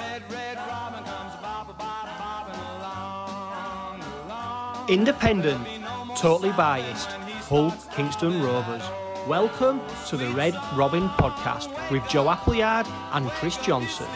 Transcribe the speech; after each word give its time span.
red, 0.00 0.32
red 0.32 0.56
robin 0.56 1.04
comes 1.04 1.34
bop, 1.42 1.78
bop, 1.78 2.08
bopping 2.20 2.78
along, 2.78 4.02
along. 4.24 4.88
Independent, 4.88 5.66
totally 6.16 6.52
biased, 6.52 7.10
Hull 7.48 7.74
Kingston 7.94 8.42
Rovers. 8.42 8.82
Welcome 9.28 9.82
to 10.08 10.16
the 10.16 10.28
Red 10.30 10.54
Robin 10.74 11.08
podcast 11.10 11.68
with 11.90 12.06
Joe 12.08 12.30
Appleyard 12.30 12.86
and 13.12 13.28
Chris 13.28 13.58
Johnson. 13.58 14.06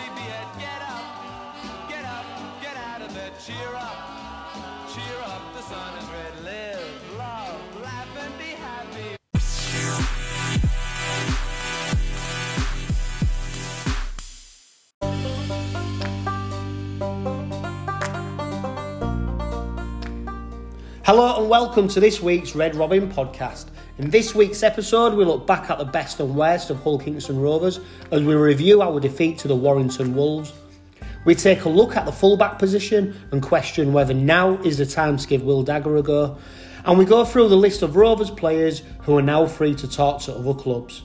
Hello 21.04 21.38
and 21.38 21.50
welcome 21.50 21.86
to 21.88 22.00
this 22.00 22.22
week's 22.22 22.54
Red 22.54 22.74
Robin 22.76 23.12
podcast. 23.12 23.66
In 23.98 24.08
this 24.08 24.34
week's 24.34 24.62
episode, 24.62 25.12
we 25.12 25.26
look 25.26 25.46
back 25.46 25.68
at 25.68 25.76
the 25.76 25.84
best 25.84 26.18
and 26.18 26.34
worst 26.34 26.70
of 26.70 26.82
Hull 26.82 26.98
Kingston 26.98 27.38
Rovers 27.38 27.78
as 28.10 28.22
we 28.22 28.34
review 28.34 28.80
our 28.80 28.98
defeat 28.98 29.36
to 29.40 29.48
the 29.48 29.54
Warrington 29.54 30.14
Wolves. 30.14 30.54
We 31.26 31.34
take 31.34 31.66
a 31.66 31.68
look 31.68 31.94
at 31.94 32.06
the 32.06 32.10
fullback 32.10 32.58
position 32.58 33.14
and 33.32 33.42
question 33.42 33.92
whether 33.92 34.14
now 34.14 34.56
is 34.62 34.78
the 34.78 34.86
time 34.86 35.18
to 35.18 35.28
give 35.28 35.42
Will 35.42 35.62
Dagger 35.62 35.94
a 35.98 36.02
go. 36.02 36.38
And 36.86 36.98
we 36.98 37.04
go 37.04 37.26
through 37.26 37.48
the 37.48 37.54
list 37.54 37.82
of 37.82 37.96
Rovers 37.96 38.30
players 38.30 38.82
who 39.02 39.18
are 39.18 39.22
now 39.22 39.44
free 39.44 39.74
to 39.74 39.86
talk 39.86 40.22
to 40.22 40.32
other 40.32 40.54
clubs. 40.54 41.02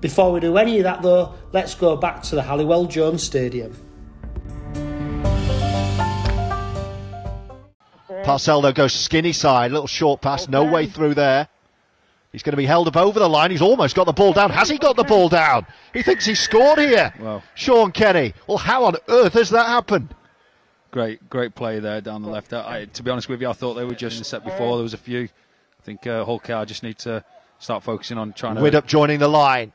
Before 0.00 0.32
we 0.32 0.40
do 0.40 0.56
any 0.56 0.78
of 0.78 0.84
that 0.84 1.02
though, 1.02 1.34
let's 1.52 1.74
go 1.74 1.96
back 1.96 2.22
to 2.22 2.34
the 2.34 2.42
Halliwell 2.42 2.86
Jones 2.86 3.24
Stadium. 3.24 3.76
Parcell 8.28 8.60
though 8.60 8.72
goes 8.72 8.92
skinny 8.92 9.32
side, 9.32 9.72
little 9.72 9.86
short 9.86 10.20
pass, 10.20 10.48
no 10.48 10.62
way 10.62 10.86
through 10.86 11.14
there. 11.14 11.48
He's 12.30 12.42
going 12.42 12.52
to 12.52 12.58
be 12.58 12.66
held 12.66 12.86
up 12.86 12.94
over 12.98 13.18
the 13.18 13.26
line. 13.28 13.50
He's 13.50 13.62
almost 13.62 13.96
got 13.96 14.04
the 14.04 14.12
ball 14.12 14.34
down. 14.34 14.50
Has 14.50 14.68
he 14.68 14.76
got 14.76 14.96
the 14.96 15.02
ball 15.04 15.30
down? 15.30 15.66
He 15.94 16.02
thinks 16.02 16.26
he 16.26 16.34
scored 16.34 16.78
here. 16.78 17.10
Wow. 17.18 17.42
Shaun 17.54 17.90
Kenny. 17.90 18.34
Well, 18.46 18.58
how 18.58 18.84
on 18.84 18.96
earth 19.08 19.32
has 19.32 19.48
that 19.48 19.66
happened? 19.66 20.14
Great, 20.90 21.30
great 21.30 21.54
play 21.54 21.78
there 21.80 22.02
down 22.02 22.20
the 22.20 22.28
left. 22.28 22.52
I, 22.52 22.84
to 22.84 23.02
be 23.02 23.10
honest 23.10 23.30
with 23.30 23.40
you, 23.40 23.48
I 23.48 23.54
thought 23.54 23.74
they 23.74 23.84
were 23.86 23.94
just 23.94 24.22
set 24.26 24.44
before. 24.44 24.76
There 24.76 24.82
was 24.82 24.92
a 24.92 24.98
few. 24.98 25.22
I 25.22 25.82
think 25.82 26.06
uh, 26.06 26.22
Hull 26.26 26.38
KR 26.38 26.66
just 26.66 26.82
need 26.82 26.98
to 26.98 27.24
start 27.60 27.82
focusing 27.82 28.18
on 28.18 28.34
trying 28.34 28.56
to. 28.56 28.60
Widdop 28.60 28.84
joining 28.84 29.20
the 29.20 29.28
line. 29.28 29.72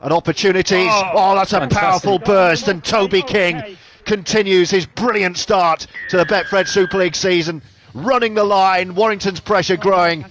And 0.00 0.14
opportunities. 0.14 0.88
Oh, 0.90 1.10
Oh, 1.12 1.34
that's 1.34 1.52
a 1.52 1.60
fantastic. 1.60 1.78
powerful 2.08 2.18
burst. 2.20 2.68
And 2.68 2.82
Toby 2.82 3.20
King 3.20 3.76
continues 4.06 4.70
his 4.70 4.86
brilliant 4.86 5.36
start 5.36 5.86
to 6.08 6.16
the 6.16 6.24
Betfred 6.24 6.66
Super 6.68 6.96
League 6.96 7.14
season. 7.14 7.60
Running 7.94 8.34
the 8.34 8.44
line. 8.44 8.94
Warrington's 8.94 9.40
pressure 9.40 9.76
growing. 9.76 10.24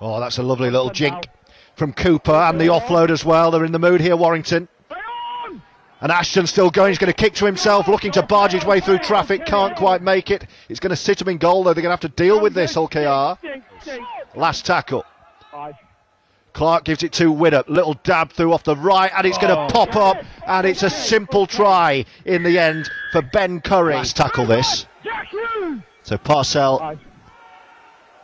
Oh, 0.00 0.20
that's 0.20 0.38
a 0.38 0.42
lovely 0.42 0.70
little 0.70 0.90
jink 0.90 1.26
from 1.74 1.92
Cooper 1.92 2.32
and 2.32 2.60
the 2.60 2.66
offload 2.66 3.10
as 3.10 3.24
well. 3.24 3.50
They're 3.50 3.64
in 3.64 3.72
the 3.72 3.78
mood 3.78 4.00
here, 4.00 4.16
Warrington. 4.16 4.68
And 6.00 6.12
Ashton 6.12 6.46
still 6.46 6.70
going. 6.70 6.90
He's 6.90 6.98
going 6.98 7.12
to 7.12 7.16
kick 7.16 7.34
to 7.34 7.44
himself, 7.44 7.88
looking 7.88 8.12
to 8.12 8.22
barge 8.22 8.52
his 8.52 8.64
way 8.64 8.78
through 8.78 8.98
traffic. 8.98 9.44
Can't 9.44 9.74
quite 9.74 10.00
make 10.00 10.30
it. 10.30 10.46
It's 10.68 10.78
going 10.78 10.90
to 10.90 10.96
sit 10.96 11.20
him 11.20 11.28
in 11.28 11.38
goal, 11.38 11.64
though. 11.64 11.74
They're 11.74 11.82
going 11.82 11.96
to 11.96 12.00
have 12.00 12.12
to 12.12 12.22
deal 12.22 12.40
with 12.40 12.54
this, 12.54 12.74
Hull 12.74 12.86
KR. 12.86 13.36
Last 14.38 14.64
tackle. 14.64 15.04
Clark 16.58 16.82
gives 16.82 17.04
it 17.04 17.12
to 17.12 17.32
Widdop. 17.32 17.68
Little 17.68 17.94
dab 18.02 18.32
through 18.32 18.52
off 18.52 18.64
the 18.64 18.74
right, 18.74 19.12
and 19.16 19.24
it's 19.24 19.38
going 19.38 19.54
to 19.54 19.72
pop 19.72 19.94
up. 19.94 20.24
And 20.44 20.66
it's 20.66 20.82
a 20.82 20.90
simple 20.90 21.46
try 21.46 22.04
in 22.24 22.42
the 22.42 22.58
end 22.58 22.90
for 23.12 23.22
Ben 23.22 23.60
Currie. 23.60 23.94
Last 23.94 24.16
tackle 24.16 24.44
this. 24.44 24.86
So 26.02 26.18
Parcell 26.18 26.98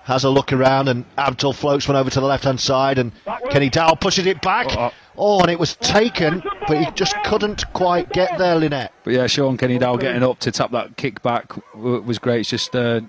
has 0.03 0.25
a 0.25 0.31
look 0.31 0.53
around, 0.53 0.89
and 0.89 1.05
Abdull 1.17 1.53
floats 1.53 1.87
one 1.87 1.97
over 1.97 2.11
to 2.11 2.21
the 2.21 2.27
left 2.27 2.43
hand 2.43 2.59
side, 2.59 2.99
and 2.99 3.13
Kenny 3.51 3.71
Dow 3.71 3.95
pushes 3.95 4.27
it 4.27 4.43
back. 4.43 4.67
Oh, 4.71 4.81
oh. 4.81 4.93
Oh, 5.17 5.41
and 5.41 5.49
it 5.49 5.61
was 5.61 5.77
taken, 5.77 6.43
but 6.67 6.77
he 6.77 6.91
just 6.97 7.15
couldn't 7.23 7.73
quite 7.73 8.13
get 8.13 8.37
there, 8.37 8.57
Linnett. 8.57 8.93
But 9.05 9.13
yeah, 9.13 9.29
Shaun 9.29 9.57
Kenny 9.57 9.79
Dow 9.79 9.97
getting 9.97 10.25
up 10.25 10.41
to 10.41 10.51
tap 10.51 10.73
that 10.73 10.97
kick 10.97 11.23
back 11.23 11.53
w- 11.73 12.01
was 12.01 12.19
great. 12.19 12.41
It's 12.41 12.51
just 12.51 12.75
uh, 12.75 13.03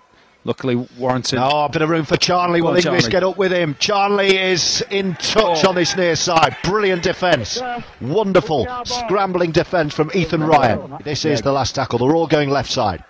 luckily 0.45 0.75
Warrington. 0.97 1.39
Oh, 1.41 1.65
a 1.65 1.69
bit 1.69 1.81
of 1.81 1.89
room 1.89 2.05
for 2.05 2.15
Charnley. 2.15 2.59
Go 2.61 2.67
Will 2.67 2.71
on, 2.73 2.77
Inglis 2.77 3.09
get 3.09 3.23
up 3.23 3.37
with 3.37 3.51
him? 3.51 3.75
Charnley 3.79 4.37
is 4.37 4.81
in 4.89 5.15
touch 5.15 5.65
Oh. 5.65 5.69
on 5.69 5.75
this 5.75 5.97
near 5.97 6.15
side. 6.15 6.55
Brilliant 6.63 7.03
defence. 7.03 7.61
Wonderful 7.99 8.65
scrambling 8.85 9.51
defence 9.51 9.93
from 9.93 10.09
Ethan 10.13 10.43
Ryan. 10.43 10.97
This 11.03 11.25
is 11.25 11.41
the 11.41 11.51
last 11.51 11.75
tackle. 11.75 11.99
They're 11.99 12.15
all 12.15 12.27
going 12.27 12.49
left 12.49 12.71
side. 12.71 13.03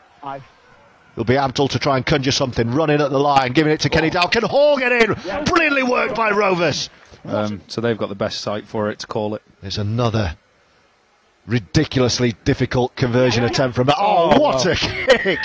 It'll 1.13 1.23
be 1.23 1.37
Abdull 1.37 1.69
to 1.69 1.79
try 1.79 1.95
and 1.97 2.05
conjure 2.05 2.31
something, 2.31 2.71
running 2.71 2.99
at 2.99 3.09
the 3.11 3.19
line, 3.19 3.53
giving 3.53 3.71
it 3.71 3.79
to 3.81 3.89
Kenny 3.89 4.09
Dow. 4.09 4.25
Can 4.27 4.43
Hall 4.43 4.77
get 4.77 4.91
in? 4.91 5.13
Brilliantly 5.45 5.83
worked 5.83 6.15
by 6.15 6.31
Rovers. 6.31 6.89
Um, 7.23 7.61
so 7.67 7.79
they've 7.79 7.97
got 7.97 8.09
the 8.09 8.15
best 8.15 8.41
site 8.41 8.67
for 8.67 8.89
it 8.89 8.99
to 8.99 9.07
call 9.07 9.33
it. 9.33 9.41
There's 9.61 9.77
another 9.77 10.35
ridiculously 11.47 12.33
difficult 12.43 12.95
conversion 12.95 13.43
attempt 13.45 13.75
from. 13.75 13.89
Oh, 13.89 13.93
Oh, 14.33 14.39
what 14.39 14.65
a 14.65 14.75
kick! 14.75 15.39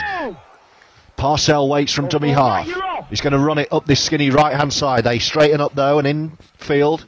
Parcell 1.20 1.68
waits 1.68 1.92
from 1.92 2.08
dummy 2.08 2.30
half. 2.30 2.66
He's 3.10 3.20
going 3.20 3.34
to 3.34 3.38
run 3.38 3.58
it 3.58 3.68
up 3.70 3.84
this 3.84 4.02
skinny 4.02 4.30
right 4.30 4.56
hand 4.56 4.72
side. 4.72 5.04
They 5.04 5.18
straighten 5.18 5.60
up 5.60 5.74
though, 5.74 5.98
and 5.98 6.08
in 6.08 6.32
field 6.56 7.04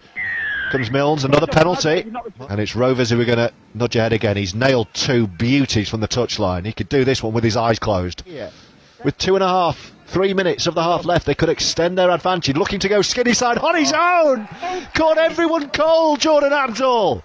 comes 0.70 0.90
Milnes. 0.90 1.24
Another 1.24 1.46
penalty, 1.46 2.04
and 2.50 2.60
it's 2.60 2.76
Rovers 2.76 3.08
who 3.08 3.18
are 3.18 3.24
going 3.24 3.38
to 3.38 3.50
nudge 3.72 3.96
ahead 3.96 4.12
again. 4.12 4.36
He's 4.36 4.54
nailed 4.54 4.88
two 4.92 5.26
beauties 5.26 5.88
from 5.88 6.00
the 6.00 6.08
touchline. 6.08 6.66
He 6.66 6.74
could 6.74 6.90
do 6.90 7.06
this 7.06 7.22
one 7.22 7.32
with 7.32 7.42
his 7.42 7.56
eyes 7.56 7.78
closed. 7.78 8.22
With 9.02 9.16
two 9.16 9.34
and 9.34 9.42
a 9.42 9.48
half, 9.48 9.92
three 10.08 10.34
minutes 10.34 10.66
of 10.66 10.74
the 10.74 10.82
half 10.82 11.06
left, 11.06 11.24
they 11.24 11.34
could 11.34 11.48
extend 11.48 11.96
their 11.96 12.10
advantage. 12.10 12.54
Looking 12.54 12.80
to 12.80 12.90
go 12.90 13.00
skinny 13.00 13.32
side 13.32 13.56
on 13.56 13.76
his 13.76 13.94
own. 13.94 14.46
Caught 14.94 15.16
everyone 15.16 15.70
cold, 15.70 16.20
Jordan 16.20 16.52
Abdull. 16.52 17.24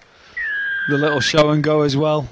The 0.87 0.97
little 0.97 1.19
show 1.19 1.49
and 1.49 1.61
go 1.61 1.81
as 1.81 1.97
well. 1.97 2.29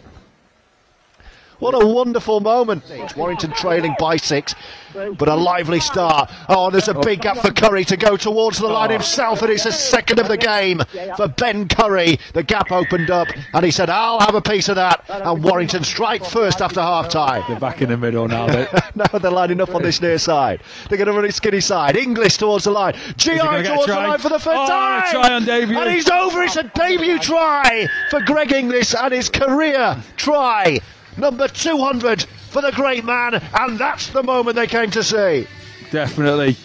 What 1.59 1.73
a 1.73 1.85
wonderful 1.85 2.39
moment. 2.41 2.83
It's 2.89 3.15
Warrington 3.15 3.51
trailing 3.51 3.95
by 3.97 4.17
six, 4.17 4.53
but 4.93 5.27
a 5.29 5.35
lively 5.35 5.79
start. 5.79 6.29
Oh, 6.49 6.69
there's 6.69 6.87
a 6.89 6.93
big 6.93 7.21
gap 7.21 7.37
for 7.37 7.51
Currie 7.51 7.85
to 7.85 7.97
go 7.97 8.17
towards 8.17 8.57
the 8.59 8.67
line 8.67 8.89
himself, 8.91 9.41
and 9.41 9.51
it's 9.51 9.65
a 9.65 9.71
second 9.71 10.19
of 10.19 10.27
the 10.27 10.37
game 10.37 10.81
for 11.15 11.27
Ben 11.27 11.67
Currie. 11.67 12.19
The 12.33 12.43
gap 12.43 12.71
opened 12.71 13.09
up, 13.09 13.27
and 13.53 13.63
he 13.65 13.71
said, 13.71 13.89
I'll 13.89 14.19
have 14.19 14.35
a 14.35 14.41
piece 14.41 14.67
of 14.69 14.75
that. 14.75 15.05
And 15.09 15.43
Warrington 15.43 15.83
strike 15.83 16.25
first 16.25 16.61
after 16.61 16.81
half 16.81 17.09
time. 17.09 17.43
They're 17.47 17.59
back 17.59 17.81
in 17.81 17.89
the 17.89 17.97
middle 17.97 18.27
now. 18.27 18.45
Now 18.95 19.05
they're 19.19 19.29
lining 19.31 19.59
up 19.59 19.75
on 19.75 19.81
this 19.83 20.01
near 20.01 20.17
side. 20.17 20.61
They're 20.87 20.97
going 20.97 21.07
to 21.07 21.13
run 21.13 21.25
it 21.25 21.33
skinny 21.33 21.59
side. 21.59 21.97
Inglis 21.97 22.37
towards 22.37 22.63
the 22.63 22.71
line. 22.71 22.93
GI 23.17 23.37
gonna 23.37 23.61
get 23.61 23.71
a 23.71 23.75
towards 23.75 23.87
the 23.87 23.95
line 23.95 24.19
for 24.19 24.29
the 24.29 24.39
first 24.39 24.47
Oh, 24.57 24.67
time. 24.67 25.03
a 25.05 25.11
try 25.11 25.33
on 25.33 25.43
debut. 25.45 25.77
And 25.77 25.91
he's 25.91 26.09
over. 26.09 26.41
It's 26.43 26.55
a 26.55 26.63
debut 26.63 27.19
try 27.19 27.87
for 28.09 28.21
Greg 28.21 28.53
Inglis 28.53 28.93
and 28.95 29.13
his 29.13 29.27
career 29.27 30.01
try. 30.15 30.79
Number 31.17 31.47
200 31.47 32.23
for 32.23 32.61
the 32.61 32.71
great 32.71 33.05
man. 33.05 33.35
And 33.53 33.77
that's 33.79 34.07
the 34.07 34.23
moment 34.23 34.55
they 34.55 34.67
came 34.67 34.91
to 34.91 35.03
see. 35.03 35.47
Definitely. 35.91 36.57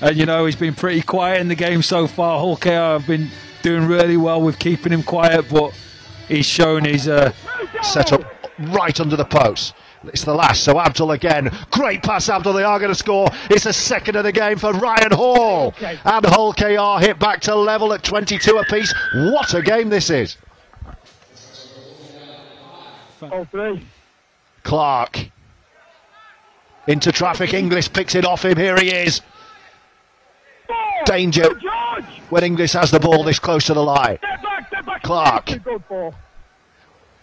And 0.00 0.16
you 0.16 0.26
know, 0.26 0.44
he's 0.46 0.56
been 0.56 0.74
pretty 0.74 1.02
quiet 1.02 1.40
in 1.40 1.48
the 1.48 1.54
game 1.54 1.82
so 1.82 2.06
far. 2.06 2.38
Hull 2.38 2.56
KR 2.56 2.68
have 2.68 3.06
been 3.06 3.30
doing 3.62 3.86
really 3.86 4.16
well 4.16 4.40
with 4.42 4.58
keeping 4.58 4.92
him 4.92 5.02
quiet, 5.02 5.46
but 5.50 5.72
he's 6.28 6.46
shown 6.46 6.84
his. 6.84 7.08
Uh, 7.08 7.32
Set 7.82 8.12
up 8.12 8.22
right 8.58 8.98
under 9.00 9.16
the 9.16 9.24
post. 9.24 9.74
It's 10.04 10.24
the 10.24 10.34
last, 10.34 10.62
so 10.62 10.78
Abdull 10.78 11.12
again. 11.12 11.50
Great 11.70 12.02
pass, 12.02 12.28
Abdull. 12.28 12.52
They 12.52 12.62
are 12.62 12.78
going 12.78 12.90
to 12.90 12.94
score. 12.94 13.28
It's 13.50 13.64
the 13.64 13.72
second 13.72 14.16
of 14.16 14.24
the 14.24 14.32
game 14.32 14.56
for 14.56 14.72
Ryan 14.72 15.12
Hall. 15.12 15.74
And 15.80 16.24
Hull 16.26 16.52
KR 16.52 17.04
hit 17.04 17.18
back 17.18 17.40
to 17.42 17.54
level 17.54 17.92
at 17.92 18.02
22 18.04 18.56
apiece. 18.58 18.94
What 19.14 19.52
a 19.54 19.62
game 19.62 19.88
this 19.88 20.10
is. 20.10 20.36
Clark. 24.66 25.30
Into 26.88 27.12
traffic. 27.12 27.54
Inglis 27.54 27.86
picks 27.88 28.16
it 28.16 28.24
off 28.24 28.44
him. 28.44 28.56
Here 28.56 28.76
he 28.76 28.90
is. 28.90 29.22
Danger 31.04 31.48
when 32.30 32.42
Inglis 32.42 32.72
has 32.72 32.90
the 32.90 32.98
ball 32.98 33.22
this 33.22 33.38
close 33.38 33.66
to 33.66 33.74
the 33.74 33.82
line. 33.82 34.18
Clark. 35.04 35.50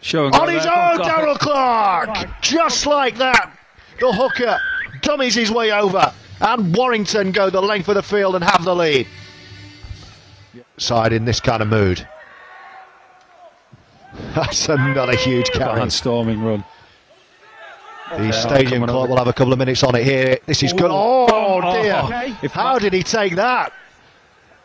show 0.02 0.26
and 0.26 0.36
On 0.36 0.48
his 0.48 0.66
own, 0.66 1.00
Daryl 1.00 1.38
Clark! 1.38 2.42
Just 2.42 2.86
like 2.86 3.18
that. 3.18 3.52
The 4.00 4.14
hooker 4.14 4.58
dummies 5.02 5.36
his 5.36 5.52
way 5.52 5.72
over. 5.72 6.14
And 6.40 6.74
Warrington 6.74 7.34
go 7.34 7.50
the 7.50 7.62
length 7.62 7.90
of 7.90 7.96
the 7.96 8.04
field 8.04 8.36
and 8.36 8.44
have 8.44 8.64
the 8.64 8.74
lead. 8.74 9.06
Side 10.78 11.12
in 11.12 11.26
this 11.26 11.42
kind 11.42 11.62
of 11.62 11.68
mood. 11.68 12.08
That's 14.34 14.70
another 14.70 15.16
huge 15.16 15.52
carry. 15.52 15.82
Barnstorming 15.82 16.42
run. 16.42 16.64
The 18.18 18.26
Yeah, 18.26 18.32
stadium 18.32 18.72
coming 18.82 18.88
clock 18.90 18.96
over. 19.04 19.10
will 19.12 19.18
have 19.18 19.28
a 19.28 19.34
couple 19.34 19.54
of 19.54 19.60
minutes 19.60 19.84
on 19.84 19.96
it 19.96 20.04
here. 20.04 20.38
This 20.46 20.64
is 20.64 20.74
good. 20.74 20.92
Oh, 20.92 21.28
Oh, 21.32 21.82
dear. 21.82 21.96
okay. 22.06 22.36
If 22.42 22.52
How 22.52 22.78
did 22.80 22.94
he 22.94 23.04
take 23.04 23.36
that? 23.36 23.74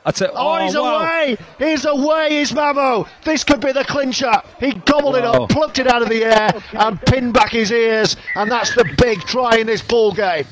I 0.07 0.11
tell, 0.11 0.31
Oh, 0.35 0.57
oh, 0.59 0.65
he's 0.65 0.75
wow. 0.77 1.01
away! 1.01 1.37
He's 1.59 1.85
away, 1.85 2.39
is 2.39 2.53
Mamo! 2.53 3.07
This 3.25 3.45
could 3.45 3.61
be 3.61 3.73
the 3.73 3.85
clincher. 3.85 4.33
He 4.59 4.73
gobbled 4.73 5.17
it 5.17 5.25
up, 5.25 5.51
plucked 5.51 5.79
it 5.79 5.87
out 5.87 6.01
of 6.03 6.09
the 6.09 6.25
air, 6.25 6.51
and 6.73 7.01
pinned 7.03 7.35
back 7.35 7.51
his 7.51 7.71
ears, 7.71 8.17
and 8.35 8.51
that's 8.51 8.75
the 8.75 8.85
big 8.97 9.21
try 9.23 9.57
in 9.57 9.67
this 9.67 9.83
ball 9.83 10.13
game. 10.13 10.47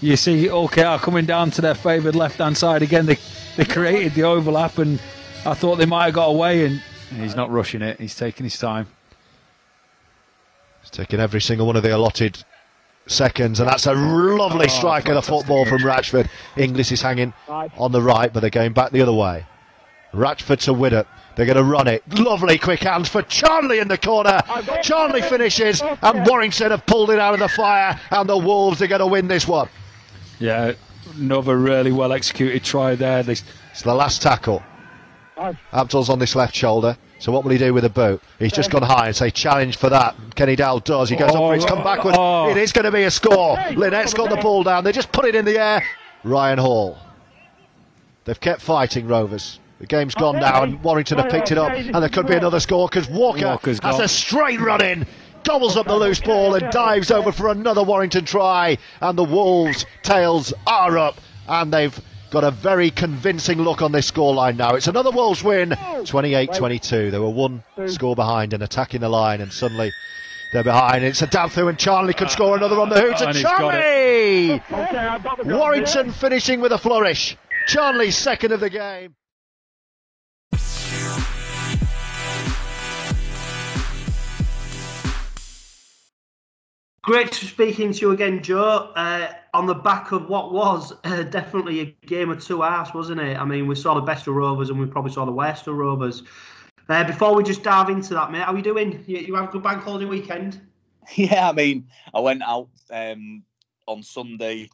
You 0.00 0.16
see 0.16 0.46
OKR 0.48 0.98
coming 1.00 1.24
down 1.24 1.50
to 1.52 1.60
their 1.62 1.74
favoured 1.74 2.14
left 2.14 2.38
hand 2.38 2.56
side 2.56 2.82
again. 2.82 3.06
They 3.06 3.18
they 3.56 3.64
created 3.64 4.14
the 4.14 4.24
overlap, 4.24 4.78
and 4.78 5.00
I 5.44 5.54
thought 5.54 5.76
they 5.76 5.86
might 5.86 6.04
have 6.04 6.14
got 6.14 6.26
away, 6.26 6.66
and 6.66 6.82
he's 7.18 7.34
not 7.34 7.50
rushing 7.50 7.80
it. 7.82 7.98
He's 7.98 8.14
taking 8.14 8.44
his 8.44 8.58
time. 8.58 8.86
He's 10.86 10.90
taking 10.92 11.18
every 11.18 11.40
single 11.40 11.66
one 11.66 11.74
of 11.74 11.82
the 11.82 11.94
allotted 11.96 12.38
seconds, 13.08 13.58
and 13.58 13.68
that's 13.68 13.86
a 13.86 13.92
lovely 13.92 14.66
Oh, 14.66 14.68
strike 14.68 15.08
of 15.08 15.16
the 15.16 15.22
football 15.22 15.64
from 15.64 15.78
hit. 15.78 15.86
Ratchford. 15.86 16.30
Inglis 16.56 16.92
is 16.92 17.02
hanging 17.02 17.34
on 17.48 17.90
the 17.90 18.00
right, 18.00 18.32
but 18.32 18.38
they're 18.40 18.50
going 18.50 18.72
back 18.72 18.92
the 18.92 19.02
other 19.02 19.12
way. 19.12 19.44
Ratchford 20.14 20.60
to 20.60 20.72
Widdop. 20.72 21.06
They're 21.34 21.44
going 21.44 21.56
to 21.56 21.64
run 21.64 21.88
it. 21.88 22.04
Lovely 22.20 22.56
quick 22.56 22.80
hands 22.80 23.08
for 23.08 23.22
Charnley 23.22 23.80
in 23.80 23.88
the 23.88 23.98
corner. 23.98 24.40
Charnley 24.82 25.22
finishes, 25.22 25.82
and 26.02 26.24
Warrington 26.24 26.70
have 26.70 26.86
pulled 26.86 27.10
it 27.10 27.18
out 27.18 27.34
of 27.34 27.40
the 27.40 27.48
fire, 27.48 28.00
and 28.12 28.28
the 28.28 28.38
Wolves 28.38 28.80
are 28.80 28.86
going 28.86 29.00
to 29.00 29.06
win 29.08 29.26
this 29.26 29.46
one. 29.48 29.68
Yeah, 30.38 30.72
another 31.16 31.58
really 31.58 31.90
well 31.92 32.12
executed 32.12 32.62
try 32.62 32.94
there. 32.94 33.24
They, 33.24 33.32
It's 33.72 33.82
the 33.82 33.92
last 33.92 34.22
tackle. 34.22 34.62
Abdull's 35.72 36.08
on 36.08 36.20
this 36.20 36.36
left 36.36 36.54
shoulder. 36.54 36.96
So 37.18 37.32
what 37.32 37.44
will 37.44 37.50
he 37.50 37.58
do 37.58 37.72
with 37.72 37.82
the 37.82 37.90
boot? 37.90 38.22
He's 38.38 38.52
just 38.52 38.70
gone 38.70 38.82
high 38.82 39.06
and 39.06 39.16
say 39.16 39.30
challenge 39.30 39.76
for 39.76 39.88
that. 39.88 40.14
Kenny 40.34 40.54
Dow 40.54 40.78
does. 40.80 41.08
He 41.08 41.16
goes 41.16 41.30
up 41.30 41.36
for 41.36 41.54
it. 41.54 41.56
It's 41.56 41.64
come 41.64 41.82
backwards. 41.82 42.16
Oh. 42.20 42.50
It 42.50 42.58
is 42.58 42.72
going 42.72 42.84
to 42.84 42.92
be 42.92 43.04
a 43.04 43.10
score. 43.10 43.56
Linnett's 43.74 44.12
got 44.12 44.28
the 44.28 44.36
ball 44.36 44.62
down. 44.62 44.84
They 44.84 44.92
just 44.92 45.12
put 45.12 45.24
it 45.24 45.34
in 45.34 45.44
the 45.44 45.58
air. 45.58 45.82
Ryan 46.24 46.58
Hall. 46.58 46.98
They've 48.24 48.38
kept 48.38 48.60
fighting, 48.60 49.06
Rovers. 49.06 49.60
The 49.78 49.86
game's 49.86 50.14
gone 50.14 50.36
now, 50.36 50.62
and 50.62 50.82
Warrington 50.82 51.18
have 51.18 51.30
picked 51.30 51.52
it 51.52 51.58
up, 51.58 51.72
and 51.72 51.94
there 51.94 52.08
could 52.08 52.26
be 52.26 52.34
another 52.34 52.60
score 52.60 52.88
because 52.88 53.08
Walker 53.08 53.44
Walker's 53.44 53.78
has 53.82 53.98
gone. 53.98 54.04
a 54.04 54.08
straight 54.08 54.58
run 54.58 54.82
in, 54.82 55.06
gobbles 55.44 55.76
up 55.76 55.86
the 55.86 55.94
loose 55.94 56.20
ball, 56.20 56.54
and 56.54 56.70
dives 56.72 57.10
over 57.10 57.30
for 57.30 57.50
another 57.50 57.82
Warrington 57.82 58.24
try. 58.24 58.78
And 59.00 59.18
the 59.18 59.24
Wolves' 59.24 59.84
tails 60.02 60.54
are 60.66 60.96
up, 60.96 61.20
and 61.46 61.72
they've 61.72 61.98
got 62.30 62.44
a 62.44 62.50
very 62.50 62.90
convincing 62.90 63.62
look 63.62 63.82
on 63.82 63.92
this 63.92 64.10
scoreline 64.10 64.56
now. 64.56 64.74
It's 64.74 64.88
another 64.88 65.10
Wolves 65.10 65.42
win, 65.42 65.76
28 66.04 66.52
22. 66.54 67.10
They 67.10 67.18
were 67.18 67.30
one 67.30 67.62
score 67.86 68.14
behind 68.14 68.52
and 68.52 68.62
attacking 68.62 69.00
the 69.00 69.08
line, 69.08 69.40
and 69.40 69.52
suddenly. 69.52 69.92
They're 70.52 70.62
behind. 70.62 71.04
It's 71.04 71.20
a 71.22 71.26
down 71.26 71.50
through, 71.50 71.68
and 71.68 71.78
Charnley 71.78 72.14
could 72.14 72.30
score 72.30 72.56
another 72.56 72.80
on 72.80 72.88
the 72.88 73.00
hoots. 73.00 73.20
And 73.20 73.36
Charnley! 73.36 74.62
Warrington 75.44 76.12
finishing 76.12 76.60
with 76.60 76.70
a 76.70 76.78
flourish. 76.78 77.36
Charnley's 77.66 78.16
second 78.16 78.52
of 78.52 78.60
the 78.60 78.70
game. 78.70 79.16
Great 87.06 87.32
speaking 87.32 87.92
to 87.92 88.00
you 88.00 88.10
again, 88.10 88.42
Joe. 88.42 88.90
Uh, 88.96 89.32
on 89.54 89.66
the 89.66 89.74
back 89.74 90.10
of 90.10 90.28
what 90.28 90.52
was 90.52 90.92
uh, 91.04 91.22
definitely 91.22 91.80
a 91.80 91.84
game 92.04 92.30
of 92.30 92.44
two 92.44 92.62
halves, 92.62 92.92
wasn't 92.94 93.20
it? 93.20 93.36
I 93.36 93.44
mean, 93.44 93.68
we 93.68 93.76
saw 93.76 93.94
the 93.94 94.00
best 94.00 94.26
of 94.26 94.34
Rovers 94.34 94.70
and 94.70 94.80
we 94.80 94.86
probably 94.86 95.12
saw 95.12 95.24
the 95.24 95.30
worst 95.30 95.68
of 95.68 95.76
Rovers. 95.76 96.24
Uh, 96.88 97.04
before 97.04 97.36
we 97.36 97.44
just 97.44 97.62
dive 97.62 97.90
into 97.90 98.12
that, 98.14 98.32
mate, 98.32 98.42
how 98.42 98.52
are 98.52 98.56
you 98.56 98.62
doing? 98.62 99.04
You, 99.06 99.18
you 99.18 99.36
have 99.36 99.50
a 99.50 99.52
good 99.52 99.62
bank 99.62 99.84
holiday 99.84 100.04
weekend? 100.04 100.60
Yeah, 101.14 101.48
I 101.48 101.52
mean, 101.52 101.86
I 102.12 102.18
went 102.18 102.42
out 102.42 102.70
um, 102.90 103.44
on 103.86 104.02
Sunday, 104.02 104.68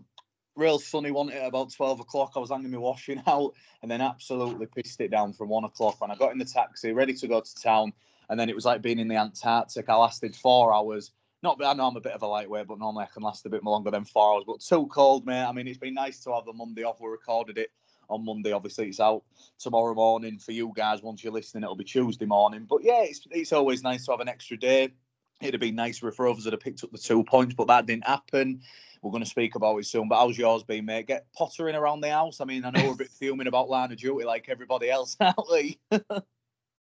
real 0.56 0.78
sunny 0.78 1.10
one 1.10 1.30
at 1.30 1.46
about 1.46 1.70
12 1.70 2.00
o'clock. 2.00 2.32
I 2.34 2.38
was 2.38 2.48
hanging 2.48 2.70
my 2.70 2.78
washing 2.78 3.22
out 3.26 3.52
and 3.82 3.90
then 3.90 4.00
absolutely 4.00 4.68
pissed 4.74 5.02
it 5.02 5.10
down 5.10 5.34
from 5.34 5.50
one 5.50 5.64
o'clock 5.64 6.00
when 6.00 6.10
I 6.10 6.16
got 6.16 6.32
in 6.32 6.38
the 6.38 6.46
taxi, 6.46 6.92
ready 6.92 7.12
to 7.12 7.28
go 7.28 7.42
to 7.42 7.54
town. 7.62 7.92
And 8.30 8.40
then 8.40 8.48
it 8.48 8.54
was 8.54 8.64
like 8.64 8.80
being 8.80 8.98
in 8.98 9.08
the 9.08 9.16
Antarctic. 9.16 9.90
I 9.90 9.96
lasted 9.96 10.34
four 10.34 10.72
hours. 10.72 11.10
Not, 11.42 11.62
I 11.64 11.72
know 11.72 11.88
I'm 11.88 11.96
a 11.96 12.00
bit 12.00 12.12
of 12.12 12.22
a 12.22 12.26
lightweight, 12.26 12.68
but 12.68 12.78
normally 12.78 13.04
I 13.04 13.12
can 13.12 13.22
last 13.22 13.46
a 13.46 13.48
bit 13.48 13.64
more 13.64 13.72
longer 13.72 13.90
than 13.90 14.04
four 14.04 14.34
hours. 14.34 14.44
But 14.46 14.60
too 14.60 14.86
cold, 14.86 15.26
mate. 15.26 15.44
I 15.44 15.52
mean, 15.52 15.66
it's 15.66 15.78
been 15.78 15.94
nice 15.94 16.22
to 16.24 16.32
have 16.34 16.44
the 16.44 16.52
Monday 16.52 16.84
off. 16.84 17.00
We 17.00 17.08
recorded 17.08 17.58
it 17.58 17.70
on 18.08 18.24
Monday. 18.24 18.52
Obviously, 18.52 18.88
it's 18.88 19.00
out 19.00 19.24
tomorrow 19.58 19.94
morning 19.94 20.38
for 20.38 20.52
you 20.52 20.72
guys. 20.74 21.02
Once 21.02 21.24
you're 21.24 21.32
listening, 21.32 21.64
it'll 21.64 21.74
be 21.74 21.84
Tuesday 21.84 22.26
morning. 22.26 22.66
But 22.68 22.84
yeah, 22.84 23.02
it's 23.02 23.26
it's 23.30 23.52
always 23.52 23.82
nice 23.82 24.04
to 24.06 24.12
have 24.12 24.20
an 24.20 24.28
extra 24.28 24.56
day. 24.56 24.92
It'd 25.40 25.54
have 25.54 25.60
been 25.60 25.74
nicer 25.74 26.06
if 26.08 26.20
Rovers 26.20 26.44
had 26.44 26.58
picked 26.60 26.84
up 26.84 26.92
the 26.92 26.98
two 26.98 27.24
points, 27.24 27.54
but 27.54 27.66
that 27.66 27.86
didn't 27.86 28.06
happen. 28.06 28.60
We're 29.02 29.10
going 29.10 29.24
to 29.24 29.28
speak 29.28 29.56
about 29.56 29.78
it 29.78 29.86
soon. 29.86 30.08
But 30.08 30.20
how's 30.20 30.38
yours 30.38 30.62
been, 30.62 30.84
mate? 30.84 31.08
Get 31.08 31.26
pottering 31.36 31.74
around 31.74 32.02
the 32.02 32.10
house. 32.10 32.40
I 32.40 32.44
mean, 32.44 32.64
I 32.64 32.70
know 32.70 32.84
we're 32.84 32.92
a 32.92 32.96
bit 32.96 33.10
fuming 33.10 33.48
about 33.48 33.68
line 33.68 33.90
of 33.90 33.98
duty 33.98 34.24
like 34.24 34.48
everybody 34.48 34.90
else, 34.90 35.16
aren't 35.20 35.50
we? 35.50 35.80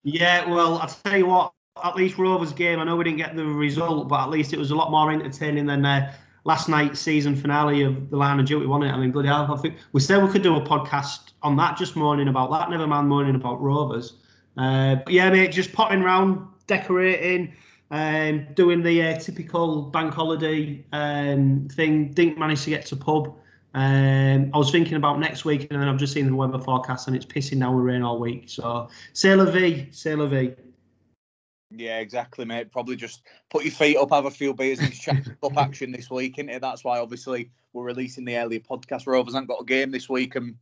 Yeah, 0.07 0.51
well, 0.51 0.77
I'll 0.79 0.89
tell 0.89 1.17
you 1.17 1.25
what, 1.25 1.55
at 1.83 1.97
least 1.97 2.19
Rovers 2.19 2.53
game, 2.53 2.79
I 2.79 2.85
know 2.85 2.95
we 2.95 3.05
didn't 3.05 3.19
get 3.19 3.35
the 3.35 3.45
result, 3.45 4.09
but 4.09 4.23
at 4.23 4.31
least 4.31 4.53
it 4.53 4.59
was 4.59 4.71
a 4.71 4.77
lot 4.77 4.93
more 4.93 5.11
entertaining 5.11 5.67
than 5.67 5.85
uh, 5.85 6.13
last 6.45 6.69
night's 6.69 7.01
season 7.01 7.35
finale 7.35 7.83
of 7.83 8.11
The 8.11 8.17
Line 8.17 8.39
of 8.39 8.47
Duty, 8.47 8.67
wasn't 8.67 8.91
it? 8.91 8.95
I 8.95 8.99
mean, 8.99 9.11
bloody 9.11 9.29
hell, 9.29 9.53
I 9.53 9.57
think 9.61 9.77
we 9.93 10.01
said 10.01 10.23
we 10.23 10.31
could 10.31 10.43
do 10.43 10.55
a 10.55 10.61
podcast 10.61 11.33
on 11.43 11.57
that, 11.57 11.77
just 11.77 11.97
moaning 11.97 12.29
about 12.29 12.51
that, 12.53 12.71
never 12.71 12.87
mind 12.87 13.09
moaning 13.09 13.35
about 13.35 13.61
Rovers. 13.61 14.15
Uh, 14.57 14.97
but 14.97 15.13
yeah, 15.13 15.29
mate, 15.31 15.51
just 15.51 15.73
potting 15.73 16.01
around, 16.01 16.47
decorating, 16.69 17.53
um, 17.91 18.47
doing 18.55 18.83
the 18.83 19.03
uh, 19.03 19.19
typical 19.19 19.83
bank 19.83 20.15
holiday 20.15 20.85
um, 20.93 21.67
thing. 21.73 22.13
Didn't 22.13 22.39
manage 22.39 22.63
to 22.65 22.71
get 22.71 22.87
to 22.87 22.97
pub. 22.97 23.37
Um, 23.75 24.51
I 24.55 24.59
was 24.59 24.71
thinking 24.71 24.95
about 24.95 25.19
next 25.19 25.45
week, 25.45 25.67
and 25.73 25.83
then 25.83 25.89
I've 25.89 25.99
just 25.99 26.13
seen 26.13 26.27
the 26.27 26.37
weather 26.37 26.61
forecast, 26.61 27.09
and 27.09 27.17
it's 27.17 27.27
pissing 27.27 27.59
down 27.59 27.75
with 27.75 27.85
rain 27.85 28.03
all 28.03 28.21
week. 28.21 28.45
So, 28.47 28.89
c'est 29.13 29.35
la 29.35 29.45
vie, 29.47 29.89
c'est 29.91 30.17
la 30.17 30.27
vie. 30.27 30.55
Yeah, 31.77 31.99
exactly, 31.99 32.45
mate. 32.45 32.71
Probably 32.71 32.97
just 32.97 33.23
put 33.51 33.65
your 33.65 33.73
feet 33.73 33.97
up, 33.97 34.11
have 34.11 34.27
a 34.27 34.31
few 34.31 34.55
beers, 34.55 34.79
and 34.79 34.93
chat 34.93 35.27
up 35.43 35.57
action 35.57 35.93
this 35.93 36.11
week, 36.11 36.39
is 36.39 36.61
That's 36.61 36.85
why, 36.85 36.99
obviously, 36.99 37.51
we're 37.73 37.85
releasing 37.85 38.25
the 38.25 38.37
earlier 38.37 38.61
podcast. 38.61 39.07
Rovers 39.07 39.35
haven't 39.35 39.49
got 39.49 39.61
a 39.61 39.65
game 39.65 39.91
this 39.91 40.09
week, 40.09 40.37
and 40.37 40.57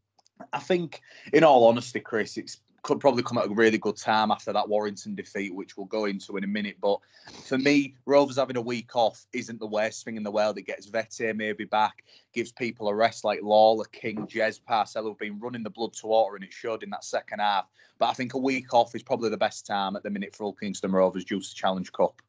I 0.53 0.59
think, 0.59 1.03
in 1.33 1.45
all 1.45 1.67
honesty, 1.67 2.01
Chris, 2.01 2.37
it's 2.37 2.61
could 2.83 2.99
probably 2.99 3.23
come 3.23 3.39
at 3.39 3.47
a 3.47 3.55
really 3.55 3.79
good 3.79 3.97
time 3.97 4.33
after 4.33 4.53
that 4.53 4.69
Warrington 4.69 5.15
defeat, 5.15 5.55
which 5.55 5.77
we'll 5.77 5.87
go 5.87 6.07
into 6.07 6.37
in 6.37 6.43
a 6.43 6.49
minute. 6.49 6.77
But 6.81 6.99
for 7.45 7.57
me, 7.57 7.95
Rovers 8.07 8.37
having 8.37 8.57
a 8.57 8.63
week 8.63 8.97
off 8.97 9.25
isn't 9.33 9.61
the 9.61 9.67
worst 9.67 10.05
thing 10.05 10.17
in 10.17 10.25
the 10.25 10.33
world. 10.33 10.59
It 10.59 10.63
gets 10.63 10.87
Vete 10.87 11.37
maybe 11.37 11.65
back, 11.65 12.05
gives 12.33 12.51
people 12.51 12.89
a 12.89 12.95
rest 12.95 13.25
like 13.25 13.41
Lawler, 13.43 13.85
King, 13.85 14.27
Jez, 14.27 14.61
Parcell, 14.63 15.05
who've 15.05 15.19
been 15.19 15.39
running 15.39 15.63
the 15.63 15.71
blood 15.71 15.93
to 15.95 16.09
water, 16.09 16.35
and 16.35 16.45
it 16.45 16.53
showed 16.53 16.83
in 16.83 16.91
that 16.91 17.05
second 17.05 17.39
half. 17.39 17.67
But 17.99 18.07
I 18.07 18.15
think 18.15 18.35
a 18.35 18.39
week 18.39 18.75
off 18.75 18.97
is 18.97 19.03
probably 19.03 19.31
the 19.31 19.37
best 19.37 19.65
time 19.65 19.95
at 19.95 20.03
the 20.03 20.11
minute 20.11 20.35
for 20.35 20.45
all 20.45 20.53
Kingston 20.53 20.91
Rovers 20.91 21.25
due 21.25 21.41
to 21.41 21.55
Challenge 21.55 21.93
Cup. 21.93 22.21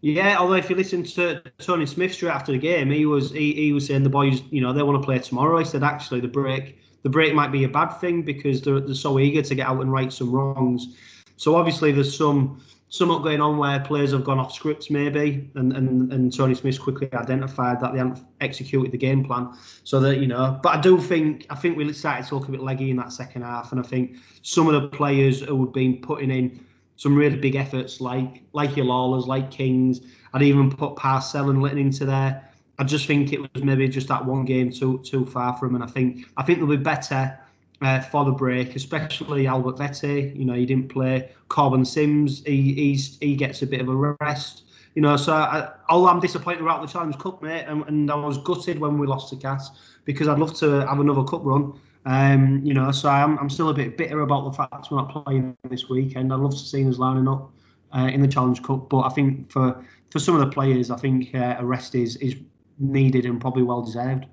Yeah, 0.00 0.38
although 0.38 0.54
if 0.54 0.68
you 0.68 0.76
listen 0.76 1.04
to 1.04 1.40
Tony 1.58 1.86
Smith 1.86 2.12
straight 2.12 2.32
after 2.32 2.52
the 2.52 2.58
game, 2.58 2.90
he 2.90 3.06
was 3.06 3.30
he, 3.30 3.54
he 3.54 3.72
was 3.72 3.86
saying 3.86 4.02
the 4.02 4.10
boys, 4.10 4.42
you 4.50 4.60
know, 4.60 4.72
they 4.72 4.82
want 4.82 5.00
to 5.00 5.06
play 5.06 5.18
tomorrow. 5.18 5.56
He 5.58 5.64
said 5.64 5.82
actually 5.82 6.20
the 6.20 6.28
break 6.28 6.78
the 7.04 7.10
break 7.10 7.34
might 7.34 7.52
be 7.52 7.64
a 7.64 7.68
bad 7.68 7.90
thing 8.00 8.22
because 8.22 8.62
they're, 8.62 8.80
they're 8.80 8.94
so 8.94 9.18
eager 9.20 9.42
to 9.42 9.54
get 9.54 9.68
out 9.68 9.80
and 9.80 9.92
right 9.92 10.12
some 10.12 10.32
wrongs. 10.32 10.96
So 11.36 11.54
obviously 11.54 11.92
there's 11.92 12.16
some 12.16 12.60
somewhat 12.88 13.22
going 13.22 13.40
on 13.40 13.58
where 13.58 13.80
players 13.80 14.12
have 14.12 14.24
gone 14.24 14.38
off 14.38 14.52
scripts 14.52 14.90
maybe, 14.90 15.50
and 15.54 15.72
and, 15.74 16.12
and 16.12 16.34
Tony 16.34 16.54
Smith 16.54 16.80
quickly 16.80 17.12
identified 17.12 17.78
that 17.80 17.92
they 17.92 17.98
haven't 17.98 18.24
executed 18.40 18.90
the 18.90 18.98
game 18.98 19.22
plan. 19.22 19.52
So 19.84 20.00
that 20.00 20.18
you 20.18 20.26
know, 20.26 20.58
but 20.62 20.78
I 20.78 20.80
do 20.80 20.98
think 20.98 21.46
I 21.50 21.54
think 21.56 21.76
we 21.76 21.92
started 21.92 22.26
to 22.28 22.36
look 22.36 22.48
a 22.48 22.52
bit 22.52 22.62
leggy 22.62 22.90
in 22.90 22.96
that 22.96 23.12
second 23.12 23.42
half, 23.42 23.70
and 23.72 23.80
I 23.80 23.84
think 23.84 24.16
some 24.42 24.66
of 24.66 24.80
the 24.80 24.88
players 24.88 25.40
who 25.40 25.62
have 25.64 25.74
been 25.74 26.00
putting 26.00 26.30
in 26.30 26.64
some 26.96 27.14
really 27.14 27.36
big 27.36 27.54
efforts, 27.54 28.00
like 28.00 28.42
like 28.54 28.76
your 28.76 28.86
Lawlers, 28.86 29.26
like 29.26 29.50
Kings. 29.50 30.00
I'd 30.32 30.42
even 30.42 30.70
put 30.70 30.96
Parcell 30.96 31.50
and 31.50 31.62
Litten 31.62 31.78
into 31.78 32.06
there. 32.06 32.50
I 32.78 32.84
just 32.84 33.06
think 33.06 33.32
it 33.32 33.40
was 33.40 33.62
maybe 33.62 33.88
just 33.88 34.08
that 34.08 34.24
one 34.24 34.44
game 34.44 34.70
too 34.70 34.98
too 35.04 35.26
far 35.26 35.56
from, 35.56 35.74
and 35.74 35.84
I 35.84 35.86
think 35.86 36.26
I 36.36 36.42
think 36.42 36.58
they'll 36.58 36.68
be 36.68 36.76
better 36.76 37.38
uh, 37.82 38.00
for 38.00 38.24
the 38.24 38.32
break, 38.32 38.74
especially 38.74 39.46
Albert 39.46 39.78
Vete. 39.78 40.34
You 40.34 40.44
know, 40.44 40.54
he 40.54 40.66
didn't 40.66 40.88
play. 40.88 41.30
Korbin 41.48 41.86
Sims, 41.86 42.42
he 42.44 42.94
he 43.20 43.36
gets 43.36 43.62
a 43.62 43.66
bit 43.66 43.80
of 43.80 43.88
a 43.88 44.16
rest. 44.20 44.62
You 44.94 45.02
know, 45.02 45.16
so 45.16 45.32
I, 45.32 45.70
although 45.88 46.08
I'm 46.08 46.20
disappointed 46.20 46.62
we're 46.62 46.70
out 46.70 46.82
of 46.82 46.88
the 46.88 46.92
Challenge 46.92 47.18
Cup, 47.18 47.42
mate, 47.42 47.64
and, 47.66 47.84
and 47.88 48.10
I 48.10 48.14
was 48.14 48.38
gutted 48.38 48.78
when 48.78 48.98
we 48.98 49.08
lost 49.08 49.28
to 49.30 49.36
Cass 49.36 49.70
because 50.04 50.28
I'd 50.28 50.38
love 50.38 50.54
to 50.58 50.86
have 50.86 51.00
another 51.00 51.24
cup 51.24 51.40
run. 51.44 51.72
Um, 52.06 52.60
you 52.62 52.74
know, 52.74 52.90
so 52.92 53.08
I'm, 53.08 53.38
I'm 53.38 53.50
still 53.50 53.70
a 53.70 53.74
bit 53.74 53.96
bitter 53.96 54.20
about 54.20 54.44
the 54.44 54.52
fact 54.52 54.90
we're 54.90 54.98
not 54.98 55.24
playing 55.24 55.56
this 55.68 55.88
weekend. 55.88 56.32
I'd 56.32 56.38
love 56.38 56.52
to 56.52 56.58
see 56.58 56.86
us 56.88 56.98
lining 56.98 57.26
up 57.26 57.50
uh, 57.96 58.10
in 58.12 58.20
the 58.20 58.28
Challenge 58.28 58.62
Cup, 58.62 58.88
but 58.88 59.00
I 59.00 59.08
think 59.08 59.50
for 59.50 59.84
for 60.10 60.20
some 60.20 60.36
of 60.36 60.40
the 60.42 60.52
players, 60.52 60.92
I 60.92 60.96
think 60.96 61.34
uh, 61.34 61.56
a 61.58 61.64
rest 61.64 61.94
is 61.94 62.16
is 62.16 62.36
needed 62.78 63.26
and 63.26 63.40
probably 63.40 63.62
well 63.62 63.82
deserved. 63.82 64.26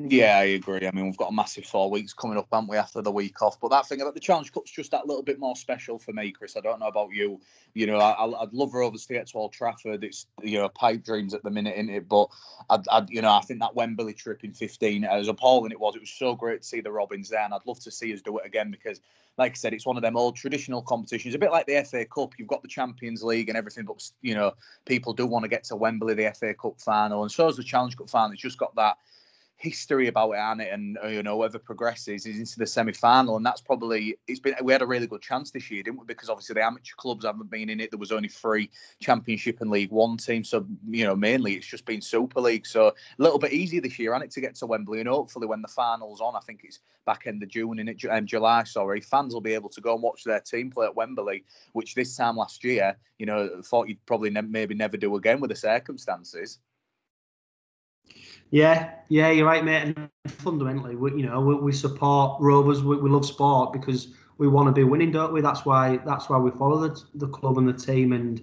Yeah, 0.00 0.38
I 0.38 0.44
agree. 0.44 0.86
I 0.86 0.92
mean, 0.92 1.06
we've 1.06 1.16
got 1.16 1.30
a 1.30 1.34
massive 1.34 1.64
four 1.64 1.90
weeks 1.90 2.12
coming 2.12 2.38
up, 2.38 2.46
haven't 2.52 2.68
we, 2.68 2.76
after 2.76 3.02
the 3.02 3.10
week 3.10 3.42
off? 3.42 3.58
But 3.60 3.70
that 3.70 3.88
thing 3.88 4.00
about 4.00 4.14
the 4.14 4.20
Challenge 4.20 4.52
Cup's 4.52 4.70
just 4.70 4.92
that 4.92 5.08
little 5.08 5.24
bit 5.24 5.40
more 5.40 5.56
special 5.56 5.98
for 5.98 6.12
me, 6.12 6.30
Chris. 6.30 6.56
I 6.56 6.60
don't 6.60 6.78
know 6.78 6.86
about 6.86 7.10
you. 7.12 7.40
You 7.74 7.88
know, 7.88 7.98
I, 7.98 8.24
would 8.24 8.54
love 8.54 8.74
Rovers 8.74 9.06
to 9.06 9.14
get 9.14 9.26
to 9.28 9.38
Old 9.38 9.52
Trafford. 9.52 10.04
It's 10.04 10.26
you 10.40 10.58
know 10.58 10.68
pipe 10.68 11.04
dreams 11.04 11.34
at 11.34 11.42
the 11.42 11.50
minute, 11.50 11.74
in 11.74 11.90
it? 11.90 12.08
But 12.08 12.28
I'd, 12.70 12.86
I'd, 12.92 13.10
you 13.10 13.22
know, 13.22 13.32
I 13.32 13.40
think 13.40 13.58
that 13.58 13.74
Wembley 13.74 14.14
trip 14.14 14.44
in 14.44 14.52
'15, 14.52 15.02
as 15.02 15.26
appalling 15.26 15.72
it 15.72 15.80
was, 15.80 15.96
it 15.96 16.00
was 16.00 16.10
so 16.10 16.36
great 16.36 16.62
to 16.62 16.68
see 16.68 16.80
the 16.80 16.92
Robins 16.92 17.28
there, 17.28 17.42
and 17.42 17.52
I'd 17.52 17.66
love 17.66 17.80
to 17.80 17.90
see 17.90 18.14
us 18.14 18.22
do 18.22 18.38
it 18.38 18.46
again 18.46 18.70
because, 18.70 19.00
like 19.36 19.52
I 19.52 19.54
said, 19.56 19.74
it's 19.74 19.86
one 19.86 19.96
of 19.96 20.04
them 20.04 20.16
old 20.16 20.36
traditional 20.36 20.80
competitions, 20.80 21.34
a 21.34 21.38
bit 21.38 21.50
like 21.50 21.66
the 21.66 21.82
FA 21.84 22.04
Cup. 22.04 22.38
You've 22.38 22.46
got 22.46 22.62
the 22.62 22.68
Champions 22.68 23.24
League 23.24 23.48
and 23.48 23.58
everything, 23.58 23.84
but 23.84 24.08
you 24.22 24.36
know, 24.36 24.54
people 24.84 25.12
do 25.12 25.26
want 25.26 25.42
to 25.42 25.48
get 25.48 25.64
to 25.64 25.76
Wembley, 25.76 26.14
the 26.14 26.32
FA 26.38 26.54
Cup 26.54 26.80
final, 26.80 27.22
and 27.22 27.32
so 27.32 27.48
is 27.48 27.56
the 27.56 27.64
Challenge 27.64 27.96
Cup 27.96 28.08
final. 28.08 28.30
It's 28.30 28.42
just 28.42 28.58
got 28.58 28.76
that 28.76 28.96
history 29.58 30.06
about 30.06 30.30
it 30.30 30.68
and 30.72 30.96
uh, 31.02 31.08
you 31.08 31.20
know 31.20 31.36
whoever 31.36 31.58
progresses 31.58 32.26
is 32.26 32.38
into 32.38 32.58
the 32.60 32.66
semi-final 32.66 33.36
and 33.36 33.44
that's 33.44 33.60
probably 33.60 34.16
it's 34.28 34.38
been 34.38 34.54
we 34.62 34.72
had 34.72 34.82
a 34.82 34.86
really 34.86 35.08
good 35.08 35.20
chance 35.20 35.50
this 35.50 35.68
year 35.68 35.82
didn't 35.82 35.98
we? 35.98 36.06
Because 36.06 36.28
obviously 36.28 36.54
the 36.54 36.64
amateur 36.64 36.94
clubs 36.96 37.24
haven't 37.24 37.50
been 37.50 37.68
in 37.68 37.80
it. 37.80 37.90
There 37.90 37.98
was 37.98 38.12
only 38.12 38.28
three 38.28 38.70
championship 39.00 39.60
and 39.60 39.70
league 39.70 39.90
one 39.90 40.16
teams, 40.16 40.48
so 40.48 40.64
you 40.88 41.04
know 41.04 41.16
mainly 41.16 41.54
it's 41.54 41.66
just 41.66 41.84
been 41.84 42.00
super 42.00 42.40
league. 42.40 42.66
So 42.66 42.88
a 42.88 42.92
little 43.18 43.40
bit 43.40 43.52
easier 43.52 43.80
this 43.80 43.98
year 43.98 44.14
and 44.14 44.22
it 44.22 44.30
to 44.30 44.40
get 44.40 44.54
to 44.56 44.66
wembley? 44.66 45.00
And 45.00 45.08
hopefully 45.08 45.48
when 45.48 45.62
the 45.62 45.68
finals 45.68 46.20
on 46.20 46.36
i 46.36 46.40
think 46.40 46.60
it's 46.62 46.80
back 47.04 47.26
end 47.26 47.42
of 47.42 47.48
june 47.48 47.78
in 47.78 47.88
it? 47.88 48.04
Um, 48.08 48.26
july 48.26 48.64
sorry 48.64 49.00
fans 49.00 49.34
will 49.34 49.40
be 49.40 49.54
able 49.54 49.70
to 49.70 49.80
go 49.80 49.94
and 49.94 50.02
watch 50.02 50.24
their 50.24 50.40
team 50.40 50.70
play 50.70 50.86
at 50.86 50.94
wembley 50.94 51.44
which 51.72 51.94
this 51.94 52.16
time 52.16 52.36
last 52.36 52.62
year 52.62 52.96
you 53.18 53.26
know 53.26 53.62
thought 53.64 53.88
you'd 53.88 54.04
probably 54.06 54.30
ne- 54.30 54.42
maybe 54.42 54.74
never 54.74 54.96
do 54.96 55.16
again 55.16 55.40
with 55.40 55.50
the 55.50 55.56
circumstances 55.56 56.58
yeah, 58.50 58.94
yeah, 59.08 59.30
you're 59.30 59.46
right, 59.46 59.64
mate. 59.64 59.82
And 59.96 60.10
fundamentally, 60.26 60.96
we, 60.96 61.10
you 61.12 61.26
know, 61.26 61.40
we, 61.40 61.54
we 61.56 61.72
support 61.72 62.40
Rovers. 62.40 62.82
We, 62.82 62.96
we, 62.96 63.10
love 63.10 63.26
sport 63.26 63.72
because 63.72 64.08
we 64.38 64.48
want 64.48 64.68
to 64.68 64.72
be 64.72 64.84
winning, 64.84 65.10
don't 65.10 65.32
we? 65.32 65.40
That's 65.40 65.64
why 65.64 65.98
that's 65.98 66.28
why 66.28 66.38
we 66.38 66.50
follow 66.52 66.88
the, 66.88 67.02
the 67.14 67.28
club 67.28 67.58
and 67.58 67.68
the 67.68 67.72
team. 67.72 68.12
And 68.12 68.40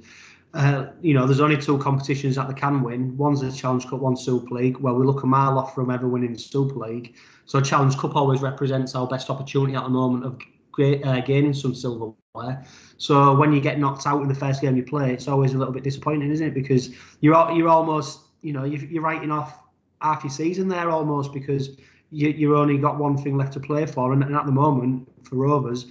uh, 0.53 0.87
you 1.01 1.13
know, 1.13 1.25
there's 1.25 1.39
only 1.39 1.57
two 1.57 1.77
competitions 1.79 2.35
that 2.35 2.47
they 2.47 2.53
can 2.53 2.81
win. 2.81 3.17
One's 3.17 3.41
the 3.41 3.51
Challenge 3.51 3.87
Cup, 3.87 3.99
one's 3.99 4.23
Super 4.23 4.53
League. 4.55 4.77
Well, 4.77 4.95
we 4.95 5.05
look 5.05 5.23
a 5.23 5.27
mile 5.27 5.57
off 5.57 5.75
from 5.75 5.89
ever 5.91 6.07
winning 6.07 6.33
the 6.33 6.39
Super 6.39 6.75
League. 6.75 7.15
So 7.45 7.59
Challenge 7.59 7.97
Cup 7.97 8.15
always 8.15 8.41
represents 8.41 8.95
our 8.95 9.07
best 9.07 9.29
opportunity 9.29 9.75
at 9.75 9.83
the 9.83 9.89
moment 9.89 10.25
of 10.25 10.39
uh, 10.79 11.21
gaining 11.21 11.53
some 11.53 11.73
silverware. 11.75 12.63
So 12.97 13.35
when 13.35 13.53
you 13.53 13.61
get 13.61 13.79
knocked 13.79 14.05
out 14.05 14.21
in 14.21 14.27
the 14.27 14.35
first 14.35 14.61
game 14.61 14.77
you 14.77 14.83
play, 14.83 15.13
it's 15.13 15.27
always 15.27 15.53
a 15.53 15.57
little 15.57 15.73
bit 15.73 15.83
disappointing, 15.83 16.31
isn't 16.31 16.47
it? 16.47 16.53
Because 16.53 16.95
you're 17.21 17.51
you're 17.51 17.69
almost 17.69 18.24
you 18.41 18.53
know 18.53 18.63
you're 18.63 19.01
writing 19.01 19.31
off 19.31 19.59
half 20.01 20.23
your 20.23 20.31
season 20.31 20.67
there 20.67 20.89
almost 20.89 21.33
because 21.33 21.77
you 22.11 22.29
you 22.29 22.57
only 22.57 22.77
got 22.77 22.97
one 22.97 23.17
thing 23.17 23.37
left 23.37 23.53
to 23.53 23.59
play 23.59 23.85
for, 23.85 24.13
and, 24.13 24.23
and 24.23 24.35
at 24.35 24.45
the 24.45 24.51
moment 24.51 25.07
for 25.23 25.35
Rovers, 25.35 25.87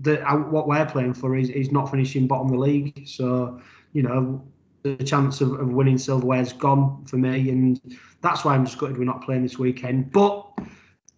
the 0.00 0.26
uh, 0.28 0.36
what 0.36 0.68
we're 0.68 0.86
playing 0.86 1.14
for 1.14 1.36
is, 1.36 1.50
is 1.50 1.70
not 1.70 1.90
finishing 1.90 2.26
bottom 2.26 2.46
of 2.46 2.52
the 2.52 2.58
league. 2.58 3.06
So 3.06 3.60
you 3.92 4.02
know 4.02 4.42
the 4.82 4.96
chance 4.96 5.40
of, 5.40 5.52
of 5.52 5.68
winning 5.70 5.96
silverware's 5.96 6.52
gone 6.52 7.04
for 7.06 7.16
me, 7.16 7.50
and 7.50 7.80
that's 8.20 8.44
why 8.44 8.54
I'm 8.54 8.66
just 8.66 8.78
gutted 8.78 8.98
we're 8.98 9.04
not 9.04 9.24
playing 9.24 9.42
this 9.42 9.58
weekend. 9.58 10.12
But 10.12 10.46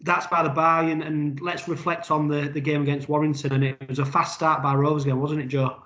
that's 0.01 0.27
by 0.27 0.43
the 0.43 0.49
by, 0.49 0.83
and, 0.83 1.03
and 1.03 1.41
let's 1.41 1.67
reflect 1.67 2.11
on 2.11 2.27
the, 2.27 2.49
the 2.49 2.61
game 2.61 2.83
against 2.83 3.09
Warrington. 3.09 3.51
And 3.51 3.63
it 3.63 3.89
was 3.89 3.99
a 3.99 4.05
fast 4.05 4.35
start 4.35 4.61
by 4.61 4.75
Rovers 4.75 5.03
game, 5.03 5.19
wasn't 5.19 5.41
it, 5.41 5.47
Joe? 5.47 5.81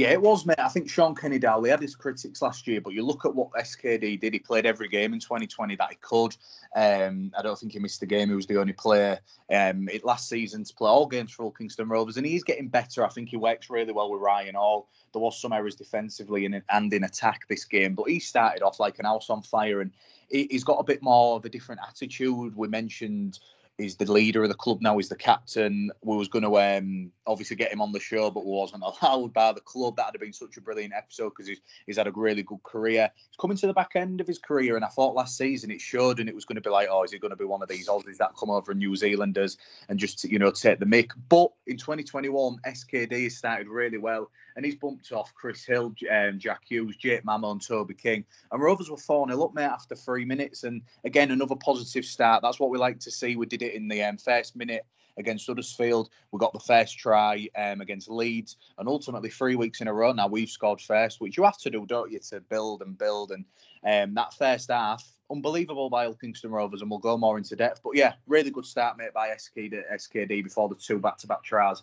Yeah, 0.00 0.12
it 0.12 0.22
was, 0.22 0.46
mate. 0.46 0.58
I 0.58 0.68
think 0.68 0.88
Shaun 0.88 1.14
Kenny-Dowall, 1.14 1.66
he 1.66 1.70
had 1.70 1.82
his 1.82 1.94
critics 1.94 2.40
last 2.40 2.66
year, 2.66 2.80
but 2.80 2.94
you 2.94 3.04
look 3.04 3.26
at 3.26 3.34
what 3.34 3.52
SKD 3.52 4.18
did. 4.18 4.32
He 4.32 4.38
played 4.38 4.64
every 4.64 4.88
game 4.88 5.12
in 5.12 5.20
2020 5.20 5.76
that 5.76 5.90
he 5.90 5.96
could. 5.96 6.34
Um, 6.74 7.30
I 7.36 7.42
don't 7.42 7.58
think 7.58 7.72
he 7.72 7.80
missed 7.80 8.02
a 8.02 8.06
game. 8.06 8.30
He 8.30 8.34
was 8.34 8.46
the 8.46 8.58
only 8.58 8.72
player 8.72 9.18
um, 9.52 9.90
last 10.02 10.30
season 10.30 10.64
to 10.64 10.74
play 10.74 10.88
all 10.88 11.04
games 11.04 11.32
for 11.32 11.52
Kingston 11.52 11.90
Rovers, 11.90 12.16
and 12.16 12.24
he's 12.24 12.44
getting 12.44 12.68
better. 12.68 13.04
I 13.04 13.10
think 13.10 13.28
he 13.28 13.36
works 13.36 13.68
really 13.68 13.92
well 13.92 14.10
with 14.10 14.22
Ryan 14.22 14.54
Hall. 14.54 14.88
There 15.12 15.20
was 15.20 15.38
some 15.38 15.52
errors 15.52 15.74
defensively 15.74 16.46
and, 16.46 16.62
and 16.70 16.90
in 16.94 17.04
attack 17.04 17.46
this 17.48 17.66
game, 17.66 17.94
but 17.94 18.04
he 18.04 18.20
started 18.20 18.62
off 18.62 18.80
like 18.80 18.98
an 19.00 19.04
house 19.04 19.28
on 19.28 19.42
fire, 19.42 19.82
and 19.82 19.90
he's 20.30 20.64
got 20.64 20.78
a 20.80 20.84
bit 20.84 21.02
more 21.02 21.36
of 21.36 21.44
a 21.44 21.50
different 21.50 21.82
attitude. 21.86 22.56
We 22.56 22.68
mentioned 22.68 23.38
he's 23.80 23.96
the 23.96 24.10
leader 24.10 24.42
of 24.42 24.48
the 24.48 24.54
club 24.54 24.80
now. 24.80 24.96
He's 24.96 25.08
the 25.08 25.16
captain. 25.16 25.90
We 26.02 26.16
was 26.16 26.28
going 26.28 26.44
to 26.44 26.58
um, 26.60 27.10
obviously 27.26 27.56
get 27.56 27.72
him 27.72 27.80
on 27.80 27.92
the 27.92 28.00
show, 28.00 28.30
but 28.30 28.44
wasn't 28.44 28.82
allowed 28.82 29.32
by 29.32 29.52
the 29.52 29.60
club. 29.60 29.96
That'd 29.96 30.14
have 30.14 30.20
been 30.20 30.32
such 30.32 30.56
a 30.56 30.60
brilliant 30.60 30.94
episode 30.94 31.30
because 31.30 31.46
he's, 31.46 31.60
he's 31.86 31.96
had 31.96 32.06
a 32.06 32.12
really 32.12 32.42
good 32.42 32.62
career. 32.62 33.10
He's 33.14 33.36
coming 33.38 33.56
to 33.58 33.66
the 33.66 33.72
back 33.72 33.92
end 33.94 34.20
of 34.20 34.26
his 34.26 34.38
career, 34.38 34.76
and 34.76 34.84
I 34.84 34.88
thought 34.88 35.14
last 35.14 35.36
season 35.36 35.70
it 35.70 35.80
showed, 35.80 36.20
and 36.20 36.28
it 36.28 36.34
was 36.34 36.44
going 36.44 36.56
to 36.56 36.62
be 36.62 36.70
like, 36.70 36.88
oh, 36.90 37.02
is 37.02 37.12
he 37.12 37.18
going 37.18 37.30
to 37.30 37.36
be 37.36 37.44
one 37.44 37.62
of 37.62 37.68
these 37.68 37.88
Aussies 37.88 38.18
that 38.18 38.36
come 38.38 38.50
over 38.50 38.74
New 38.74 38.94
Zealanders 38.96 39.58
and 39.88 39.98
just 39.98 40.24
you 40.24 40.38
know 40.38 40.50
take 40.50 40.78
the 40.78 40.86
mick? 40.86 41.10
But 41.28 41.50
in 41.66 41.76
2021, 41.76 42.58
SKD 42.66 43.30
started 43.32 43.68
really 43.68 43.98
well, 43.98 44.30
and 44.60 44.66
he's 44.66 44.76
bumped 44.76 45.10
off 45.10 45.32
Chris 45.32 45.64
Hill, 45.64 45.94
um, 46.12 46.38
Jack 46.38 46.64
Hughes, 46.68 46.94
Jake 46.94 47.24
Mamo, 47.24 47.52
and 47.52 47.66
Toby 47.66 47.94
King. 47.94 48.26
And 48.52 48.60
Rovers 48.60 48.90
were 48.90 48.98
4 48.98 49.26
0 49.26 49.42
up, 49.42 49.54
mate, 49.54 49.64
after 49.64 49.94
three 49.94 50.26
minutes. 50.26 50.64
And 50.64 50.82
again, 51.06 51.30
another 51.30 51.56
positive 51.56 52.04
start. 52.04 52.42
That's 52.42 52.60
what 52.60 52.68
we 52.68 52.76
like 52.76 53.00
to 53.00 53.10
see. 53.10 53.36
We 53.36 53.46
did 53.46 53.62
it 53.62 53.72
in 53.72 53.88
the 53.88 54.02
um, 54.02 54.18
first 54.18 54.56
minute 54.56 54.84
against 55.16 55.46
Huddersfield. 55.46 56.10
We 56.30 56.38
got 56.38 56.52
the 56.52 56.58
first 56.58 56.98
try 56.98 57.48
um, 57.56 57.80
against 57.80 58.10
Leeds, 58.10 58.58
and 58.76 58.86
ultimately 58.86 59.30
three 59.30 59.56
weeks 59.56 59.80
in 59.80 59.88
a 59.88 59.94
row 59.94 60.12
now 60.12 60.26
we've 60.26 60.50
scored 60.50 60.82
first, 60.82 61.22
which 61.22 61.38
you 61.38 61.44
have 61.44 61.56
to 61.60 61.70
do, 61.70 61.86
don't 61.86 62.12
you, 62.12 62.18
to 62.18 62.42
build 62.42 62.82
and 62.82 62.98
build. 62.98 63.32
And 63.32 63.46
um, 63.82 64.12
that 64.12 64.34
first 64.34 64.70
half, 64.70 65.10
unbelievable 65.30 65.88
by 65.88 66.12
Kingston 66.12 66.50
Rovers, 66.50 66.82
and 66.82 66.90
we'll 66.90 66.98
go 66.98 67.16
more 67.16 67.38
into 67.38 67.56
depth. 67.56 67.80
But 67.82 67.96
yeah, 67.96 68.12
really 68.26 68.50
good 68.50 68.66
start, 68.66 68.98
mate, 68.98 69.14
by 69.14 69.30
SKD, 69.30 69.84
SKD 69.90 70.44
before 70.44 70.68
the 70.68 70.74
two 70.74 70.98
back-to-back 70.98 71.44
tries 71.44 71.82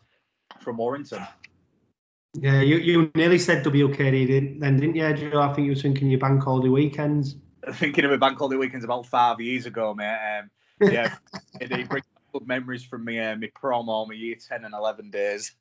from 0.60 0.78
Warrington. 0.78 1.26
Yeah, 2.40 2.62
you, 2.62 2.78
you 2.78 3.12
nearly 3.16 3.40
said 3.40 3.66
WKD 3.66 4.60
then, 4.60 4.78
didn't 4.78 4.96
you, 4.96 5.14
Joe? 5.14 5.42
I 5.42 5.54
think 5.54 5.66
you 5.66 5.72
were 5.72 5.80
thinking 5.80 6.10
your 6.10 6.20
bank 6.20 6.44
holiday 6.44 6.70
weekends. 6.70 7.36
Thinking 7.74 8.06
of 8.06 8.12
a 8.12 8.18
bank 8.18 8.38
holiday 8.38 8.58
weekends 8.58 8.86
about 8.86 9.08
five 9.08 9.42
years 9.42 9.66
ago, 9.66 9.94
mate. 9.94 10.40
Um, 10.40 10.50
yeah, 10.92 11.16
it 11.62 11.90
brings 11.90 12.06
good 12.32 12.48
memories 12.48 12.84
from 12.84 13.06
me, 13.06 13.20
uh, 13.20 13.36
my 13.36 13.50
prom 13.56 13.90
or 13.90 14.06
my 14.06 14.14
year 14.14 14.36
10 14.36 14.66
and 14.66 14.74
11 14.74 15.10
days. 15.10 15.56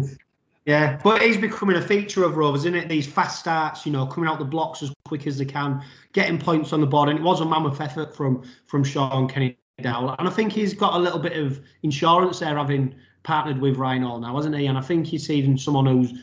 yeah, 0.66 0.98
but 1.04 1.22
he's 1.22 1.36
becoming 1.36 1.76
a 1.76 1.82
feature 1.82 2.24
of 2.24 2.36
Rovers, 2.36 2.62
isn't 2.62 2.74
it? 2.74 2.88
These 2.88 3.06
fast 3.06 3.38
starts, 3.38 3.86
you 3.86 3.92
know, 3.92 4.06
coming 4.06 4.28
out 4.28 4.40
the 4.40 4.44
blocks 4.44 4.82
as 4.82 4.92
quick 5.04 5.26
as 5.26 5.38
they 5.38 5.44
can, 5.44 5.84
getting 6.12 6.38
points 6.38 6.72
on 6.72 6.80
the 6.80 6.86
board. 6.86 7.10
And 7.10 7.20
it 7.20 7.22
was 7.22 7.40
a 7.40 7.44
mammoth 7.44 7.80
effort 7.80 8.14
from 8.14 8.42
from 8.66 8.82
Shaun 8.82 9.28
Kenny 9.28 9.56
Dowall. 9.80 10.16
And 10.18 10.26
I 10.26 10.30
think 10.32 10.52
he's 10.52 10.74
got 10.74 10.94
a 10.94 10.98
little 10.98 11.20
bit 11.20 11.36
of 11.36 11.60
insurance 11.82 12.40
there, 12.40 12.56
having 12.56 12.96
partnered 13.28 13.60
with 13.60 13.76
Ryan 13.76 14.04
Hall 14.04 14.18
now, 14.18 14.34
hasn't 14.34 14.56
he? 14.56 14.66
And 14.66 14.78
I 14.78 14.80
think 14.80 15.06
he's 15.06 15.26
seen 15.26 15.58
someone 15.58 15.84
who's 15.84 16.14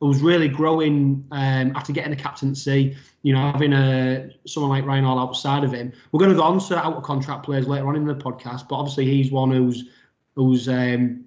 who's 0.00 0.20
really 0.20 0.48
growing 0.48 1.24
um, 1.30 1.72
after 1.76 1.92
getting 1.92 2.10
the 2.10 2.16
captaincy. 2.16 2.96
You 3.22 3.32
know, 3.32 3.52
having 3.52 3.72
a 3.72 4.28
someone 4.44 4.70
like 4.70 4.84
Ryan 4.84 5.04
Hall 5.04 5.20
outside 5.20 5.62
of 5.62 5.72
him. 5.72 5.92
We're 6.10 6.18
going 6.18 6.32
to 6.32 6.36
go 6.36 6.42
on 6.42 6.58
to 6.58 6.76
out 6.76 6.94
of 6.94 7.04
contract 7.04 7.44
players 7.44 7.68
later 7.68 7.86
on 7.86 7.94
in 7.94 8.04
the 8.04 8.14
podcast, 8.14 8.68
but 8.68 8.74
obviously 8.74 9.06
he's 9.06 9.30
one 9.30 9.52
who's 9.52 9.84
whose 10.34 10.68
um, 10.68 11.24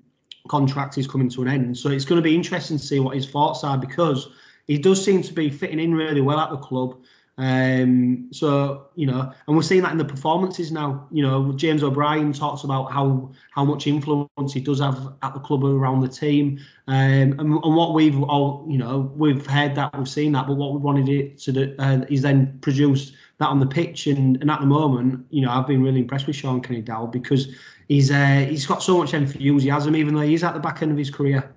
contract 0.49 0.97
is 0.97 1.07
coming 1.07 1.29
to 1.29 1.41
an 1.43 1.47
end. 1.47 1.77
So 1.77 1.89
it's 1.89 2.03
going 2.03 2.21
to 2.21 2.29
be 2.29 2.35
interesting 2.35 2.77
to 2.77 2.83
see 2.83 2.99
what 2.99 3.15
his 3.15 3.29
thoughts 3.29 3.63
are 3.63 3.77
because 3.77 4.27
he 4.67 4.77
does 4.77 5.03
seem 5.03 5.21
to 5.23 5.33
be 5.33 5.49
fitting 5.49 5.79
in 5.79 5.93
really 5.93 6.21
well 6.21 6.39
at 6.39 6.51
the 6.51 6.57
club. 6.57 6.97
Um, 7.37 8.27
so 8.31 8.89
you 8.95 9.07
know, 9.07 9.31
and 9.47 9.55
we're 9.55 9.63
seeing 9.63 9.81
that 9.81 9.91
in 9.91 9.97
the 9.97 10.05
performances 10.05 10.71
now. 10.71 11.07
You 11.11 11.23
know, 11.23 11.53
James 11.53 11.81
O'Brien 11.81 12.33
talks 12.33 12.63
about 12.63 12.91
how 12.91 13.31
how 13.51 13.65
much 13.65 13.87
influence 13.87 14.53
he 14.53 14.59
does 14.59 14.79
have 14.79 15.13
at 15.23 15.33
the 15.33 15.39
club 15.39 15.63
around 15.63 16.01
the 16.01 16.07
team, 16.07 16.59
um, 16.87 16.95
and, 17.39 17.39
and 17.39 17.75
what 17.75 17.93
we've 17.93 18.21
all 18.23 18.65
you 18.69 18.77
know 18.77 19.11
we've 19.15 19.45
heard 19.45 19.75
that 19.75 19.97
we've 19.97 20.09
seen 20.09 20.33
that, 20.33 20.45
but 20.45 20.55
what 20.55 20.73
we 20.73 20.79
wanted 20.79 21.09
it 21.09 21.37
to 21.39 21.51
do 21.51 21.75
uh, 21.79 22.05
is 22.09 22.21
then 22.21 22.59
produce 22.61 23.13
that 23.41 23.47
on 23.47 23.59
the 23.59 23.65
pitch. 23.65 24.07
And, 24.07 24.37
and 24.41 24.49
at 24.51 24.59
the 24.59 24.67
moment, 24.67 25.25
you 25.31 25.41
know, 25.41 25.51
I've 25.51 25.67
been 25.67 25.81
really 25.81 25.99
impressed 25.99 26.27
with 26.27 26.35
Shaun 26.35 26.61
Kenny 26.61 26.81
Dow 26.81 27.07
because 27.07 27.47
he's 27.87 28.11
uh, 28.11 28.45
he's 28.47 28.65
got 28.65 28.83
so 28.83 28.97
much 28.97 29.13
enthusiasm, 29.13 29.95
even 29.95 30.15
though 30.15 30.21
he's 30.21 30.43
at 30.43 30.53
the 30.53 30.59
back 30.59 30.81
end 30.81 30.91
of 30.91 30.97
his 30.97 31.09
career. 31.09 31.53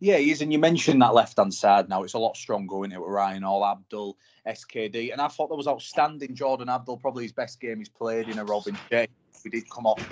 Yeah, 0.00 0.18
he 0.18 0.30
is. 0.30 0.42
And 0.42 0.52
you 0.52 0.58
mentioned 0.58 1.02
that 1.02 1.14
left 1.14 1.38
hand 1.38 1.52
side 1.52 1.88
now. 1.88 2.02
It's 2.02 2.14
a 2.14 2.18
lot 2.18 2.36
stronger, 2.36 2.78
isn't 2.80 2.92
it, 2.92 3.00
with 3.00 3.10
Ryan 3.10 3.44
All, 3.44 3.64
Abdull, 3.64 4.16
SKD. 4.46 5.12
And 5.12 5.20
I 5.20 5.28
thought 5.28 5.48
that 5.48 5.56
was 5.56 5.66
outstanding. 5.66 6.34
Jordan 6.34 6.68
Abdull, 6.68 6.98
probably 6.98 7.24
his 7.24 7.32
best 7.32 7.60
game 7.60 7.78
he's 7.78 7.88
played 7.88 8.28
in 8.28 8.38
a 8.38 8.44
Robin 8.44 8.76
J. 8.90 9.08
We 9.44 9.50
did 9.50 9.68
come 9.70 9.86
off 9.86 10.04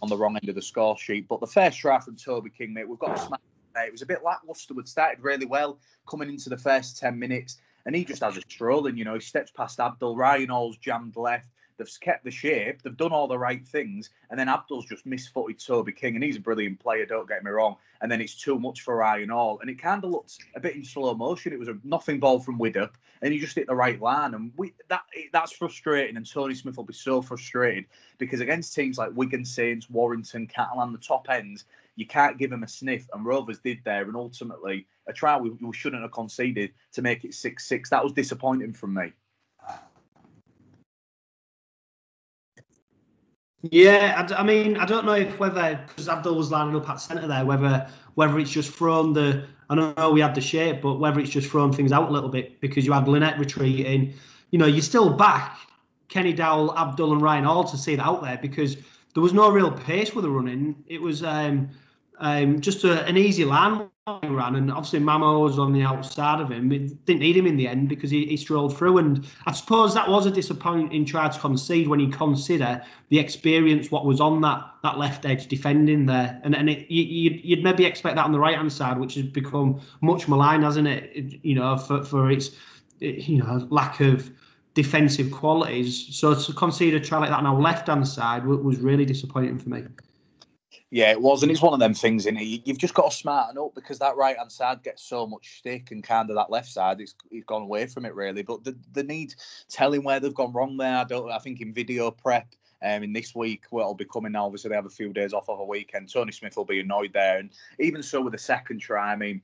on 0.00 0.08
the 0.08 0.16
wrong 0.16 0.36
end 0.36 0.48
of 0.48 0.54
the 0.54 0.62
score 0.62 0.96
sheet. 0.98 1.26
But 1.28 1.40
the 1.40 1.46
first 1.46 1.78
try 1.78 1.98
from 2.00 2.16
Toby 2.16 2.50
King, 2.50 2.74
mate, 2.74 2.88
we've 2.88 2.98
got 2.98 3.18
smash 3.18 3.40
it. 3.76 3.86
It 3.86 3.92
was 3.92 4.02
a 4.02 4.06
bit 4.06 4.22
lackluster. 4.24 4.74
We'd 4.74 4.88
started 4.88 5.22
really 5.22 5.46
well 5.46 5.78
coming 6.08 6.28
into 6.28 6.48
the 6.48 6.58
first 6.58 6.98
10 6.98 7.18
minutes. 7.18 7.58
And 7.84 7.96
he 7.96 8.04
just 8.04 8.22
has 8.22 8.36
a 8.36 8.42
strolling, 8.42 8.96
you 8.96 9.04
know, 9.04 9.14
he 9.14 9.20
steps 9.20 9.50
past 9.50 9.80
Abdull. 9.80 10.16
Ryan 10.16 10.50
All's 10.50 10.76
jammed 10.76 11.16
left. 11.16 11.48
They've 11.76 12.00
kept 12.00 12.24
the 12.24 12.30
shape. 12.30 12.82
They've 12.82 12.96
done 12.96 13.12
all 13.12 13.28
the 13.28 13.38
right 13.38 13.66
things. 13.66 14.10
And 14.30 14.38
then 14.38 14.48
Abdull's 14.48 14.86
just 14.86 15.06
misfooted 15.06 15.64
Toby 15.64 15.92
King, 15.92 16.14
and 16.14 16.24
he's 16.24 16.36
a 16.36 16.40
brilliant 16.40 16.80
player. 16.80 17.06
Don't 17.06 17.28
get 17.28 17.44
me 17.44 17.50
wrong. 17.50 17.76
And 18.00 18.10
then 18.10 18.20
it's 18.20 18.34
too 18.34 18.58
much 18.58 18.82
for 18.82 18.96
Ryan 18.96 19.28
Hall, 19.30 19.58
and 19.60 19.70
it 19.70 19.80
kind 19.80 20.02
of 20.04 20.10
looked 20.10 20.38
a 20.54 20.60
bit 20.60 20.76
in 20.76 20.84
slow 20.84 21.14
motion. 21.14 21.52
It 21.52 21.58
was 21.58 21.68
a 21.68 21.78
nothing 21.84 22.18
ball 22.18 22.40
from 22.40 22.58
Widdop, 22.58 22.90
and 23.22 23.32
he 23.32 23.38
just 23.38 23.54
hit 23.54 23.66
the 23.66 23.74
right 23.74 24.00
line. 24.00 24.34
And 24.34 24.52
we 24.56 24.74
that 24.88 25.02
that's 25.32 25.52
frustrating. 25.52 26.16
And 26.16 26.30
Tony 26.30 26.54
Smith 26.54 26.76
will 26.76 26.84
be 26.84 26.94
so 26.94 27.22
frustrated 27.22 27.86
because 28.18 28.40
against 28.40 28.74
teams 28.74 28.98
like 28.98 29.10
Wigan 29.14 29.44
Saints, 29.44 29.88
Warrington, 29.88 30.46
Catalan, 30.46 30.92
the 30.92 30.98
top 30.98 31.28
ends, 31.30 31.64
you 31.96 32.06
can't 32.06 32.38
give 32.38 32.52
him 32.52 32.62
a 32.62 32.68
sniff. 32.68 33.08
And 33.12 33.24
Rovers 33.24 33.60
did 33.60 33.78
there, 33.84 34.02
and 34.02 34.16
ultimately 34.16 34.86
a 35.06 35.12
try 35.12 35.36
we, 35.36 35.50
we 35.50 35.74
shouldn't 35.74 36.02
have 36.02 36.12
conceded 36.12 36.72
to 36.92 37.02
make 37.02 37.24
it 37.24 37.34
six 37.34 37.66
six. 37.66 37.90
That 37.90 38.04
was 38.04 38.12
disappointing 38.12 38.72
from 38.72 38.94
me. 38.94 39.12
Yeah, 43.70 44.26
I, 44.28 44.40
I, 44.40 44.42
mean, 44.42 44.76
I 44.76 44.84
don't 44.84 45.06
know 45.06 45.12
if 45.12 45.38
whether 45.38 45.78
because 45.86 46.08
Abdull 46.08 46.34
was 46.34 46.50
lining 46.50 46.74
up 46.74 46.88
at 46.88 46.96
centre 46.96 47.26
there, 47.26 47.44
whether 47.44 47.88
whether 48.14 48.38
it's 48.38 48.50
just 48.50 48.72
thrown 48.72 49.12
the. 49.12 49.44
I 49.70 49.74
don't 49.74 49.96
know 49.96 50.10
we 50.10 50.20
had 50.20 50.34
the 50.34 50.40
shape, 50.40 50.82
but 50.82 50.94
whether 50.94 51.20
it's 51.20 51.30
just 51.30 51.48
thrown 51.48 51.72
things 51.72 51.92
out 51.92 52.08
a 52.08 52.12
little 52.12 52.28
bit 52.28 52.60
because 52.60 52.84
you 52.84 52.92
had 52.92 53.08
Linnett 53.08 53.38
retreating. 53.38 54.12
You 54.50 54.58
know, 54.58 54.66
you're 54.66 54.82
still 54.82 55.10
back 55.10 55.58
Kenny 56.08 56.34
Dowall, 56.34 56.74
Abdull, 56.76 57.12
and 57.12 57.22
Ryan 57.22 57.46
all 57.46 57.64
to 57.64 57.76
see 57.78 57.96
that 57.96 58.04
out 58.04 58.22
there 58.22 58.36
because 58.36 58.76
there 59.14 59.22
was 59.22 59.32
no 59.32 59.50
real 59.50 59.70
pace 59.70 60.14
with 60.14 60.24
the 60.24 60.30
running. 60.30 60.84
It 60.88 61.00
was 61.00 61.22
um, 61.22 61.70
um, 62.18 62.60
just 62.60 62.84
a, 62.84 63.04
an 63.06 63.16
easy 63.16 63.44
line 63.44 63.88
ran, 64.08 64.56
and 64.56 64.72
obviously 64.72 64.98
Mamo 64.98 65.44
was 65.44 65.60
on 65.60 65.72
the 65.72 65.82
outside 65.82 66.40
of 66.40 66.50
him. 66.50 66.72
It 66.72 67.04
didn't 67.06 67.20
need 67.20 67.36
him 67.36 67.46
in 67.46 67.56
the 67.56 67.68
end 67.68 67.88
because 67.88 68.10
he, 68.10 68.26
he 68.26 68.36
strolled 68.36 68.76
through. 68.76 68.98
And 68.98 69.24
I 69.46 69.52
suppose 69.52 69.94
that 69.94 70.08
was 70.08 70.26
a 70.26 70.30
disappointing 70.30 71.04
try 71.04 71.28
to 71.28 71.38
concede 71.38 71.86
when 71.86 72.00
you 72.00 72.08
consider 72.08 72.82
the 73.10 73.20
experience 73.20 73.92
what 73.92 74.04
was 74.04 74.20
on 74.20 74.40
that 74.40 74.64
that 74.82 74.98
left 74.98 75.24
edge 75.24 75.46
defending 75.46 76.06
there. 76.06 76.40
And 76.42 76.56
and 76.56 76.68
it, 76.68 76.90
you, 76.90 77.40
you'd 77.44 77.62
maybe 77.62 77.84
expect 77.84 78.16
that 78.16 78.24
on 78.24 78.32
the 78.32 78.40
right 78.40 78.56
hand 78.56 78.72
side, 78.72 78.98
which 78.98 79.14
has 79.14 79.26
become 79.26 79.80
much 80.00 80.26
maligned, 80.26 80.64
hasn't 80.64 80.88
it? 80.88 81.12
it 81.14 81.40
you 81.44 81.54
know, 81.54 81.76
for 81.76 82.02
for 82.02 82.28
its 82.28 82.50
you 82.98 83.38
know 83.38 83.68
lack 83.70 84.00
of 84.00 84.32
defensive 84.74 85.30
qualities. 85.30 86.08
So 86.10 86.34
to 86.34 86.52
concede 86.54 86.94
a 86.94 87.00
try 87.00 87.18
like 87.18 87.30
that 87.30 87.38
on 87.38 87.46
our 87.46 87.60
left 87.60 87.86
hand 87.86 88.08
side 88.08 88.44
was 88.44 88.80
really 88.80 89.04
disappointing 89.04 89.60
for 89.60 89.68
me. 89.68 89.84
Yeah, 90.90 91.10
it 91.10 91.20
was, 91.20 91.42
and 91.42 91.50
it's 91.50 91.62
one 91.62 91.72
of 91.72 91.80
them 91.80 91.94
things. 91.94 92.26
In 92.26 92.36
it, 92.36 92.62
you've 92.66 92.78
just 92.78 92.94
got 92.94 93.10
to 93.10 93.16
smarten 93.16 93.58
up 93.58 93.74
because 93.74 93.98
that 93.98 94.16
right 94.16 94.36
hand 94.36 94.52
side 94.52 94.82
gets 94.82 95.02
so 95.02 95.26
much 95.26 95.58
stick, 95.58 95.90
and 95.90 96.04
kind 96.04 96.28
of 96.28 96.36
that 96.36 96.50
left 96.50 96.68
side, 96.68 97.00
it's, 97.00 97.14
it's 97.30 97.46
gone 97.46 97.62
away 97.62 97.86
from 97.86 98.04
it 98.04 98.14
really. 98.14 98.42
But 98.42 98.64
the, 98.64 98.76
the 98.92 99.02
need 99.02 99.34
telling 99.68 100.04
where 100.04 100.20
they've 100.20 100.34
gone 100.34 100.52
wrong 100.52 100.76
there. 100.76 100.96
I 100.96 101.04
don't. 101.04 101.30
I 101.30 101.38
think 101.38 101.60
in 101.60 101.72
video 101.72 102.10
prep, 102.10 102.54
um, 102.82 103.02
in 103.02 103.12
this 103.12 103.34
week, 103.34 103.64
what 103.70 103.86
will 103.86 103.94
be 103.94 104.04
coming 104.04 104.32
now, 104.32 104.46
obviously 104.46 104.70
they 104.70 104.76
have 104.76 104.86
a 104.86 104.90
few 104.90 105.12
days 105.12 105.32
off 105.32 105.48
of 105.48 105.60
a 105.60 105.64
weekend. 105.64 106.12
Tony 106.12 106.32
Smith 106.32 106.56
will 106.56 106.64
be 106.64 106.80
annoyed 106.80 107.12
there, 107.12 107.38
and 107.38 107.50
even 107.78 108.02
so 108.02 108.20
with 108.20 108.32
the 108.32 108.38
second 108.38 108.80
try, 108.80 109.12
I 109.12 109.16
mean, 109.16 109.40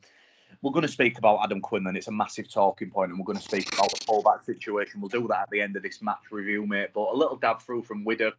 we're 0.63 0.73
going 0.73 0.83
to 0.83 0.89
speak 0.93 1.19
about 1.19 1.41
Adam 1.45 1.61
Quinlan. 1.61 1.97
It's 1.97 2.09
a 2.09 2.13
massive 2.13 2.51
talking 2.51 2.91
point, 2.91 3.11
and 3.11 3.19
we're 3.19 3.25
going 3.25 3.39
to 3.39 3.45
speak 3.45 3.73
about 3.73 3.91
the 3.91 4.05
fullback 4.05 4.45
situation. 4.45 5.01
We'll 5.01 5.09
do 5.09 5.29
that 5.29 5.43
at 5.43 5.51
the 5.51 5.61
end 5.61 5.77
of 5.77 5.83
this 5.83 6.03
match 6.03 6.31
review, 6.31 6.67
mate. 6.67 6.91
But 6.95 7.13
a 7.13 7.17
little 7.17 7.37
dab 7.37 7.63
through 7.63 7.85
from 7.85 8.05
Widdop. 8.05 8.33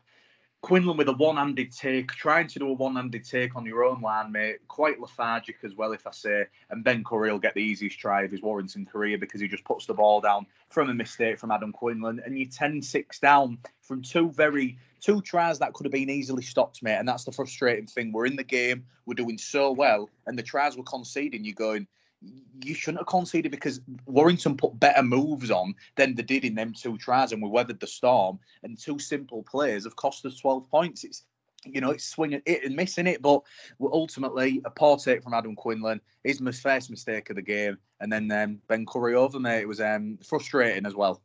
Quinlan 0.62 0.98
with 0.98 1.08
a 1.08 1.14
one-handed 1.14 1.72
take, 1.72 2.12
trying 2.12 2.48
to 2.48 2.60
do 2.60 2.70
a 2.70 2.74
one-handed 2.74 3.24
take 3.24 3.56
on 3.56 3.66
your 3.66 3.84
own 3.84 4.02
line, 4.02 4.32
mate. 4.32 4.68
Quite 4.68 5.00
lethargic 5.00 5.58
as 5.64 5.74
well, 5.74 5.94
if 5.94 6.06
I 6.06 6.12
say. 6.12 6.46
And 6.70 6.84
Ben 6.84 7.04
Currie 7.04 7.32
will 7.32 7.40
get 7.40 7.54
the 7.54 7.64
easiest 7.64 7.98
try 7.98 8.24
of 8.24 8.32
his 8.32 8.42
Warrington 8.42 8.86
career 8.86 9.18
because 9.18 9.40
he 9.40 9.48
just 9.48 9.64
puts 9.64 9.86
the 9.86 9.94
ball 9.94 10.20
down 10.20 10.46
from 10.70 10.90
a 10.90 10.94
mistake 10.94 11.40
from 11.40 11.52
Adam 11.52 11.72
Quinlan. 11.72 12.22
And 12.26 12.38
you're 12.38 12.50
10-6 12.50 13.20
down 13.22 13.58
from 13.82 14.02
two 14.02 14.32
very 14.32 14.78
two 15.00 15.22
tries 15.22 15.60
that 15.60 15.74
could 15.74 15.86
have 15.86 15.92
been 15.92 16.10
easily 16.10 16.44
stopped, 16.44 16.84
mate. 16.84 16.98
And 16.98 17.08
that's 17.08 17.24
the 17.24 17.32
frustrating 17.32 17.88
thing. 17.88 18.12
We're 18.12 18.26
in 18.26 18.36
the 18.36 18.44
game, 18.44 18.86
we're 19.06 19.14
doing 19.14 19.38
so 19.38 19.72
well, 19.72 20.10
and 20.28 20.38
the 20.38 20.44
tries 20.44 20.78
we're 20.78 20.84
conceding, 20.84 21.46
you're 21.46 21.54
going, 21.56 21.88
you 22.22 22.74
shouldn't 22.74 23.00
have 23.00 23.08
conceded 23.08 23.52
because 23.52 23.82
Warrington 24.06 24.58
put 24.58 24.80
better 24.80 25.04
moves 25.04 25.52
on 25.52 25.76
than 25.96 26.16
they 26.16 26.24
did 26.24 26.46
in 26.46 26.56
them 26.56 26.74
two 26.74 26.98
tries, 26.98 27.32
and 27.32 27.42
we 27.42 27.50
weathered 27.50 27.80
the 27.80 27.88
storm. 27.88 28.40
And 28.64 28.78
two 28.78 29.00
simple 29.00 29.44
plays 29.44 29.86
have 29.86 29.96
cost 29.96 30.26
us 30.26 30.40
12 30.40 30.70
points. 30.70 31.04
It's 31.04 31.24
you 31.66 31.82
know, 31.82 31.92
it's 31.92 32.06
swinging 32.06 32.42
it 32.46 32.64
and 32.64 32.76
missing 32.76 33.06
it, 33.06 33.22
but 33.22 33.42
ultimately 33.82 34.62
a 34.64 34.70
poor 34.70 34.96
take 34.96 35.22
from 35.22 35.34
Adam 35.34 35.56
Quinlan 35.56 36.00
is 36.24 36.40
my 36.40 36.52
first 36.52 36.90
mistake 36.90 37.30
of 37.30 37.36
the 37.36 37.42
game, 37.42 37.78
and 38.00 38.12
then 38.12 38.32
um, 38.32 38.62
Ben 38.68 38.86
Currie 38.86 39.16
over 39.16 39.40
mate. 39.40 39.62
It 39.62 39.68
was 39.68 39.82
um, 39.82 40.18
frustrating 40.24 40.86
as 40.86 40.96
well. 40.96 41.22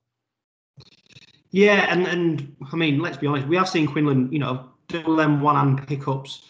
Yeah, 1.50 1.86
and 1.88 2.06
and 2.06 2.56
I 2.72 2.76
mean, 2.76 2.98
let's 2.98 3.16
be 3.16 3.28
honest, 3.28 3.46
we 3.46 3.56
have 3.56 3.68
seen 3.68 3.86
Quinlan, 3.86 4.32
you 4.32 4.40
know, 4.40 4.70
do 4.88 5.16
them 5.16 5.40
one 5.40 5.54
hand 5.54 5.86
pickups 5.86 6.42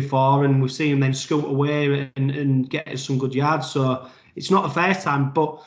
before, 0.00 0.44
and 0.44 0.60
we've 0.62 0.72
seen 0.72 0.92
him 0.92 1.00
then 1.00 1.14
scoot 1.14 1.44
away 1.44 2.10
and, 2.16 2.30
and 2.30 2.70
get 2.70 2.98
some 2.98 3.18
good 3.18 3.34
yards. 3.34 3.70
So 3.70 4.08
it's 4.36 4.50
not 4.50 4.62
the 4.62 4.74
first 4.80 5.02
time, 5.02 5.32
but 5.32 5.62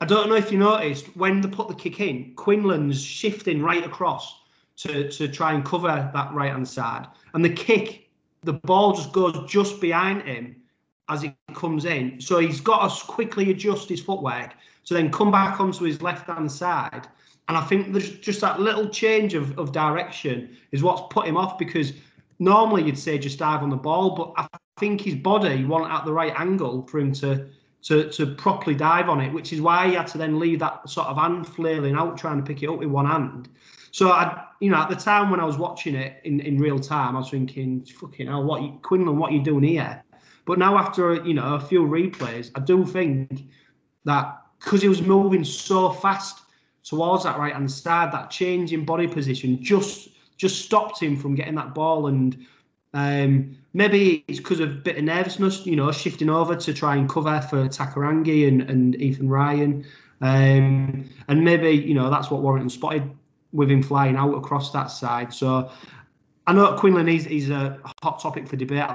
I 0.00 0.04
don't 0.04 0.28
know 0.28 0.34
if 0.34 0.50
you 0.50 0.58
noticed 0.58 1.06
when 1.16 1.40
they 1.40 1.48
put 1.48 1.68
the 1.68 1.74
kick 1.74 2.00
in, 2.00 2.34
Quinlan's 2.34 3.02
shifting 3.02 3.62
right 3.62 3.84
across 3.84 4.40
to, 4.78 5.08
to 5.10 5.28
try 5.28 5.52
and 5.52 5.64
cover 5.64 6.10
that 6.12 6.32
right 6.32 6.50
hand 6.52 6.68
side, 6.68 7.06
and 7.34 7.44
the 7.44 7.50
kick, 7.50 8.10
the 8.42 8.54
ball 8.54 8.92
just 8.92 9.12
goes 9.12 9.38
just 9.48 9.80
behind 9.80 10.22
him 10.22 10.56
as 11.08 11.22
it 11.24 11.34
comes 11.54 11.84
in. 11.84 12.20
So 12.20 12.38
he's 12.38 12.60
got 12.60 12.88
to 12.88 13.06
quickly 13.06 13.50
adjust 13.50 13.88
his 13.88 14.00
footwork 14.00 14.54
to 14.86 14.94
then 14.94 15.10
come 15.10 15.30
back 15.30 15.60
onto 15.60 15.84
his 15.84 16.02
left 16.02 16.26
hand 16.26 16.50
side. 16.50 17.06
And 17.48 17.56
I 17.56 17.62
think 17.62 17.92
there's 17.92 18.18
just 18.18 18.40
that 18.40 18.60
little 18.60 18.88
change 18.88 19.34
of, 19.34 19.58
of 19.58 19.72
direction 19.72 20.56
is 20.70 20.82
what's 20.82 21.02
put 21.10 21.26
him 21.26 21.36
off 21.36 21.58
because 21.58 21.92
normally 22.42 22.82
you'd 22.82 22.98
say 22.98 23.18
just 23.18 23.38
dive 23.38 23.62
on 23.62 23.70
the 23.70 23.76
ball, 23.76 24.16
but 24.16 24.32
I 24.36 24.58
think 24.78 25.00
his 25.00 25.14
body 25.14 25.64
wasn't 25.64 25.92
at 25.92 26.04
the 26.04 26.12
right 26.12 26.32
angle 26.36 26.86
for 26.86 26.98
him 26.98 27.12
to 27.14 27.46
to 27.82 28.10
to 28.10 28.34
properly 28.34 28.76
dive 28.76 29.08
on 29.08 29.20
it, 29.20 29.32
which 29.32 29.52
is 29.52 29.60
why 29.60 29.88
he 29.88 29.94
had 29.94 30.06
to 30.08 30.18
then 30.18 30.38
leave 30.38 30.58
that 30.58 30.88
sort 30.88 31.06
of 31.06 31.16
hand 31.16 31.46
flailing 31.46 31.94
out 31.94 32.18
trying 32.18 32.38
to 32.38 32.44
pick 32.44 32.62
it 32.62 32.68
up 32.68 32.78
with 32.78 32.88
one 32.88 33.06
hand. 33.06 33.48
So 33.92 34.10
I, 34.10 34.44
you 34.60 34.70
know, 34.70 34.78
at 34.78 34.88
the 34.88 34.96
time 34.96 35.30
when 35.30 35.40
I 35.40 35.44
was 35.44 35.58
watching 35.58 35.94
it 35.94 36.20
in, 36.24 36.40
in 36.40 36.58
real 36.58 36.78
time, 36.78 37.16
I 37.16 37.20
was 37.20 37.30
thinking, 37.30 37.84
"Fucking 37.84 38.26
hell, 38.26 38.44
what 38.44 38.62
you, 38.62 38.78
Quinlan? 38.82 39.18
What 39.18 39.30
are 39.30 39.34
you 39.34 39.42
doing 39.42 39.64
here?" 39.64 40.02
But 40.44 40.58
now 40.58 40.76
after 40.76 41.14
you 41.24 41.34
know 41.34 41.54
a 41.54 41.60
few 41.60 41.82
replays, 41.82 42.50
I 42.54 42.60
do 42.60 42.84
think 42.84 43.44
that 44.04 44.42
because 44.58 44.82
he 44.82 44.88
was 44.88 45.02
moving 45.02 45.44
so 45.44 45.90
fast 45.90 46.40
towards 46.84 47.24
that 47.24 47.38
right 47.38 47.52
hand 47.52 47.70
side, 47.70 48.12
that 48.12 48.30
change 48.30 48.72
in 48.72 48.84
body 48.84 49.06
position 49.06 49.62
just 49.62 50.08
just 50.42 50.64
stopped 50.64 51.00
him 51.00 51.16
from 51.16 51.36
getting 51.36 51.54
that 51.54 51.72
ball. 51.72 52.08
And 52.08 52.36
um, 52.94 53.56
maybe 53.74 54.24
it's 54.26 54.40
because 54.40 54.58
of 54.58 54.70
a 54.70 54.74
bit 54.74 54.98
of 54.98 55.04
nervousness, 55.04 55.64
you 55.64 55.76
know, 55.76 55.92
shifting 55.92 56.28
over 56.28 56.56
to 56.56 56.74
try 56.74 56.96
and 56.96 57.08
cover 57.08 57.40
for 57.42 57.68
Takairangi 57.68 58.48
and, 58.48 58.62
and 58.62 59.00
Ethan 59.00 59.28
Ryan. 59.28 59.86
Um, 60.20 61.08
and 61.28 61.44
maybe, 61.44 61.70
you 61.70 61.94
know, 61.94 62.10
that's 62.10 62.28
what 62.28 62.42
Warrington 62.42 62.70
spotted 62.70 63.08
with 63.52 63.70
him 63.70 63.84
flying 63.84 64.16
out 64.16 64.34
across 64.34 64.72
that 64.72 64.90
side. 64.90 65.32
So 65.32 65.70
I 66.48 66.52
know 66.52 66.76
Quinlan 66.76 67.08
is, 67.08 67.26
is 67.26 67.50
a 67.50 67.78
hot 68.02 68.20
topic 68.20 68.48
for 68.48 68.56
debate. 68.56 68.90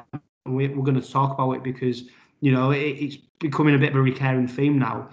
And 0.46 0.56
we, 0.56 0.66
are 0.66 0.68
going 0.68 1.00
to 1.00 1.12
talk 1.12 1.34
about 1.34 1.52
it 1.54 1.64
because, 1.64 2.04
you 2.42 2.52
know, 2.52 2.72
it, 2.72 2.80
it's 2.80 3.16
becoming 3.40 3.74
a 3.74 3.78
bit 3.78 3.92
of 3.92 3.96
a 3.96 4.02
recurring 4.02 4.50
theme 4.50 4.78
now. 4.78 5.10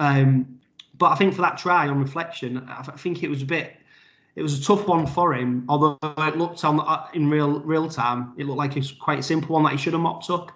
Um, 0.00 0.60
but 0.98 1.12
I 1.12 1.14
think 1.14 1.32
for 1.32 1.40
that 1.42 1.56
try 1.56 1.88
on 1.88 1.98
reflection, 1.98 2.58
I 2.68 2.82
think 2.82 3.22
it 3.22 3.30
was 3.30 3.40
a 3.40 3.46
bit 3.46 3.77
it 4.36 4.42
was 4.42 4.58
a 4.58 4.62
tough 4.62 4.86
one 4.86 5.06
for 5.06 5.34
him. 5.34 5.64
Although 5.68 5.98
it 6.02 6.36
looked 6.36 6.64
on 6.64 6.80
uh, 6.80 7.06
in 7.14 7.28
real 7.28 7.60
real 7.60 7.88
time, 7.88 8.34
it 8.36 8.46
looked 8.46 8.58
like 8.58 8.76
it's 8.76 8.92
quite 8.92 9.18
a 9.18 9.22
simple 9.22 9.54
one 9.54 9.64
that 9.64 9.72
he 9.72 9.78
should 9.78 9.92
have 9.92 10.02
mopped 10.02 10.30
up. 10.30 10.52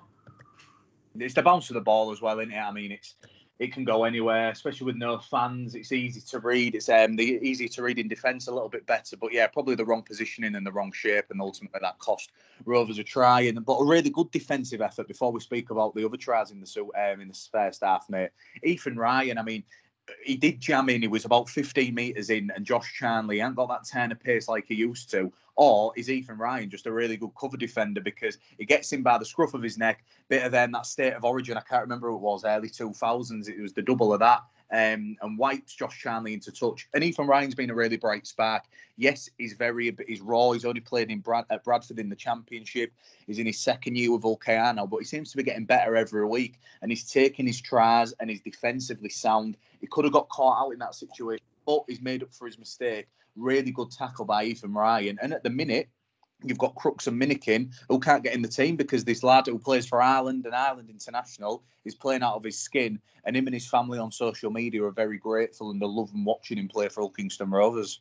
It's 1.18 1.34
the 1.34 1.42
bounce 1.42 1.68
of 1.68 1.74
the 1.74 1.80
ball 1.80 2.10
as 2.10 2.22
well, 2.22 2.38
isn't 2.40 2.52
it? 2.52 2.58
I 2.58 2.72
mean, 2.72 2.92
it's 2.92 3.16
it 3.58 3.72
can 3.72 3.84
go 3.84 4.02
anywhere, 4.02 4.50
especially 4.50 4.86
with 4.86 4.96
no 4.96 5.18
fans. 5.18 5.74
It's 5.74 5.92
easy 5.92 6.20
to 6.20 6.40
read. 6.40 6.74
It's 6.74 6.88
um 6.88 7.16
the 7.16 7.38
easy 7.42 7.68
to 7.68 7.82
read 7.82 7.98
in 7.98 8.08
defence 8.08 8.48
a 8.48 8.52
little 8.52 8.68
bit 8.68 8.86
better, 8.86 9.16
but 9.16 9.32
yeah, 9.32 9.46
probably 9.46 9.74
the 9.74 9.84
wrong 9.84 10.02
positioning 10.02 10.54
and 10.54 10.66
the 10.66 10.72
wrong 10.72 10.90
shape, 10.90 11.26
and 11.30 11.40
ultimately 11.40 11.78
that 11.80 11.98
cost 11.98 12.32
Rovers 12.64 12.98
a 12.98 13.04
try. 13.04 13.42
And 13.42 13.64
but 13.64 13.74
a 13.74 13.84
really 13.84 14.10
good 14.10 14.30
defensive 14.30 14.80
effort. 14.80 15.06
Before 15.06 15.32
we 15.32 15.40
speak 15.40 15.70
about 15.70 15.94
the 15.94 16.04
other 16.04 16.16
tries 16.16 16.50
in 16.50 16.60
the 16.60 16.66
suit 16.66 16.90
um, 16.96 17.20
in 17.20 17.28
the 17.28 17.48
first 17.52 17.82
half, 17.82 18.08
mate, 18.08 18.30
Ethan 18.64 18.96
Ryan. 18.96 19.38
I 19.38 19.42
mean, 19.42 19.64
he 20.24 20.36
did 20.36 20.60
jam 20.60 20.88
in. 20.88 21.02
He 21.02 21.08
was 21.08 21.24
about 21.24 21.48
15 21.48 21.94
metres 21.94 22.30
in, 22.30 22.50
and 22.54 22.64
Josh 22.64 22.94
Charnley 22.94 23.40
ain't 23.40 23.56
got 23.56 23.68
that 23.68 23.88
turn 23.88 24.12
of 24.12 24.20
pace 24.20 24.48
like 24.48 24.66
he 24.66 24.74
used 24.74 25.10
to. 25.10 25.32
Or 25.54 25.92
is 25.96 26.10
Ethan 26.10 26.38
Ryan 26.38 26.70
just 26.70 26.86
a 26.86 26.92
really 26.92 27.16
good 27.16 27.32
cover 27.38 27.56
defender 27.56 28.00
because 28.00 28.38
he 28.58 28.64
gets 28.64 28.92
him 28.92 29.02
by 29.02 29.18
the 29.18 29.24
scruff 29.24 29.54
of 29.54 29.62
his 29.62 29.76
neck? 29.76 30.04
Bit 30.28 30.44
of 30.44 30.52
then 30.52 30.72
that 30.72 30.86
state 30.86 31.12
of 31.12 31.24
origin. 31.24 31.56
I 31.56 31.60
can't 31.60 31.82
remember 31.82 32.08
it 32.08 32.16
was, 32.16 32.44
early 32.44 32.68
2000s. 32.68 33.48
It 33.48 33.60
was 33.60 33.74
the 33.74 33.82
double 33.82 34.12
of 34.12 34.20
that 34.20 34.42
um, 34.72 35.16
and 35.20 35.38
wipes 35.38 35.74
Josh 35.74 36.00
Charnley 36.00 36.34
into 36.34 36.50
touch. 36.50 36.88
And 36.94 37.04
Ethan 37.04 37.26
Ryan's 37.26 37.54
been 37.54 37.70
a 37.70 37.74
really 37.74 37.96
bright 37.96 38.26
spark. 38.26 38.64
Yes, 38.96 39.28
he's 39.38 39.52
very 39.52 39.94
he's 40.06 40.20
raw. 40.20 40.50
He's 40.52 40.64
only 40.64 40.80
played 40.80 41.10
in 41.10 41.20
Brad, 41.20 41.44
at 41.50 41.64
Bradford 41.64 41.98
in 41.98 42.08
the 42.08 42.16
Championship. 42.16 42.92
He's 43.26 43.38
in 43.38 43.46
his 43.46 43.58
second 43.58 43.96
year 43.96 44.12
with 44.12 44.22
Vulcano, 44.22 44.88
but 44.88 44.98
he 44.98 45.04
seems 45.04 45.30
to 45.30 45.36
be 45.36 45.42
getting 45.42 45.64
better 45.64 45.96
every 45.96 46.26
week. 46.26 46.58
And 46.80 46.90
he's 46.90 47.10
taking 47.10 47.46
his 47.46 47.60
tries 47.60 48.12
and 48.12 48.28
he's 48.28 48.40
defensively 48.40 49.08
sound. 49.08 49.56
He 49.80 49.86
could 49.86 50.04
have 50.04 50.12
got 50.12 50.28
caught 50.28 50.66
out 50.66 50.72
in 50.72 50.78
that 50.80 50.94
situation 50.94 51.44
but 51.66 51.84
he's 51.88 52.00
made 52.00 52.22
up 52.22 52.32
for 52.32 52.46
his 52.46 52.58
mistake. 52.58 53.06
Really 53.36 53.70
good 53.70 53.90
tackle 53.90 54.24
by 54.24 54.44
Ethan 54.44 54.72
Ryan. 54.72 55.18
And 55.22 55.32
at 55.32 55.42
the 55.42 55.50
minute, 55.50 55.88
you've 56.44 56.58
got 56.58 56.74
Crooks 56.74 57.06
and 57.06 57.20
Minikin 57.20 57.72
who 57.88 57.98
can't 57.98 58.22
get 58.22 58.34
in 58.34 58.42
the 58.42 58.48
team 58.48 58.76
because 58.76 59.04
this 59.04 59.22
lad 59.22 59.46
who 59.46 59.58
plays 59.58 59.86
for 59.86 60.00
Ireland 60.00 60.46
and 60.46 60.54
Ireland 60.54 60.90
International 60.90 61.62
is 61.84 61.94
playing 61.94 62.22
out 62.22 62.34
of 62.34 62.44
his 62.44 62.58
skin. 62.58 63.00
And 63.24 63.36
him 63.36 63.46
and 63.46 63.54
his 63.54 63.68
family 63.68 63.98
on 63.98 64.10
social 64.10 64.50
media 64.50 64.84
are 64.84 64.90
very 64.90 65.18
grateful 65.18 65.70
and 65.70 65.80
they 65.80 65.86
love 65.86 66.10
him 66.10 66.24
watching 66.24 66.58
him 66.58 66.68
play 66.68 66.88
for 66.88 67.10
Kingston 67.12 67.50
Rovers. 67.50 68.00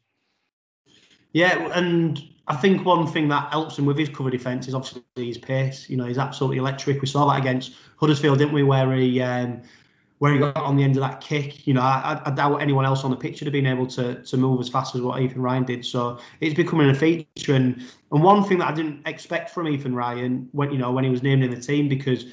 Yeah, 1.34 1.72
and 1.74 2.22
I 2.48 2.56
think 2.58 2.86
one 2.86 3.08
thing 3.08 3.30
that 3.30 3.52
helps 3.52 3.80
him 3.80 3.86
with 3.86 3.98
his 3.98 4.10
cover 4.10 4.30
defence 4.30 4.68
is 4.68 4.74
obviously 4.74 5.04
his 5.16 5.38
pace. 5.38 5.90
You 5.90 5.96
know, 5.96 6.06
he's 6.06 6.18
absolutely 6.18 6.58
electric. 6.58 7.02
We 7.02 7.08
saw 7.08 7.26
that 7.32 7.40
against 7.40 7.74
Huddersfield, 7.98 8.40
didn't 8.40 8.54
we? 8.54 8.64
Where 8.64 8.94
he 8.94 9.22
um, 9.22 9.62
where 10.22 10.34
he 10.34 10.38
got 10.38 10.56
on 10.56 10.78
the 10.78 10.84
end 10.84 10.96
of 10.96 11.02
that 11.02 11.20
kick. 11.20 11.66
You 11.66 11.74
know, 11.74 11.82
I, 11.82 12.22
I, 12.24 12.30
doubt 12.30 12.62
anyone 12.62 12.86
else 12.86 13.04
on 13.04 13.10
the 13.10 13.18
pitch 13.18 13.42
would 13.42 13.48
have 13.48 13.54
been 13.54 13.66
able 13.66 13.88
to 13.88 14.22
to 14.22 14.38
move 14.38 14.60
as 14.60 14.70
fast 14.70 14.94
as 14.94 15.02
what 15.02 15.20
Ethan 15.20 15.42
Ryan 15.42 15.64
did. 15.64 15.84
So 15.84 16.20
it's 16.42 16.54
becoming 16.54 16.92
a 16.92 16.94
feature. 16.94 17.56
And 17.56 17.84
and 18.12 18.22
one 18.22 18.44
thing 18.44 18.60
that 18.60 18.68
I 18.68 18.72
didn't 18.72 19.08
expect 19.08 19.50
from 19.50 19.68
Ethan 19.68 19.96
Ryan 19.96 20.48
when 20.52 20.72
you 20.72 20.78
know 20.78 20.92
when 20.92 21.04
he 21.04 21.10
was 21.10 21.24
named 21.24 21.44
in 21.44 21.50
the 21.50 21.60
team 21.60 21.90
because 21.90 22.28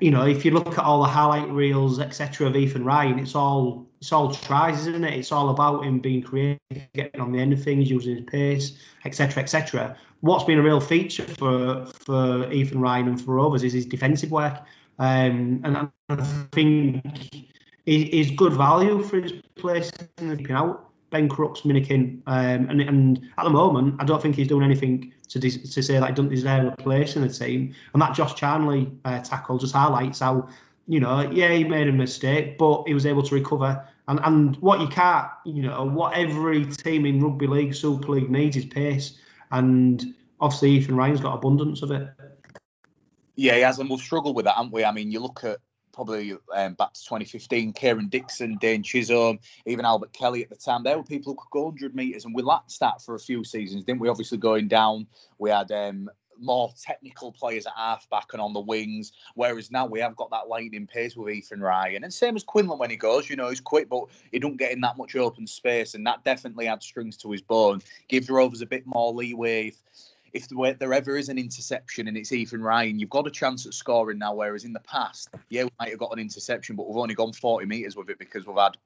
you 0.00 0.10
know, 0.10 0.26
if 0.26 0.44
you 0.44 0.50
look 0.50 0.76
at 0.76 0.84
all 0.84 1.00
the 1.00 1.08
highlight 1.08 1.48
reels, 1.48 2.00
etc., 2.00 2.48
of 2.48 2.56
Ethan 2.56 2.84
Ryan, 2.84 3.20
it's 3.20 3.36
all 3.36 3.86
it's 4.00 4.10
all 4.10 4.34
tries, 4.34 4.80
isn't 4.80 5.04
it? 5.04 5.14
It's 5.14 5.30
all 5.30 5.50
about 5.50 5.84
him 5.84 6.00
being 6.00 6.22
creative, 6.22 6.58
getting 6.92 7.20
on 7.20 7.30
the 7.30 7.38
end 7.38 7.52
of 7.52 7.62
things, 7.62 7.88
using 7.88 8.16
his 8.16 8.24
pace, 8.24 8.78
etc., 9.04 9.44
etc. 9.44 9.96
What's 10.22 10.42
been 10.42 10.58
a 10.58 10.62
real 10.62 10.80
feature 10.80 11.24
for 11.24 11.86
for 11.86 12.50
Ethan 12.50 12.80
Ryan 12.80 13.06
and 13.06 13.20
for 13.20 13.34
Rovers 13.36 13.62
is 13.62 13.72
his 13.72 13.86
defensive 13.86 14.32
work, 14.32 14.60
um, 14.98 15.60
and 15.64 15.76
I 16.08 16.16
think 16.52 17.44
is 17.86 18.30
good 18.32 18.52
value 18.52 19.02
for 19.02 19.20
his 19.20 19.32
place 19.56 19.90
in 20.18 20.28
the 20.28 20.36
keeping 20.36 20.56
out. 20.56 20.88
Ben 21.10 21.28
Crooks, 21.28 21.60
Minikin, 21.60 22.22
um, 22.26 22.70
and 22.70 22.80
and 22.80 23.30
at 23.36 23.44
the 23.44 23.50
moment, 23.50 23.96
I 24.00 24.04
don't 24.04 24.22
think 24.22 24.34
he's 24.34 24.48
doing 24.48 24.64
anything 24.64 25.12
to 25.28 25.38
to 25.40 25.82
say 25.82 25.98
that 25.98 26.08
he 26.08 26.14
doesn't 26.14 26.30
deserve 26.30 26.72
a 26.72 26.76
place 26.82 27.16
in 27.16 27.22
the 27.22 27.28
team. 27.28 27.74
And 27.92 28.00
that 28.00 28.14
Josh 28.14 28.34
Charnley 28.34 28.90
uh, 29.04 29.20
tackle 29.20 29.58
just 29.58 29.74
highlights 29.74 30.20
how, 30.20 30.48
you 30.88 31.00
know, 31.00 31.30
yeah, 31.30 31.52
he 31.52 31.64
made 31.64 31.88
a 31.88 31.92
mistake, 31.92 32.56
but 32.56 32.84
he 32.86 32.94
was 32.94 33.04
able 33.04 33.22
to 33.24 33.34
recover. 33.34 33.86
And 34.08 34.20
and 34.24 34.56
what 34.56 34.80
you 34.80 34.88
can't, 34.88 35.28
you 35.44 35.62
know, 35.62 35.84
what 35.84 36.16
every 36.16 36.64
team 36.64 37.04
in 37.04 37.22
rugby 37.22 37.46
league, 37.46 37.74
Super 37.74 38.08
League 38.12 38.30
needs 38.30 38.56
is 38.56 38.64
pace. 38.64 39.18
And 39.50 40.14
obviously, 40.40 40.70
Ethan 40.70 40.96
Ryan's 40.96 41.20
got 41.20 41.34
abundance 41.34 41.82
of 41.82 41.90
it. 41.90 42.08
Yeah, 43.34 43.54
he 43.54 43.60
has, 43.62 43.78
and 43.78 43.88
we'll 43.88 43.98
struggle 43.98 44.34
with 44.34 44.44
that, 44.44 44.56
haven't 44.56 44.72
we? 44.72 44.84
I 44.84 44.92
mean, 44.92 45.10
you 45.10 45.20
look 45.20 45.42
at 45.44 45.58
probably 45.92 46.32
um, 46.54 46.74
back 46.74 46.92
to 46.94 47.04
2015, 47.04 47.72
Kieran 47.74 48.08
Dixon, 48.08 48.56
Dane 48.60 48.82
Chisholm, 48.82 49.38
even 49.66 49.84
Albert 49.84 50.12
Kelly 50.12 50.42
at 50.42 50.50
the 50.50 50.56
time. 50.56 50.82
There 50.82 50.96
were 50.96 51.04
people 51.04 51.32
who 51.32 51.36
could 51.36 51.50
go 51.50 51.64
100 51.64 51.94
metres, 51.94 52.24
and 52.24 52.34
we 52.34 52.42
lacked 52.42 52.78
that 52.80 53.02
for 53.02 53.14
a 53.14 53.18
few 53.18 53.44
seasons, 53.44 53.84
didn't 53.84 54.00
we? 54.00 54.08
Obviously, 54.08 54.38
going 54.38 54.68
down, 54.68 55.06
we 55.38 55.50
had 55.50 55.70
um, 55.70 56.10
more 56.38 56.72
technical 56.80 57.32
players 57.32 57.66
at 57.66 57.72
halfback 57.76 58.32
and 58.32 58.42
on 58.42 58.52
the 58.52 58.60
wings, 58.60 59.12
whereas 59.34 59.70
now 59.70 59.86
we 59.86 60.00
have 60.00 60.16
got 60.16 60.30
that 60.30 60.48
lightning 60.48 60.86
pace 60.86 61.16
with 61.16 61.32
Ethan 61.32 61.60
Ryan. 61.60 62.04
And 62.04 62.12
same 62.12 62.36
as 62.36 62.42
Quinlan 62.42 62.78
when 62.78 62.90
he 62.90 62.96
goes, 62.96 63.30
you 63.30 63.36
know, 63.36 63.48
he's 63.48 63.60
quick, 63.60 63.88
but 63.88 64.04
he 64.30 64.38
don't 64.38 64.56
get 64.56 64.72
in 64.72 64.80
that 64.80 64.96
much 64.96 65.14
open 65.16 65.46
space, 65.46 65.94
and 65.94 66.06
that 66.06 66.24
definitely 66.24 66.68
adds 66.68 66.86
strings 66.86 67.16
to 67.18 67.30
his 67.30 67.42
bone. 67.42 67.80
Gives 68.08 68.28
Rovers 68.28 68.62
a 68.62 68.66
bit 68.66 68.86
more 68.86 69.12
leeway. 69.12 69.68
If, 69.68 69.76
if 70.32 70.48
there 70.78 70.94
ever 70.94 71.16
is 71.16 71.28
an 71.28 71.38
interception 71.38 72.08
and 72.08 72.16
it's 72.16 72.32
Ethan 72.32 72.62
Ryan, 72.62 72.98
you've 72.98 73.10
got 73.10 73.26
a 73.26 73.30
chance 73.30 73.66
at 73.66 73.74
scoring 73.74 74.18
now. 74.18 74.34
Whereas 74.34 74.64
in 74.64 74.72
the 74.72 74.80
past, 74.80 75.28
yeah, 75.50 75.64
we 75.64 75.70
might 75.78 75.90
have 75.90 75.98
got 75.98 76.12
an 76.12 76.18
interception, 76.18 76.76
but 76.76 76.88
we've 76.88 76.96
only 76.96 77.14
gone 77.14 77.32
40 77.32 77.66
metres 77.66 77.96
with 77.96 78.08
it 78.08 78.18
because 78.18 78.46
we've 78.46 78.56
had 78.56 78.76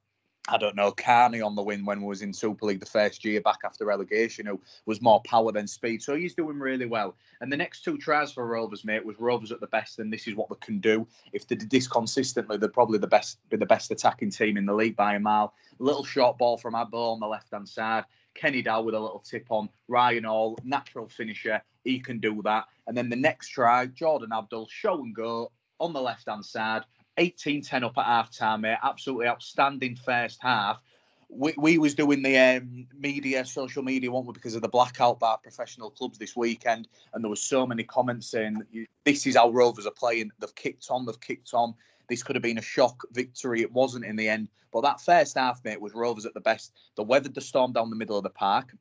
I 0.48 0.58
don't 0.58 0.76
know, 0.76 0.92
Carney 0.92 1.40
on 1.40 1.56
the 1.56 1.62
win 1.62 1.84
when 1.84 2.00
we 2.00 2.06
was 2.06 2.22
in 2.22 2.32
Super 2.32 2.66
League 2.66 2.80
the 2.80 2.86
first 2.86 3.24
year 3.24 3.40
back 3.40 3.58
after 3.64 3.84
relegation, 3.84 4.46
who 4.46 4.60
was 4.84 5.02
more 5.02 5.20
power 5.22 5.50
than 5.50 5.66
speed. 5.66 6.02
So 6.02 6.14
he's 6.14 6.34
doing 6.34 6.58
really 6.58 6.86
well. 6.86 7.16
And 7.40 7.52
the 7.52 7.56
next 7.56 7.82
two 7.82 7.98
tries 7.98 8.30
for 8.30 8.46
Rovers, 8.46 8.84
mate, 8.84 9.04
was 9.04 9.18
Rovers 9.18 9.50
at 9.50 9.60
the 9.60 9.66
best, 9.66 9.98
and 9.98 10.12
this 10.12 10.28
is 10.28 10.36
what 10.36 10.48
they 10.48 10.56
can 10.60 10.78
do. 10.78 11.06
If 11.32 11.48
they 11.48 11.56
did 11.56 11.70
this 11.70 11.88
consistently, 11.88 12.58
they're 12.58 12.68
probably 12.68 12.98
the 12.98 13.08
best, 13.08 13.38
be 13.50 13.56
the 13.56 13.66
best 13.66 13.90
attacking 13.90 14.30
team 14.30 14.56
in 14.56 14.66
the 14.66 14.74
league 14.74 14.96
by 14.96 15.14
a 15.14 15.20
mile. 15.20 15.54
Little 15.80 16.04
short 16.04 16.38
ball 16.38 16.56
from 16.56 16.76
Abdull 16.76 17.14
on 17.14 17.20
the 17.20 17.26
left 17.26 17.52
hand 17.52 17.68
side. 17.68 18.04
Kenny 18.36 18.62
Dow 18.62 18.82
with 18.82 18.94
a 18.94 19.00
little 19.00 19.18
tip 19.18 19.46
on. 19.50 19.68
Ryan 19.88 20.24
Hall, 20.24 20.58
natural 20.64 21.08
finisher. 21.08 21.62
He 21.84 21.98
can 21.98 22.20
do 22.20 22.42
that. 22.42 22.66
And 22.86 22.96
then 22.96 23.08
the 23.08 23.16
next 23.16 23.48
try, 23.48 23.86
Jordan 23.86 24.30
Abdull, 24.32 24.68
show 24.70 25.02
and 25.02 25.14
go 25.14 25.50
on 25.80 25.92
the 25.92 26.00
left 26.00 26.28
hand 26.28 26.44
side. 26.44 26.82
18 27.18 27.62
10 27.62 27.84
up 27.84 27.96
at 27.98 28.04
half 28.04 28.30
time, 28.30 28.62
mate. 28.62 28.78
Absolutely 28.82 29.26
outstanding 29.26 29.96
first 29.96 30.38
half. 30.42 30.80
We, 31.28 31.54
we 31.56 31.78
was 31.78 31.94
doing 31.94 32.22
the 32.22 32.38
um, 32.38 32.86
media, 32.96 33.44
social 33.44 33.82
media, 33.82 34.12
one 34.12 34.26
because 34.32 34.54
of 34.54 34.62
the 34.62 34.68
blackout 34.68 35.18
by 35.18 35.34
professional 35.42 35.90
clubs 35.90 36.18
this 36.18 36.36
weekend, 36.36 36.86
and 37.12 37.24
there 37.24 37.30
was 37.30 37.42
so 37.42 37.66
many 37.66 37.82
comments 37.82 38.28
saying 38.28 38.62
this 39.04 39.26
is 39.26 39.34
how 39.34 39.50
Rovers 39.50 39.86
are 39.86 39.92
playing. 39.92 40.30
They've 40.38 40.54
kicked 40.54 40.86
on, 40.88 41.04
they've 41.04 41.20
kicked 41.20 41.52
on. 41.52 41.74
This 42.08 42.22
could 42.22 42.36
have 42.36 42.42
been 42.42 42.58
a 42.58 42.62
shock 42.62 43.02
victory. 43.12 43.62
It 43.62 43.72
wasn't 43.72 44.04
in 44.04 44.16
the 44.16 44.28
end. 44.28 44.48
But 44.72 44.82
that 44.82 45.00
first 45.00 45.36
half, 45.36 45.64
mate, 45.64 45.80
was 45.80 45.94
Rovers 45.94 46.26
at 46.26 46.34
the 46.34 46.40
best. 46.40 46.72
They 46.96 47.02
weathered 47.02 47.34
the 47.34 47.40
storm 47.40 47.72
down 47.72 47.90
the 47.90 47.96
middle 47.96 48.16
of 48.16 48.22
the 48.22 48.30
park. 48.30 48.74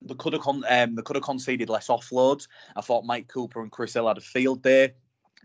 They 0.00 0.14
could 0.14 0.32
have 0.32 0.42
con- 0.42 0.64
um, 0.68 0.94
they 0.94 1.02
could 1.02 1.16
have 1.16 1.24
conceded 1.24 1.68
less 1.68 1.88
offloads. 1.88 2.48
I 2.74 2.80
thought 2.80 3.04
Mike 3.04 3.28
Cooper 3.28 3.62
and 3.62 3.70
Chris 3.70 3.94
Hill 3.94 4.08
had 4.08 4.18
a 4.18 4.22
field 4.22 4.62
day. 4.62 4.94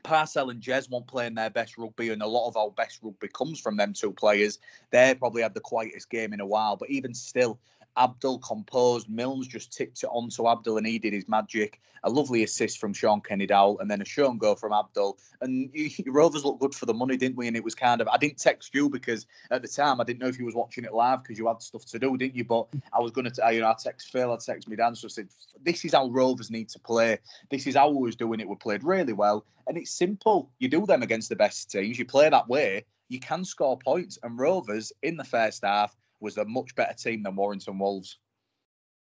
Parcell 0.03 0.49
and 0.49 0.61
Jez 0.61 0.89
weren't 0.89 1.07
playing 1.07 1.35
their 1.35 1.49
best 1.49 1.77
rugby, 1.77 2.09
and 2.09 2.21
a 2.21 2.27
lot 2.27 2.47
of 2.47 2.57
our 2.57 2.71
best 2.71 2.99
rugby 3.01 3.27
comes 3.27 3.59
from 3.59 3.77
them 3.77 3.93
two 3.93 4.13
players. 4.13 4.59
They 4.91 5.15
probably 5.15 5.41
had 5.41 5.53
the 5.53 5.59
quietest 5.59 6.09
game 6.09 6.33
in 6.33 6.39
a 6.39 6.45
while, 6.45 6.75
but 6.75 6.89
even 6.89 7.13
still, 7.13 7.59
Abdull 7.97 8.39
composed. 8.39 9.09
Milnes 9.09 9.47
just 9.47 9.73
tipped 9.73 10.03
it 10.03 10.07
onto 10.07 10.47
Abdull 10.47 10.77
and 10.77 10.87
he 10.87 10.99
did 10.99 11.13
his 11.13 11.27
magic. 11.27 11.81
A 12.03 12.09
lovely 12.09 12.43
assist 12.43 12.77
from 12.77 12.93
Shaun 12.93 13.21
Kenny 13.21 13.47
Dowall 13.47 13.79
and 13.81 13.89
then 13.89 14.01
a 14.01 14.05
show 14.05 14.29
and 14.29 14.39
go 14.39 14.55
from 14.55 14.71
Abdull. 14.71 15.17
And 15.41 15.69
you, 15.73 15.89
Rovers 16.07 16.45
looked 16.45 16.61
good 16.61 16.75
for 16.75 16.85
the 16.85 16.93
money, 16.93 17.17
didn't 17.17 17.37
we? 17.37 17.47
And 17.47 17.57
it 17.57 17.63
was 17.63 17.75
kind 17.75 17.99
of, 17.99 18.07
I 18.07 18.17
didn't 18.17 18.37
text 18.37 18.73
you 18.73 18.89
because 18.89 19.25
at 19.51 19.61
the 19.61 19.67
time 19.67 19.99
I 19.99 20.03
didn't 20.03 20.19
know 20.19 20.27
if 20.27 20.39
you 20.39 20.45
was 20.45 20.55
watching 20.55 20.85
it 20.85 20.93
live 20.93 21.23
because 21.23 21.37
you 21.37 21.47
had 21.47 21.61
stuff 21.61 21.85
to 21.85 21.99
do, 21.99 22.15
didn't 22.15 22.35
you? 22.35 22.45
But 22.45 22.67
I 22.93 22.99
was 22.99 23.11
going 23.11 23.29
to, 23.29 23.53
you 23.53 23.61
know, 23.61 23.69
I 23.69 23.75
text 23.77 24.11
Phil, 24.11 24.31
I 24.31 24.37
text 24.37 24.69
me 24.69 24.75
Dan, 24.75 24.95
so 24.95 25.07
I 25.07 25.09
said, 25.09 25.29
this 25.63 25.83
is 25.83 25.93
how 25.93 26.07
Rovers 26.07 26.51
need 26.51 26.69
to 26.69 26.79
play. 26.79 27.17
This 27.49 27.67
is 27.67 27.75
how 27.75 27.89
we 27.89 28.03
was 28.03 28.15
doing 28.15 28.39
it. 28.39 28.47
We 28.47 28.55
played 28.55 28.83
really 28.83 29.13
well. 29.13 29.45
And 29.67 29.77
it's 29.77 29.91
simple. 29.91 30.49
You 30.59 30.69
do 30.69 30.85
them 30.85 31.01
against 31.01 31.29
the 31.29 31.35
best 31.35 31.69
teams. 31.71 31.99
You 31.99 32.05
play 32.05 32.29
that 32.29 32.47
way, 32.47 32.85
you 33.09 33.19
can 33.19 33.43
score 33.43 33.77
points. 33.77 34.17
And 34.23 34.39
Rovers 34.39 34.93
in 35.01 35.17
the 35.17 35.23
first 35.23 35.63
half, 35.63 35.95
was 36.19 36.37
a 36.37 36.45
much 36.45 36.75
better 36.75 36.93
team 36.93 37.23
than 37.23 37.35
Warrington 37.35 37.77
Wolves. 37.79 38.17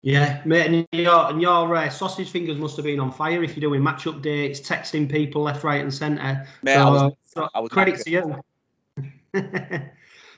Yeah, 0.02 0.40
mate, 0.44 0.66
and 0.66 0.86
your, 0.92 1.30
and 1.30 1.42
your 1.42 1.74
uh, 1.74 1.88
sausage 1.88 2.30
fingers 2.30 2.58
must 2.58 2.76
have 2.76 2.84
been 2.84 3.00
on 3.00 3.10
fire 3.10 3.42
if 3.42 3.56
you're 3.56 3.68
doing 3.68 3.82
match 3.82 4.04
updates, 4.04 4.60
texting 4.60 5.10
people 5.10 5.42
left, 5.42 5.64
right, 5.64 5.80
and 5.80 5.92
centre. 5.92 6.46
Mate, 6.62 6.74
so, 6.74 6.80
I 6.80 6.90
was, 6.90 7.12
so 7.24 7.48
I 7.54 7.60
was 7.60 7.70
credit 7.70 7.98
to 8.00 8.10
you. 8.10 8.40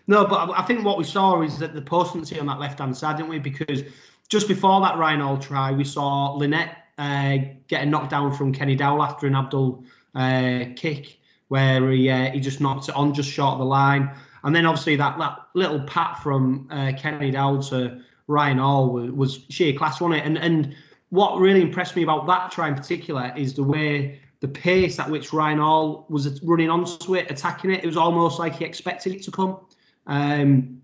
no, 0.07 0.24
but 0.24 0.50
I 0.57 0.62
think 0.62 0.85
what 0.85 0.96
we 0.96 1.04
saw 1.04 1.42
is 1.42 1.59
that 1.59 1.74
the 1.74 1.83
potency 1.83 2.40
on 2.40 2.46
that 2.46 2.59
left 2.59 2.78
hand 2.78 2.96
side, 2.96 3.18
didn't 3.18 3.28
we? 3.28 3.38
Because 3.38 3.83
just 4.28 4.48
before 4.48 4.81
that 4.81 4.96
Ryan 4.96 5.20
Hall 5.20 5.37
try, 5.37 5.72
we 5.72 5.85
saw 5.85 6.35
Linnett 6.35 6.70
uh, 6.96 7.38
getting 7.66 7.90
knocked 7.90 8.11
down 8.11 8.33
from 8.33 8.52
Kenny 8.52 8.76
Dowall 8.76 9.07
after 9.07 9.26
an 9.26 9.35
Abdull 9.35 9.85
uh, 10.14 10.64
kick, 10.76 11.18
where 11.48 11.90
he 11.90 12.11
uh, 12.11 12.31
he 12.31 12.40
just 12.40 12.61
knocked 12.61 12.88
it 12.88 12.96
on 12.96 13.12
just 13.12 13.31
short 13.31 13.54
of 13.54 13.59
the 13.59 13.64
line. 13.64 14.11
And 14.44 14.55
then 14.55 14.66
obviously 14.66 14.96
that, 14.96 15.18
that 15.18 15.38
little 15.55 15.81
pat 15.81 16.22
from 16.22 16.68
uh, 16.70 16.92
Kenny 16.96 17.33
Dowall 17.33 17.68
to 17.70 18.03
Ryan 18.27 18.59
Hall 18.59 18.90
was, 18.90 19.11
was 19.11 19.40
sheer 19.48 19.72
class, 19.72 20.01
wasn't 20.01 20.20
it? 20.20 20.27
And 20.27 20.38
and 20.38 20.74
what 21.11 21.38
really 21.38 21.62
impressed 21.62 21.96
me 21.96 22.03
about 22.03 22.27
that 22.27 22.51
try 22.51 22.68
in 22.68 22.74
particular 22.74 23.33
is 23.37 23.55
the 23.55 23.62
way 23.62 24.20
the 24.40 24.48
pace 24.48 24.98
at 24.98 25.11
which 25.11 25.33
Ryan 25.33 25.59
Hall 25.59 26.07
was 26.09 26.40
running 26.42 26.70
onto 26.70 27.16
it, 27.16 27.31
attacking 27.31 27.72
it. 27.72 27.83
It 27.83 27.87
was 27.87 27.96
almost 27.96 28.38
like 28.38 28.57
he 28.57 28.64
expected 28.64 29.14
it 29.14 29.22
to 29.22 29.31
come. 29.31 29.59
Um, 30.07 30.83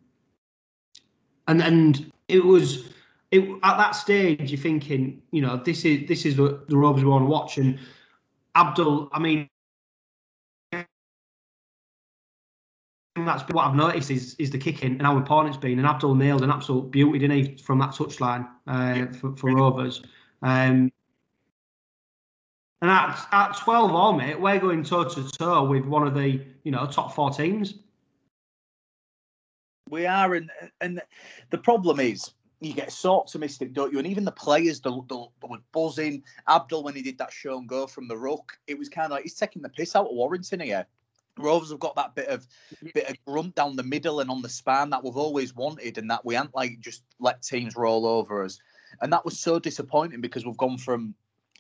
and 1.47 1.63
and 1.63 2.13
it 2.29 2.45
was 2.45 2.89
it, 3.31 3.43
at 3.63 3.77
that 3.77 3.93
stage 3.93 4.51
you're 4.51 4.61
thinking, 4.61 5.23
you 5.31 5.43
know, 5.43 5.57
this 5.57 5.85
is 5.85 6.09
this 6.09 6.25
is 6.25 6.37
the, 6.37 6.65
the 6.69 6.77
Rovers 6.77 7.05
we 7.05 7.11
want 7.11 7.23
to 7.23 7.29
watch. 7.29 7.59
And 7.59 7.79
Abdull, 8.55 9.11
I 9.13 9.19
mean, 9.19 9.49
that's 13.17 13.43
what 13.53 13.65
I've 13.65 13.77
noticed 13.77 14.11
is 14.11 14.35
is 14.39 14.51
the 14.51 14.59
kicking 14.59 14.93
and 14.93 15.03
how 15.03 15.17
important 15.17 15.55
it's 15.55 15.63
been. 15.63 15.79
And 15.79 15.87
Abdull 15.87 16.17
nailed 16.17 16.43
an 16.43 16.51
absolute 16.51 16.91
beauty, 16.91 17.21
didn't 17.21 17.37
he, 17.37 17.57
from 17.57 17.79
that 17.79 17.91
touchline 17.91 18.49
uh, 18.67 18.95
yeah. 18.97 19.13
for, 19.13 19.37
for 19.37 19.55
Rovers. 19.55 20.03
Um, 20.43 20.91
and 22.83 22.91
at, 22.91 23.27
at 23.33 23.57
12 23.57 23.93
all, 23.93 24.13
mate, 24.13 24.39
we're 24.39 24.59
going 24.59 24.83
toe 24.83 25.05
to 25.05 25.31
toe 25.31 25.65
with 25.65 25.87
one 25.87 26.07
of 26.07 26.15
the 26.15 26.41
you 26.65 26.73
know 26.73 26.87
top 26.87 27.15
four 27.15 27.31
teams. 27.31 27.75
We 29.91 30.07
are, 30.07 30.35
and 30.35 30.51
and 30.81 31.01
the 31.51 31.59
problem 31.59 32.01
is 32.01 32.33
you 32.61 32.75
get 32.75 32.91
so 32.91 33.21
optimistic, 33.21 33.75
don't 33.75 33.93
you? 33.93 33.99
And 33.99 34.09
even 34.09 34.25
the 34.25 34.33
players, 34.33 34.81
the 34.81 34.93
were 34.93 35.59
buzzing. 35.73 36.25
Abdull 36.49 36.83
when 36.83 36.97
he 36.97 37.03
did 37.03 37.19
that 37.19 37.33
show 37.33 37.59
and 37.59 37.69
go 37.69 37.87
from 37.87 38.09
the 38.09 38.17
ruck, 38.17 38.59
it 38.67 38.77
was 38.77 38.89
kind 38.89 39.05
of 39.07 39.13
like 39.13 39.23
he's 39.23 39.35
taking 39.35 39.63
the 39.63 39.69
piss 39.69 39.95
out 39.95 40.07
of 40.07 40.15
Warrington 40.15 40.61
here 40.61 40.87
Rovers 41.39 41.71
have 41.71 41.81
got 41.81 41.97
that 41.97 42.15
bit 42.15 42.29
of 42.29 42.47
bit 42.95 43.09
of 43.09 43.17
grunt 43.25 43.55
down 43.55 43.77
the 43.77 43.83
middle 43.83 44.21
and 44.21 44.31
on 44.31 44.43
the 44.43 44.49
span 44.49 44.91
that 44.91 45.03
we've 45.03 45.17
always 45.17 45.55
wanted, 45.55 45.99
and 45.99 46.11
that 46.11 46.25
we 46.25 46.37
ain't 46.37 46.55
like 46.55 46.81
just 46.81 47.03
let 47.19 47.43
teams 47.43 47.77
roll 47.77 48.07
over 48.07 48.45
us. 48.45 48.59
And 49.01 49.13
that 49.13 49.25
was 49.25 49.39
so 49.39 49.59
disappointing 49.59 50.21
because 50.21 50.47
we've 50.47 50.57
gone 50.57 50.79
from 50.79 51.15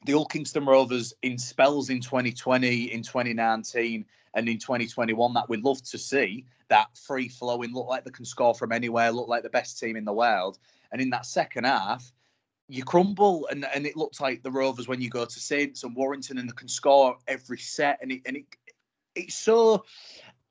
the 0.05 0.15
Old 0.15 0.31
Kingston 0.31 0.67
Rovers 0.67 1.13
in 1.23 1.39
spells 1.39 1.91
in 1.91 2.01
2020, 2.01 2.93
in 2.93 3.03
2019, 3.03 4.05
and 4.35 4.49
in 4.49 4.59
2021 4.59 5.35
that 5.35 5.49
we'd 5.49 5.65
love 5.65 5.83
to 5.83 5.99
see 5.99 6.47
that 6.69 6.97
free 6.97 7.29
flowing, 7.29 7.73
look 7.73 7.89
like 7.89 8.05
they 8.05 8.11
can 8.11 8.25
score 8.25 8.55
from 8.55 8.73
anywhere, 8.73 9.11
look 9.11 9.29
like 9.29 9.43
the 9.43 9.51
best 9.51 9.79
team 9.79 9.97
in 9.97 10.05
the 10.05 10.13
world. 10.13 10.59
And 10.93 11.01
in 11.01 11.11
that 11.11 11.27
second 11.27 11.65
half, 11.65 12.13
you 12.69 12.85
crumble, 12.85 13.47
and, 13.51 13.67
and 13.75 13.87
it 13.87 13.97
looks 13.97 14.21
like 14.21 14.43
the 14.43 14.51
Rovers 14.51 14.89
when 14.89 15.01
you 15.01 15.11
go 15.11 15.25
to 15.25 15.41
Saints 15.41 15.85
and 15.85 15.95
Warrington, 15.95 16.39
and 16.39 16.49
they 16.49 16.55
can 16.55 16.69
score 16.69 17.17
every 17.29 17.59
set, 17.59 17.99
and 18.01 18.11
it 18.13 18.23
and 18.27 18.37
it 18.37 18.47
it's 19.15 19.49
uh, 19.49 19.53
so 19.53 19.85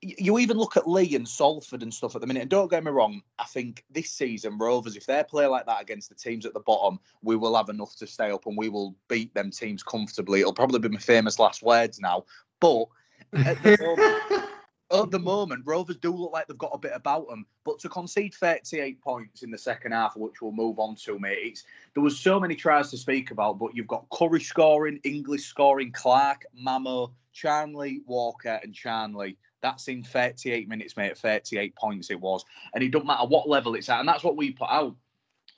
you 0.03 0.37
even 0.37 0.57
look 0.57 0.75
at 0.75 0.87
Lee 0.87 1.15
and 1.15 1.27
Salford 1.27 1.81
and 1.81 1.93
stuff 1.93 2.15
at 2.15 2.21
the 2.21 2.27
minute, 2.27 2.41
and 2.41 2.49
don't 2.49 2.69
get 2.69 2.83
me 2.83 2.91
wrong, 2.91 3.21
I 3.39 3.45
think 3.45 3.85
this 3.89 4.11
season, 4.11 4.57
Rovers, 4.57 4.97
if 4.97 5.05
they 5.05 5.23
play 5.27 5.47
like 5.47 5.65
that 5.65 5.81
against 5.81 6.09
the 6.09 6.15
teams 6.15 6.45
at 6.45 6.53
the 6.53 6.59
bottom, 6.59 6.99
we 7.21 7.35
will 7.35 7.55
have 7.55 7.69
enough 7.69 7.95
to 7.97 8.07
stay 8.07 8.29
up 8.31 8.45
and 8.45 8.57
we 8.57 8.69
will 8.69 8.95
beat 9.07 9.33
them 9.33 9.49
teams 9.49 9.81
comfortably. 9.81 10.41
It'll 10.41 10.53
probably 10.53 10.79
be 10.79 10.89
my 10.89 10.99
famous 10.99 11.39
last 11.39 11.63
words 11.63 11.99
now. 11.99 12.25
But 12.59 12.87
at 13.33 13.63
the 13.63 13.77
moment, 13.79 14.49
at 14.93 15.11
the 15.11 15.19
moment, 15.19 15.63
Rovers 15.65 15.97
do 15.97 16.13
look 16.13 16.31
like 16.31 16.47
they've 16.47 16.57
got 16.57 16.71
a 16.73 16.77
bit 16.77 16.91
about 16.93 17.27
them. 17.27 17.45
But 17.63 17.79
to 17.79 17.89
concede 17.89 18.33
38 18.33 19.01
points 19.01 19.43
in 19.43 19.51
the 19.51 19.57
second 19.57 19.91
half, 19.91 20.15
which 20.15 20.41
we'll 20.41 20.51
move 20.51 20.79
on 20.79 20.95
to, 21.05 21.19
mate, 21.19 21.63
there 21.93 22.03
was 22.03 22.19
so 22.19 22.39
many 22.39 22.55
tries 22.55 22.91
to 22.91 22.97
speak 22.97 23.31
about, 23.31 23.59
but 23.59 23.75
you've 23.75 23.87
got 23.87 24.05
Currie 24.11 24.41
scoring, 24.41 24.99
Inglis 25.03 25.45
scoring, 25.45 25.91
Clark, 25.91 26.45
Mamo, 26.59 27.11
Charnley, 27.33 28.01
Walker, 28.05 28.59
and 28.61 28.73
Charnley. 28.73 29.37
That's 29.61 29.87
in 29.87 30.03
38 30.03 30.67
minutes, 30.67 30.97
mate. 30.97 31.17
38 31.17 31.75
points 31.75 32.11
it 32.11 32.19
was. 32.19 32.43
And 32.73 32.83
it 32.83 32.91
doesn't 32.91 33.07
matter 33.07 33.25
what 33.25 33.47
level 33.47 33.75
it's 33.75 33.89
at. 33.89 33.99
And 33.99 34.07
that's 34.07 34.23
what 34.23 34.35
we 34.35 34.51
put 34.51 34.69
out. 34.69 34.95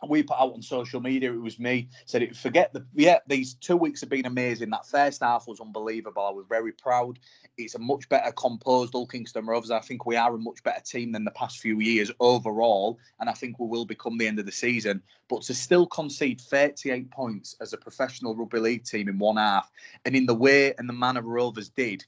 We 0.07 0.23
put 0.23 0.37
out 0.39 0.53
on 0.53 0.61
social 0.61 1.01
media, 1.01 1.33
it 1.33 1.41
was 1.41 1.59
me, 1.59 1.89
said 2.05 2.21
it 2.21 2.35
forget 2.35 2.73
the 2.73 2.85
yeah, 2.93 3.19
these 3.27 3.55
two 3.55 3.77
weeks 3.77 4.01
have 4.01 4.09
been 4.09 4.25
amazing. 4.25 4.69
That 4.69 4.85
first 4.85 5.21
half 5.21 5.47
was 5.47 5.59
unbelievable. 5.59 6.25
I 6.25 6.31
was 6.31 6.45
very 6.47 6.71
proud. 6.71 7.19
It's 7.57 7.75
a 7.75 7.79
much 7.79 8.07
better 8.09 8.31
composed 8.31 8.93
Hull 8.93 9.07
Kingston 9.07 9.45
Rovers. 9.45 9.71
I 9.71 9.79
think 9.79 10.05
we 10.05 10.15
are 10.15 10.33
a 10.33 10.37
much 10.37 10.61
better 10.63 10.81
team 10.81 11.11
than 11.11 11.23
the 11.23 11.31
past 11.31 11.59
few 11.59 11.79
years 11.79 12.11
overall, 12.19 12.99
and 13.19 13.29
I 13.29 13.33
think 13.33 13.59
we 13.59 13.67
will 13.67 13.85
become 13.85 14.17
the 14.17 14.27
end 14.27 14.39
of 14.39 14.45
the 14.45 14.51
season. 14.51 15.01
But 15.27 15.43
to 15.43 15.53
still 15.53 15.87
concede 15.87 16.41
38 16.41 17.09
points 17.11 17.55
as 17.61 17.73
a 17.73 17.77
professional 17.77 18.35
rugby 18.35 18.59
league 18.59 18.83
team 18.83 19.07
in 19.07 19.17
one 19.17 19.37
half, 19.37 19.71
and 20.03 20.15
in 20.15 20.25
the 20.25 20.35
way 20.35 20.73
and 20.77 20.87
the 20.89 20.93
manner 20.93 21.21
Rovers 21.21 21.69
did, 21.69 22.05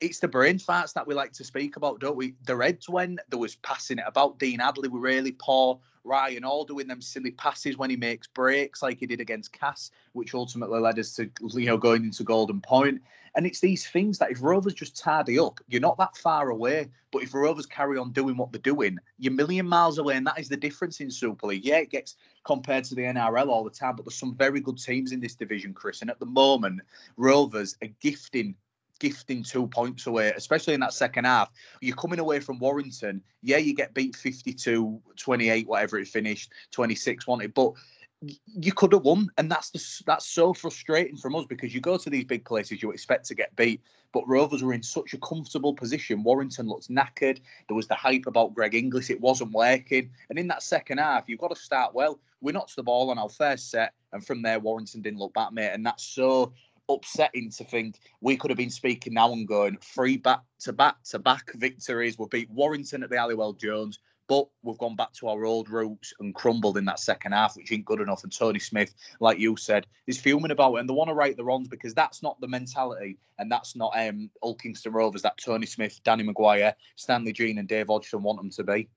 it's 0.00 0.20
the 0.20 0.28
brain 0.28 0.58
farts 0.58 0.92
that 0.92 1.06
we 1.06 1.14
like 1.14 1.32
to 1.32 1.44
speak 1.44 1.76
about, 1.76 2.00
don't 2.00 2.16
we? 2.16 2.34
The 2.44 2.56
Reds, 2.56 2.88
when 2.88 3.18
there 3.28 3.38
was 3.38 3.56
passing 3.56 3.98
it 3.98 4.04
about, 4.06 4.38
Dean 4.38 4.58
Hadley 4.58 4.88
were 4.88 5.00
really 5.00 5.32
poor. 5.32 5.80
Ryan 6.04 6.44
all 6.44 6.64
doing 6.64 6.86
them 6.86 7.02
silly 7.02 7.32
passes 7.32 7.76
when 7.76 7.90
he 7.90 7.96
makes 7.96 8.28
breaks, 8.28 8.82
like 8.82 8.98
he 8.98 9.06
did 9.06 9.20
against 9.20 9.52
Cass, 9.52 9.90
which 10.12 10.34
ultimately 10.34 10.78
led 10.78 10.98
us 10.98 11.14
to 11.14 11.28
you 11.54 11.66
know 11.66 11.76
going 11.76 12.04
into 12.04 12.22
Golden 12.22 12.60
Point. 12.60 13.02
And 13.34 13.44
it's 13.44 13.60
these 13.60 13.86
things 13.86 14.18
that 14.18 14.30
if 14.30 14.42
Rovers 14.42 14.72
just 14.72 14.96
tidy 14.96 15.38
up, 15.38 15.58
you're 15.68 15.80
not 15.80 15.98
that 15.98 16.16
far 16.16 16.50
away. 16.50 16.88
But 17.10 17.22
if 17.22 17.34
Rovers 17.34 17.66
carry 17.66 17.98
on 17.98 18.12
doing 18.12 18.36
what 18.36 18.52
they're 18.52 18.60
doing, 18.60 18.98
you're 19.18 19.32
million 19.32 19.66
miles 19.66 19.98
away, 19.98 20.16
and 20.16 20.26
that 20.26 20.38
is 20.38 20.48
the 20.48 20.56
difference 20.56 21.00
in 21.00 21.10
Super 21.10 21.48
League. 21.48 21.64
Yeah, 21.64 21.78
it 21.78 21.90
gets 21.90 22.16
compared 22.44 22.84
to 22.84 22.94
the 22.94 23.02
NRL 23.02 23.48
all 23.48 23.64
the 23.64 23.70
time, 23.70 23.96
but 23.96 24.04
there's 24.04 24.14
some 24.14 24.36
very 24.36 24.60
good 24.60 24.78
teams 24.78 25.12
in 25.12 25.20
this 25.20 25.34
division, 25.34 25.74
Chris. 25.74 26.02
And 26.02 26.10
at 26.10 26.20
the 26.20 26.26
moment, 26.26 26.80
Rovers 27.16 27.76
are 27.82 27.88
gifting 28.00 28.54
gifting 28.98 29.42
two 29.42 29.66
points 29.66 30.06
away, 30.06 30.32
especially 30.36 30.74
in 30.74 30.80
that 30.80 30.92
second 30.92 31.24
half. 31.24 31.50
You're 31.80 31.96
coming 31.96 32.18
away 32.18 32.40
from 32.40 32.58
Warrington. 32.58 33.22
Yeah, 33.42 33.58
you 33.58 33.74
get 33.74 33.94
beat 33.94 34.16
52 34.16 35.00
28, 35.16 35.66
whatever 35.66 35.98
it 35.98 36.08
finished, 36.08 36.52
26 36.72 37.26
wanted, 37.26 37.54
but 37.54 37.72
you 38.46 38.72
could 38.72 38.92
have 38.92 39.02
won, 39.02 39.28
and 39.36 39.50
that's 39.50 39.70
the, 39.70 40.02
that's 40.06 40.26
so 40.26 40.54
frustrating 40.54 41.16
from 41.16 41.34
us 41.34 41.44
because 41.46 41.74
you 41.74 41.80
go 41.80 41.98
to 41.98 42.08
these 42.08 42.24
big 42.24 42.44
places, 42.44 42.82
you 42.82 42.90
expect 42.90 43.26
to 43.26 43.34
get 43.34 43.54
beat, 43.56 43.80
but 44.12 44.26
Rovers 44.26 44.62
were 44.62 44.72
in 44.72 44.82
such 44.82 45.12
a 45.12 45.18
comfortable 45.18 45.74
position. 45.74 46.22
Warrington 46.22 46.66
looked 46.66 46.88
knackered. 46.88 47.40
There 47.68 47.76
was 47.76 47.88
the 47.88 47.94
hype 47.94 48.26
about 48.26 48.54
Greg 48.54 48.74
Inglis; 48.74 49.10
it 49.10 49.20
wasn't 49.20 49.52
working. 49.52 50.10
And 50.30 50.38
in 50.38 50.48
that 50.48 50.62
second 50.62 50.98
half, 50.98 51.24
you've 51.28 51.40
got 51.40 51.54
to 51.54 51.60
start 51.60 51.94
well. 51.94 52.18
We 52.40 52.52
knocked 52.52 52.76
the 52.76 52.82
ball 52.82 53.10
on 53.10 53.18
our 53.18 53.28
first 53.28 53.70
set, 53.70 53.92
and 54.12 54.26
from 54.26 54.40
there, 54.40 54.60
Warrington 54.60 55.02
didn't 55.02 55.18
look 55.18 55.34
back, 55.34 55.52
mate. 55.52 55.72
And 55.72 55.84
that's 55.84 56.04
so 56.04 56.54
upsetting 56.88 57.50
to 57.50 57.64
think 57.64 57.98
we 58.20 58.36
could 58.36 58.50
have 58.50 58.58
been 58.58 58.70
speaking 58.70 59.14
now 59.14 59.32
and 59.32 59.48
going 59.48 59.78
three 59.80 60.16
back 60.16 60.40
to 60.60 60.72
back 60.72 61.02
to 61.04 61.18
back 61.18 61.52
victories. 61.54 62.18
We 62.18 62.26
beat 62.30 62.50
Warrington 62.50 63.02
at 63.02 63.10
the 63.10 63.16
Halliwell 63.16 63.54
Jones, 63.54 63.98
but 64.28 64.48
we've 64.62 64.78
gone 64.78 64.96
back 64.96 65.12
to 65.14 65.28
our 65.28 65.44
old 65.44 65.68
roots 65.70 66.12
and 66.20 66.34
crumbled 66.34 66.76
in 66.76 66.84
that 66.86 67.00
second 67.00 67.32
half, 67.32 67.56
which 67.56 67.72
ain't 67.72 67.84
good 67.84 68.00
enough. 68.00 68.24
And 68.24 68.32
Tony 68.32 68.58
Smith, 68.58 68.94
like 69.20 69.38
you 69.38 69.56
said, 69.56 69.86
is 70.06 70.20
fuming 70.20 70.50
about 70.50 70.74
it, 70.74 70.80
and 70.80 70.88
they 70.88 70.94
want 70.94 71.08
to 71.08 71.14
right 71.14 71.36
the 71.36 71.44
wrongs 71.44 71.68
because 71.68 71.94
that's 71.94 72.22
not 72.22 72.40
the 72.40 72.48
mentality, 72.48 73.18
and 73.38 73.50
that's 73.50 73.76
not 73.76 73.92
um 73.96 74.30
Hull 74.42 74.54
Kingston 74.54 74.92
Rovers 74.92 75.22
that 75.22 75.38
Tony 75.38 75.66
Smith, 75.66 76.00
Danny 76.04 76.24
McGuire, 76.24 76.74
Stanley 76.96 77.32
Gene, 77.32 77.58
and 77.58 77.68
Dave 77.68 77.88
Hodgson 77.88 78.22
want 78.22 78.38
them 78.38 78.50
to 78.50 78.64
be. 78.64 78.88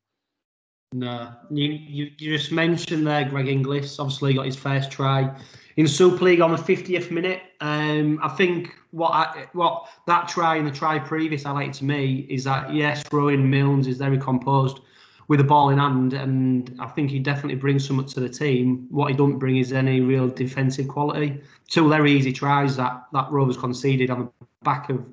No, 0.92 1.32
you, 1.52 1.70
you, 1.70 2.12
you 2.18 2.36
just 2.36 2.52
mentioned 2.52 3.06
there 3.06 3.24
Greg 3.24 3.48
Inglis. 3.48 4.00
Obviously, 4.00 4.34
got 4.34 4.48
his 4.48 4.56
first 4.56 4.90
try 4.90 5.32
in 5.78 5.88
Super 5.88 6.26
League 6.26 6.42
on 6.42 6.52
the 6.52 6.58
50th 6.58 7.12
minute. 7.12 7.44
Um, 7.62 8.20
I 8.24 8.30
think 8.30 8.76
what 8.90 9.12
I, 9.12 9.46
what 9.54 9.88
that 10.08 10.28
try 10.28 10.56
and 10.56 10.66
the 10.66 10.72
try 10.72 10.98
previous 10.98 11.46
I 11.46 11.52
highlighted 11.52 11.78
to 11.78 11.86
me 11.86 12.26
is 12.28 12.44
that 12.46 12.74
yes, 12.74 13.04
Rowan 13.12 13.48
Milnes 13.48 13.86
is 13.86 13.98
very 13.98 14.18
composed 14.18 14.80
with 15.28 15.38
the 15.38 15.44
ball 15.44 15.70
in 15.70 15.78
hand, 15.78 16.14
and 16.14 16.76
I 16.80 16.88
think 16.88 17.12
he 17.12 17.20
definitely 17.20 17.58
brings 17.58 17.86
something 17.86 18.08
to 18.08 18.20
the 18.20 18.30
team. 18.30 18.88
What 18.90 19.12
he 19.12 19.16
don't 19.16 19.38
bring 19.38 19.58
is 19.58 19.72
any 19.72 20.02
real 20.02 20.28
defensive 20.28 20.88
quality. 20.88 21.40
Two 21.68 21.88
very 21.88 22.12
easy 22.12 22.34
tries 22.34 22.76
that 22.78 23.06
that 23.14 23.32
Rovers 23.32 23.58
conceded 23.58 24.10
on 24.10 24.22
the 24.40 24.48
back 24.64 24.90
of 24.90 25.06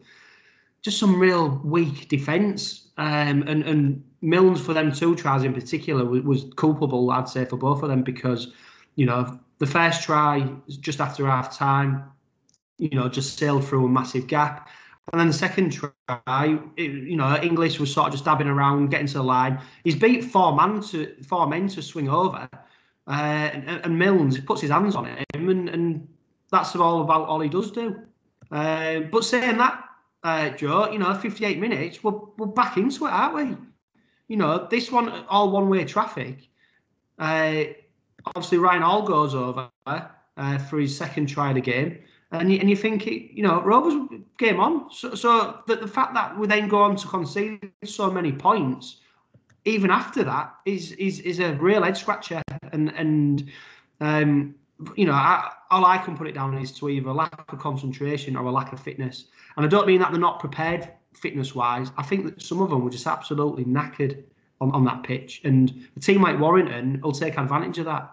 just 0.86 0.98
some 1.00 1.18
real 1.18 1.60
weak 1.64 2.08
defence. 2.08 2.86
Um, 2.96 3.42
and 3.48 3.62
and 3.64 4.04
Milnes 4.22 4.60
for 4.60 4.72
them 4.72 4.92
two 4.92 5.16
tries 5.16 5.42
in 5.42 5.52
particular 5.52 6.04
was, 6.04 6.22
was, 6.22 6.46
culpable, 6.56 7.10
I'd 7.10 7.28
say, 7.28 7.44
for 7.44 7.56
both 7.56 7.82
of 7.82 7.88
them 7.88 8.02
because 8.02 8.52
you 8.94 9.04
know 9.04 9.38
the 9.58 9.66
first 9.66 10.04
try 10.04 10.48
just 10.68 11.00
after 11.00 11.26
half 11.26 11.54
time, 11.56 12.04
you 12.78 12.90
know, 12.90 13.08
just 13.08 13.36
sailed 13.36 13.66
through 13.66 13.84
a 13.84 13.88
massive 13.88 14.28
gap. 14.28 14.68
And 15.12 15.20
then 15.20 15.26
the 15.26 15.34
second 15.34 15.70
try, 15.70 16.58
it, 16.76 16.90
you 16.90 17.16
know, 17.16 17.36
Inglis 17.42 17.78
was 17.80 17.92
sort 17.92 18.06
of 18.06 18.12
just 18.12 18.24
dabbing 18.24 18.48
around, 18.48 18.90
getting 18.90 19.08
to 19.08 19.14
the 19.14 19.22
line. 19.24 19.60
He's 19.82 19.96
beat 19.96 20.24
four 20.24 20.54
men 20.54 20.80
to 20.90 21.14
four 21.24 21.48
men 21.48 21.66
to 21.68 21.82
swing 21.82 22.08
over, 22.08 22.48
uh, 23.08 23.10
and, 23.10 23.80
and 23.84 23.98
Milnes 23.98 24.38
puts 24.40 24.60
his 24.60 24.70
hands 24.70 24.94
on 24.94 25.06
him, 25.06 25.48
and, 25.48 25.68
and 25.68 26.08
that's 26.52 26.76
all 26.76 27.02
about 27.02 27.26
all 27.26 27.40
he 27.40 27.48
does 27.48 27.72
do. 27.72 27.96
Uh, 28.52 29.00
but 29.10 29.24
saying 29.24 29.58
that, 29.58 29.85
uh, 30.26 30.50
Joe, 30.50 30.90
you 30.90 30.98
know, 30.98 31.14
58 31.14 31.60
minutes, 31.60 32.02
we're, 32.02 32.18
we're 32.36 32.46
back 32.46 32.76
into 32.76 33.06
it, 33.06 33.10
aren't 33.10 33.34
we? 33.36 33.56
You 34.26 34.36
know, 34.36 34.66
this 34.68 34.90
one, 34.90 35.08
all 35.28 35.52
one 35.52 35.68
way 35.68 35.84
traffic. 35.84 36.48
Uh, 37.16 37.62
obviously, 38.26 38.58
Ryan 38.58 38.82
Hall 38.82 39.02
goes 39.02 39.36
over 39.36 39.70
uh, 39.86 40.58
for 40.68 40.80
his 40.80 40.96
second 40.96 41.26
try 41.26 41.50
of 41.50 41.54
the 41.54 41.60
game. 41.60 41.98
And 42.32 42.52
you, 42.52 42.58
and 42.58 42.68
you 42.68 42.74
think, 42.74 43.06
you 43.06 43.44
know, 43.44 43.62
Rovers 43.62 43.94
game 44.36 44.58
on. 44.58 44.90
So, 44.90 45.14
so 45.14 45.60
the, 45.68 45.76
the 45.76 45.86
fact 45.86 46.12
that 46.14 46.36
we 46.36 46.48
then 46.48 46.66
go 46.66 46.82
on 46.82 46.96
to 46.96 47.06
concede 47.06 47.70
so 47.84 48.10
many 48.10 48.32
points, 48.32 48.96
even 49.64 49.92
after 49.92 50.24
that, 50.24 50.56
is 50.64 50.90
is, 50.92 51.20
is 51.20 51.38
a 51.38 51.54
real 51.54 51.84
head 51.84 51.96
scratcher. 51.96 52.42
And, 52.72 52.92
and 52.96 53.48
um, 54.00 54.56
you 54.96 55.06
know, 55.06 55.12
I, 55.12 55.52
all 55.70 55.84
I 55.84 55.98
can 55.98 56.16
put 56.16 56.26
it 56.26 56.34
down 56.34 56.56
is 56.58 56.72
to 56.72 56.88
either 56.88 57.08
a 57.08 57.14
lack 57.14 57.52
of 57.52 57.58
concentration 57.58 58.36
or 58.36 58.44
a 58.44 58.52
lack 58.52 58.72
of 58.72 58.80
fitness. 58.80 59.26
And 59.56 59.64
I 59.64 59.68
don't 59.68 59.86
mean 59.86 60.00
that 60.00 60.10
they're 60.10 60.20
not 60.20 60.40
prepared 60.40 60.90
fitness 61.14 61.54
wise. 61.54 61.90
I 61.96 62.02
think 62.02 62.24
that 62.24 62.42
some 62.42 62.60
of 62.60 62.70
them 62.70 62.84
were 62.84 62.90
just 62.90 63.06
absolutely 63.06 63.64
knackered 63.64 64.22
on, 64.60 64.70
on 64.72 64.84
that 64.84 65.02
pitch. 65.02 65.40
And 65.44 65.86
a 65.96 66.00
team 66.00 66.22
like 66.22 66.38
Warrington 66.38 67.00
will 67.02 67.12
take 67.12 67.38
advantage 67.38 67.78
of 67.78 67.86
that. 67.86 68.12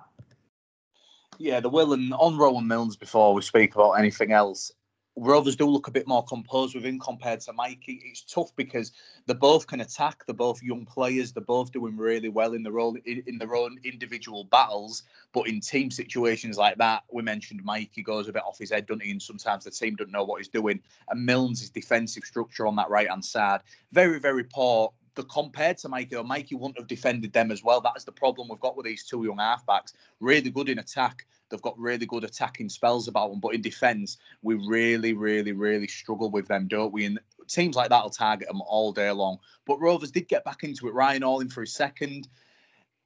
Yeah, 1.38 1.60
the 1.60 1.70
will 1.70 1.94
and 1.94 2.14
on 2.14 2.38
Rowan 2.38 2.68
Milnes 2.68 2.96
before 2.96 3.34
we 3.34 3.42
speak 3.42 3.76
about 3.76 3.94
anything 3.94 4.32
else. 4.32 4.72
Rovers 5.16 5.56
do 5.56 5.68
look 5.68 5.88
a 5.88 5.92
bit 5.92 6.08
more 6.08 6.24
composed 6.24 6.74
with 6.74 6.86
him 6.86 6.98
compared 6.98 7.40
to 7.42 7.54
Mikey. 7.54 8.02
It's 8.04 8.24
tough 8.24 8.56
because 8.56 8.92
they 9.28 9.36
both 9.36 9.68
can 9.68 9.82
attack. 9.82 10.26
They're 10.26 10.34
both 10.34 10.64
young 10.64 10.86
players. 10.86 11.32
They're 11.32 11.44
both 11.44 11.72
doing 11.72 11.96
really 11.98 12.30
well 12.30 12.54
in 12.54 12.64
their 12.64 12.80
own 12.80 13.00
in, 13.06 13.38
their 13.38 13.56
own 13.56 13.78
individual 13.84 14.46
battles. 14.46 15.04
But 15.32 15.48
in 15.48 15.60
team 15.60 15.92
situations 15.92 16.58
like 16.58 16.78
that, 16.78 17.04
we 17.12 17.22
mentioned 17.22 17.64
Mikey 17.64 18.02
goes 18.02 18.28
a 18.28 18.34
bit 18.34 18.44
off 18.44 18.58
his 18.58 18.72
head, 18.72 18.88
doesn't 18.88 19.04
he? 19.04 19.12
And 19.12 19.22
sometimes 19.22 19.66
the 19.66 19.72
team 19.72 19.96
don't 19.96 20.12
know 20.12 20.24
what 20.24 20.40
he's 20.40 20.48
doing. 20.48 20.82
And 21.10 21.26
Milnes' 21.26 21.70
defensive 21.70 22.24
structure 22.24 22.66
on 22.66 22.76
that 22.78 22.90
right 22.90 23.10
hand 23.10 23.24
side, 23.24 23.62
very 23.92 24.20
very 24.20 24.44
poor 24.44 24.94
the 25.16 25.24
compared 25.24 25.78
to 25.80 25.90
Mikey, 25.90 26.16
or 26.16 26.24
Mikey 26.24 26.56
wouldn't 26.56 26.78
have 26.78 26.88
defended 26.88 27.34
them 27.34 27.52
as 27.52 27.64
well. 27.64 27.82
That's 27.82 28.04
the 28.04 28.12
problem 28.12 28.48
we've 28.50 28.60
got 28.60 28.76
with 28.76 28.86
these 28.86 29.04
two 29.04 29.24
young 29.24 29.38
halfbacks. 29.38 29.94
Really 30.20 30.50
good 30.50 30.70
in 30.70 30.80
attack. 30.80 31.26
They've 31.50 31.62
got 31.62 31.78
really 31.78 32.06
good 32.06 32.24
attacking 32.24 32.70
spells 32.70 33.08
about 33.08 33.30
them, 33.30 33.40
but 33.40 33.54
in 33.54 33.62
defence, 33.62 34.18
we 34.42 34.56
really, 34.56 35.14
really, 35.14 35.52
really 35.52 35.88
struggle 35.88 36.32
with 36.32 36.48
them, 36.48 36.68
don't 36.68 36.92
we? 36.92 37.06
And 37.06 37.20
teams 37.48 37.76
like 37.76 37.90
that 37.90 38.04
will 38.04 38.10
target 38.10 38.48
them 38.48 38.62
all 38.62 38.92
day 38.92 39.12
long. 39.12 39.38
But 39.66 39.80
Rovers 39.80 40.12
did 40.12 40.28
get 40.28 40.44
back 40.46 40.64
into 40.64 40.88
it. 40.88 40.94
Ryan 40.94 41.24
Alling 41.24 41.50
for 41.50 41.62
his 41.62 41.74
second, 41.74 42.28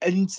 and 0.02 0.30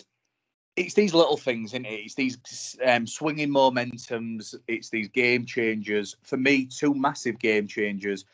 it's 0.77 0.95
these 0.95 1.13
little 1.13 1.37
things, 1.37 1.71
isn't 1.71 1.85
it? 1.85 2.01
It's 2.05 2.15
these 2.15 2.79
um, 2.87 3.07
swinging 3.07 3.51
momentums. 3.51 4.55
It's 4.69 4.91
these 4.91 5.09
game 5.09 5.45
changers. 5.45 6.17
For 6.23 6.37
me, 6.37 6.67
two 6.67 6.95
massive 6.95 7.39
game 7.39 7.67
changers. 7.67 8.25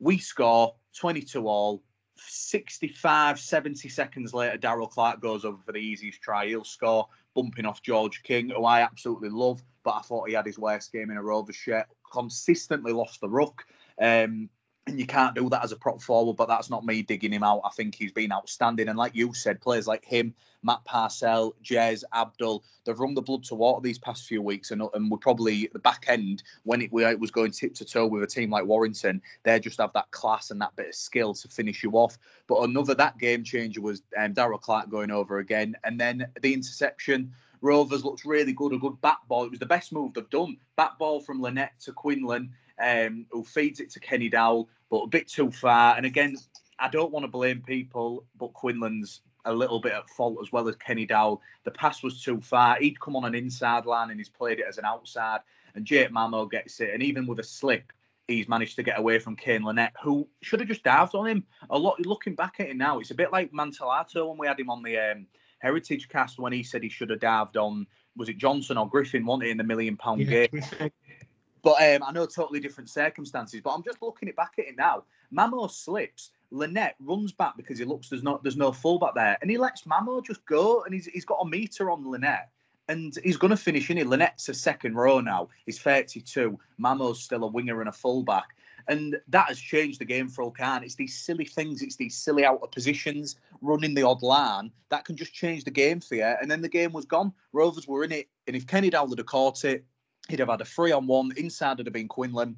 We 0.00 0.18
score 0.18 0.74
22 0.94 1.46
all. 1.46 1.82
65, 2.28 3.38
70 3.38 3.88
seconds 3.88 4.34
later, 4.34 4.58
Daryl 4.58 4.90
Clark 4.90 5.20
goes 5.20 5.44
over 5.44 5.58
for 5.64 5.72
the 5.72 5.78
easiest 5.78 6.20
try. 6.20 6.46
He'll 6.46 6.64
score, 6.64 7.06
bumping 7.34 7.66
off 7.66 7.82
George 7.82 8.22
King, 8.22 8.50
who 8.50 8.64
I 8.64 8.80
absolutely 8.82 9.30
love, 9.30 9.62
but 9.84 9.94
I 9.96 10.00
thought 10.00 10.28
he 10.28 10.34
had 10.34 10.46
his 10.46 10.58
worst 10.58 10.92
game 10.92 11.10
in 11.10 11.16
a 11.16 11.22
Rovers 11.22 11.56
shirt. 11.56 11.86
Consistently 12.12 12.92
lost 12.92 13.20
the 13.20 13.28
ruck. 13.28 13.64
Um, 14.00 14.48
and 14.86 14.98
you 14.98 15.06
can't 15.06 15.34
do 15.34 15.48
that 15.50 15.62
as 15.62 15.72
a 15.72 15.76
prop 15.76 16.00
forward, 16.00 16.36
but 16.36 16.48
that's 16.48 16.70
not 16.70 16.84
me 16.84 17.02
digging 17.02 17.32
him 17.32 17.42
out. 17.42 17.60
I 17.64 17.70
think 17.70 17.94
he's 17.94 18.12
been 18.12 18.32
outstanding. 18.32 18.88
And 18.88 18.98
like 18.98 19.14
you 19.14 19.32
said, 19.34 19.60
players 19.60 19.86
like 19.86 20.04
him, 20.04 20.34
Matt 20.62 20.84
Parcell, 20.84 21.54
Jez, 21.62 22.02
Abdull, 22.12 22.64
they've 22.84 22.98
run 22.98 23.14
the 23.14 23.22
blood 23.22 23.44
to 23.44 23.54
water 23.54 23.82
these 23.82 23.98
past 23.98 24.26
few 24.26 24.40
weeks. 24.40 24.70
And, 24.70 24.82
and 24.94 25.10
we're 25.10 25.18
probably 25.18 25.68
the 25.72 25.78
back 25.78 26.06
end 26.08 26.42
when 26.64 26.80
it, 26.80 26.90
it 26.92 27.20
was 27.20 27.30
going 27.30 27.52
tip 27.52 27.74
to 27.74 27.84
toe 27.84 28.06
with 28.06 28.22
a 28.22 28.26
team 28.26 28.50
like 28.50 28.64
Warrington, 28.64 29.20
they 29.42 29.60
just 29.60 29.80
have 29.80 29.92
that 29.92 30.10
class 30.12 30.50
and 30.50 30.60
that 30.60 30.74
bit 30.76 30.88
of 30.88 30.94
skill 30.94 31.34
to 31.34 31.48
finish 31.48 31.82
you 31.82 31.92
off. 31.92 32.18
But 32.46 32.62
another 32.62 32.94
that 32.94 33.18
game 33.18 33.44
changer 33.44 33.82
was 33.82 34.02
um, 34.18 34.34
Daryl 34.34 34.60
Clark 34.60 34.90
going 34.90 35.10
over 35.10 35.38
again. 35.38 35.76
And 35.84 36.00
then 36.00 36.26
the 36.40 36.54
interception. 36.54 37.32
Rovers 37.62 38.06
looks 38.06 38.24
really 38.24 38.54
good, 38.54 38.72
a 38.72 38.78
good 38.78 38.98
back 39.02 39.18
ball. 39.28 39.44
It 39.44 39.50
was 39.50 39.58
the 39.58 39.66
best 39.66 39.92
move 39.92 40.14
they've 40.14 40.30
done. 40.30 40.56
Back 40.76 40.98
ball 40.98 41.20
from 41.20 41.42
Linnett 41.42 41.72
to 41.80 41.92
Quinlan 41.92 42.50
um, 42.80 43.26
who 43.30 43.44
feeds 43.44 43.80
it 43.80 43.90
to 43.90 44.00
Kenny 44.00 44.30
Dowall, 44.30 44.66
but 44.90 45.02
a 45.02 45.08
bit 45.08 45.28
too 45.28 45.50
far. 45.50 45.96
And 45.96 46.06
again, 46.06 46.36
I 46.78 46.88
don't 46.88 47.12
want 47.12 47.24
to 47.24 47.28
blame 47.28 47.62
people, 47.62 48.24
but 48.38 48.54
Quinlan's 48.54 49.20
a 49.44 49.52
little 49.52 49.80
bit 49.80 49.92
at 49.92 50.08
fault 50.10 50.38
as 50.42 50.52
well 50.52 50.68
as 50.68 50.76
Kenny 50.76 51.06
Dowall. 51.06 51.40
The 51.64 51.70
pass 51.70 52.02
was 52.02 52.22
too 52.22 52.40
far. 52.40 52.76
He'd 52.80 53.00
come 53.00 53.16
on 53.16 53.24
an 53.24 53.34
inside 53.34 53.86
line 53.86 54.10
and 54.10 54.18
he's 54.18 54.28
played 54.28 54.58
it 54.58 54.66
as 54.68 54.78
an 54.78 54.84
outside. 54.84 55.40
And 55.74 55.84
Jake 55.84 56.10
Mamo 56.10 56.50
gets 56.50 56.80
it. 56.80 56.90
And 56.92 57.02
even 57.02 57.26
with 57.26 57.38
a 57.38 57.44
slip, 57.44 57.92
he's 58.26 58.48
managed 58.48 58.76
to 58.76 58.82
get 58.82 58.98
away 58.98 59.18
from 59.18 59.36
Kane 59.36 59.62
Linnett, 59.62 59.92
who 60.02 60.28
should 60.42 60.60
have 60.60 60.68
just 60.68 60.82
dived 60.82 61.14
on 61.14 61.26
him. 61.26 61.44
A 61.70 61.78
lot 61.78 62.04
looking 62.04 62.34
back 62.34 62.56
at 62.58 62.68
it 62.68 62.76
now, 62.76 62.98
it's 62.98 63.10
a 63.10 63.14
bit 63.14 63.32
like 63.32 63.52
Mantellato 63.52 64.28
when 64.28 64.38
we 64.38 64.46
had 64.46 64.58
him 64.58 64.70
on 64.70 64.82
the 64.82 64.98
um, 64.98 65.26
Heritage 65.58 66.08
cast 66.08 66.38
when 66.38 66.52
he 66.52 66.62
said 66.62 66.82
he 66.82 66.88
should 66.88 67.10
have 67.10 67.20
dived 67.20 67.56
on 67.56 67.86
was 68.16 68.28
it 68.28 68.38
Johnson 68.38 68.76
or 68.76 68.88
Griffin, 68.88 69.24
wanted 69.24 69.48
in 69.48 69.56
the 69.56 69.64
million 69.64 69.96
pound 69.96 70.20
yeah, 70.20 70.46
game. 70.46 70.90
But 71.62 71.82
um, 71.82 72.02
I 72.06 72.12
know 72.12 72.26
totally 72.26 72.60
different 72.60 72.88
circumstances. 72.88 73.60
But 73.62 73.70
I'm 73.70 73.82
just 73.82 74.00
looking 74.02 74.28
it 74.28 74.36
back 74.36 74.54
at 74.58 74.66
it 74.66 74.76
now. 74.76 75.04
Mamo 75.34 75.70
slips. 75.70 76.30
Linnett 76.50 76.96
runs 77.00 77.32
back 77.32 77.56
because 77.56 77.78
he 77.78 77.84
looks 77.84 78.08
there's 78.08 78.24
not 78.24 78.42
there's 78.42 78.56
no 78.56 78.72
fullback 78.72 79.14
there, 79.14 79.38
and 79.40 79.50
he 79.50 79.56
lets 79.56 79.82
Mamo 79.82 80.24
just 80.24 80.44
go, 80.46 80.82
and 80.82 80.92
he's 80.92 81.06
he's 81.06 81.24
got 81.24 81.38
a 81.40 81.46
meter 81.46 81.90
on 81.90 82.04
Linnett, 82.04 82.48
and 82.90 83.16
he's 83.22 83.36
going 83.36 83.52
to 83.52 83.56
finish 83.56 83.88
in 83.88 83.98
it. 83.98 84.08
Linnett's 84.08 84.48
a 84.48 84.54
second 84.54 84.96
row 84.96 85.20
now. 85.20 85.48
He's 85.64 85.78
32. 85.78 86.58
Mamo's 86.80 87.22
still 87.22 87.44
a 87.44 87.46
winger 87.46 87.80
and 87.80 87.88
a 87.88 87.92
fullback. 87.92 88.48
And 88.88 89.16
that 89.28 89.46
has 89.46 89.60
changed 89.60 90.00
the 90.00 90.04
game 90.04 90.28
for 90.28 90.50
Okan. 90.50 90.82
It's 90.82 90.96
these 90.96 91.16
silly 91.16 91.44
things, 91.44 91.82
it's 91.82 91.94
these 91.94 92.16
silly 92.16 92.44
out 92.44 92.60
of 92.62 92.72
positions, 92.72 93.36
running 93.60 93.94
the 93.94 94.02
odd 94.02 94.22
line 94.22 94.72
that 94.88 95.04
can 95.04 95.16
just 95.16 95.32
change 95.32 95.62
the 95.62 95.70
game 95.70 96.00
for 96.00 96.16
you. 96.16 96.24
And 96.24 96.50
then 96.50 96.62
the 96.62 96.68
game 96.68 96.92
was 96.92 97.04
gone. 97.04 97.32
Rovers 97.52 97.86
were 97.86 98.02
in 98.02 98.10
it. 98.10 98.28
And 98.48 98.56
if 98.56 98.66
Kenny 98.66 98.90
Dowall 98.90 99.16
had 99.16 99.24
caught 99.26 99.64
it, 99.64 99.84
He'd 100.30 100.38
have 100.38 100.48
had 100.48 100.60
a 100.60 100.64
three 100.64 100.92
on 100.92 101.06
one. 101.06 101.32
Inside 101.36 101.78
would 101.78 101.86
have 101.86 101.92
been 101.92 102.08
Quinlan. 102.08 102.56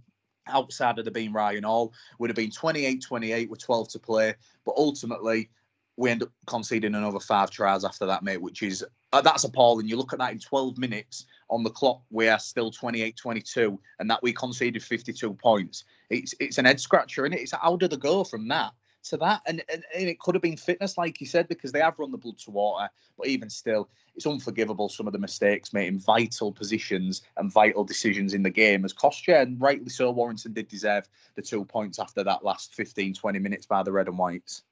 Outside 0.48 0.96
would 0.96 1.06
have 1.06 1.14
been 1.14 1.32
Ryan 1.32 1.64
Hall. 1.64 1.92
Would 2.18 2.30
have 2.30 2.36
been 2.36 2.50
28 2.50 3.02
28 3.02 3.50
with 3.50 3.60
12 3.60 3.88
to 3.88 3.98
play. 3.98 4.34
But 4.64 4.74
ultimately, 4.76 5.50
we 5.96 6.10
end 6.10 6.22
up 6.22 6.30
conceding 6.46 6.94
another 6.94 7.20
five 7.20 7.50
tries 7.50 7.84
after 7.84 8.06
that, 8.06 8.22
mate, 8.22 8.40
which 8.40 8.62
is 8.62 8.84
uh, 9.12 9.20
that's 9.20 9.44
appalling. 9.44 9.88
You 9.88 9.96
look 9.96 10.12
at 10.12 10.18
that 10.18 10.32
in 10.32 10.38
12 10.38 10.78
minutes 10.78 11.26
on 11.50 11.62
the 11.62 11.70
clock, 11.70 12.02
we 12.10 12.28
are 12.28 12.38
still 12.38 12.70
28 12.70 13.16
22, 13.16 13.78
and 13.98 14.10
that 14.10 14.22
we 14.22 14.32
conceded 14.32 14.82
52 14.82 15.34
points. 15.34 15.84
It's 16.10 16.34
it's 16.40 16.58
an 16.58 16.64
head 16.64 16.80
scratcher, 16.80 17.24
and 17.24 17.34
it? 17.34 17.40
it's 17.40 17.52
how 17.52 17.76
did 17.76 17.90
they 17.90 17.96
go 17.96 18.24
from 18.24 18.48
that 18.48 18.72
to 19.04 19.16
that. 19.18 19.42
And, 19.46 19.62
and, 19.72 19.84
and 19.94 20.08
it 20.08 20.18
could 20.18 20.34
have 20.34 20.42
been 20.42 20.56
fitness, 20.56 20.96
like 20.96 21.20
you 21.20 21.26
said, 21.26 21.48
because 21.48 21.72
they 21.72 21.80
have 21.80 21.98
run 21.98 22.10
the 22.10 22.18
blood 22.18 22.38
to 22.38 22.50
water. 22.50 22.88
But 23.18 23.28
even 23.28 23.50
still, 23.50 23.88
it's 24.14 24.26
unforgivable 24.26 24.88
some 24.88 25.06
of 25.06 25.12
the 25.12 25.18
mistakes 25.18 25.72
made 25.72 25.88
in 25.88 25.98
vital 25.98 26.52
positions 26.52 27.22
and 27.36 27.52
vital 27.52 27.84
decisions 27.84 28.34
in 28.34 28.42
the 28.42 28.50
game 28.50 28.82
has 28.82 28.92
cost 28.92 29.26
you. 29.26 29.34
And 29.34 29.60
rightly 29.60 29.88
so, 29.88 30.10
Warrington 30.10 30.52
did 30.52 30.68
deserve 30.68 31.08
the 31.34 31.42
two 31.42 31.64
points 31.64 31.98
after 31.98 32.22
that 32.24 32.44
last 32.44 32.74
15, 32.74 33.14
20 33.14 33.38
minutes 33.38 33.66
by 33.66 33.82
the 33.82 33.92
red 33.92 34.08
and 34.08 34.18
whites. 34.18 34.62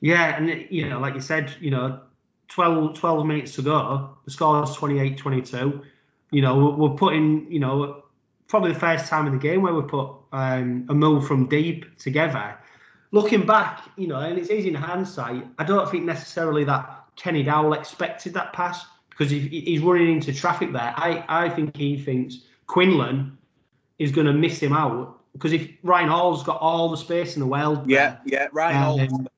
Yeah, 0.00 0.36
and 0.36 0.66
you 0.70 0.88
know, 0.88 1.00
like 1.00 1.14
you 1.14 1.20
said, 1.20 1.54
you 1.60 1.70
know, 1.70 2.00
12, 2.48 2.98
12 2.98 3.26
minutes 3.26 3.54
to 3.56 3.62
go, 3.62 4.16
the 4.24 4.30
score 4.30 4.62
is 4.62 4.72
28 4.72 5.16
22. 5.16 5.82
You 6.32 6.42
know, 6.42 6.74
we're 6.76 6.90
putting, 6.90 7.50
you 7.50 7.60
know, 7.60 8.04
probably 8.48 8.72
the 8.72 8.78
first 8.78 9.06
time 9.06 9.26
in 9.26 9.32
the 9.32 9.38
game 9.38 9.62
where 9.62 9.74
we 9.74 9.82
put 9.82 10.10
um, 10.32 10.86
a 10.88 10.94
move 10.94 11.26
from 11.26 11.48
deep 11.48 11.96
together 11.98 12.58
looking 13.16 13.46
back, 13.46 13.82
you 13.96 14.06
know, 14.06 14.20
and 14.20 14.38
it's 14.38 14.50
easy 14.50 14.68
in 14.68 14.74
hindsight. 14.74 15.46
I 15.58 15.64
don't 15.64 15.90
think 15.90 16.04
necessarily 16.04 16.64
that 16.64 17.04
Kenny 17.16 17.42
Dowall 17.42 17.76
expected 17.76 18.34
that 18.34 18.52
pass 18.52 18.84
because 19.10 19.30
he, 19.30 19.40
he's 19.40 19.80
running 19.80 20.12
into 20.12 20.32
traffic 20.32 20.72
there. 20.72 20.92
I, 20.96 21.24
I 21.28 21.48
think 21.48 21.76
he 21.76 21.98
thinks 21.98 22.42
Quinlan 22.66 23.36
is 23.98 24.12
going 24.12 24.26
to 24.26 24.34
miss 24.34 24.60
him 24.60 24.72
out 24.72 25.18
because 25.32 25.52
if 25.52 25.68
Ryan 25.82 26.08
Hall's 26.08 26.44
got 26.44 26.60
all 26.60 26.90
the 26.90 26.96
space 26.96 27.36
in 27.36 27.40
the 27.40 27.46
world. 27.46 27.88
Yeah, 27.88 28.18
there, 28.26 28.42
yeah, 28.42 28.48
Ryan 28.52 28.76
Hall. 28.76 29.00
Um, 29.00 29.28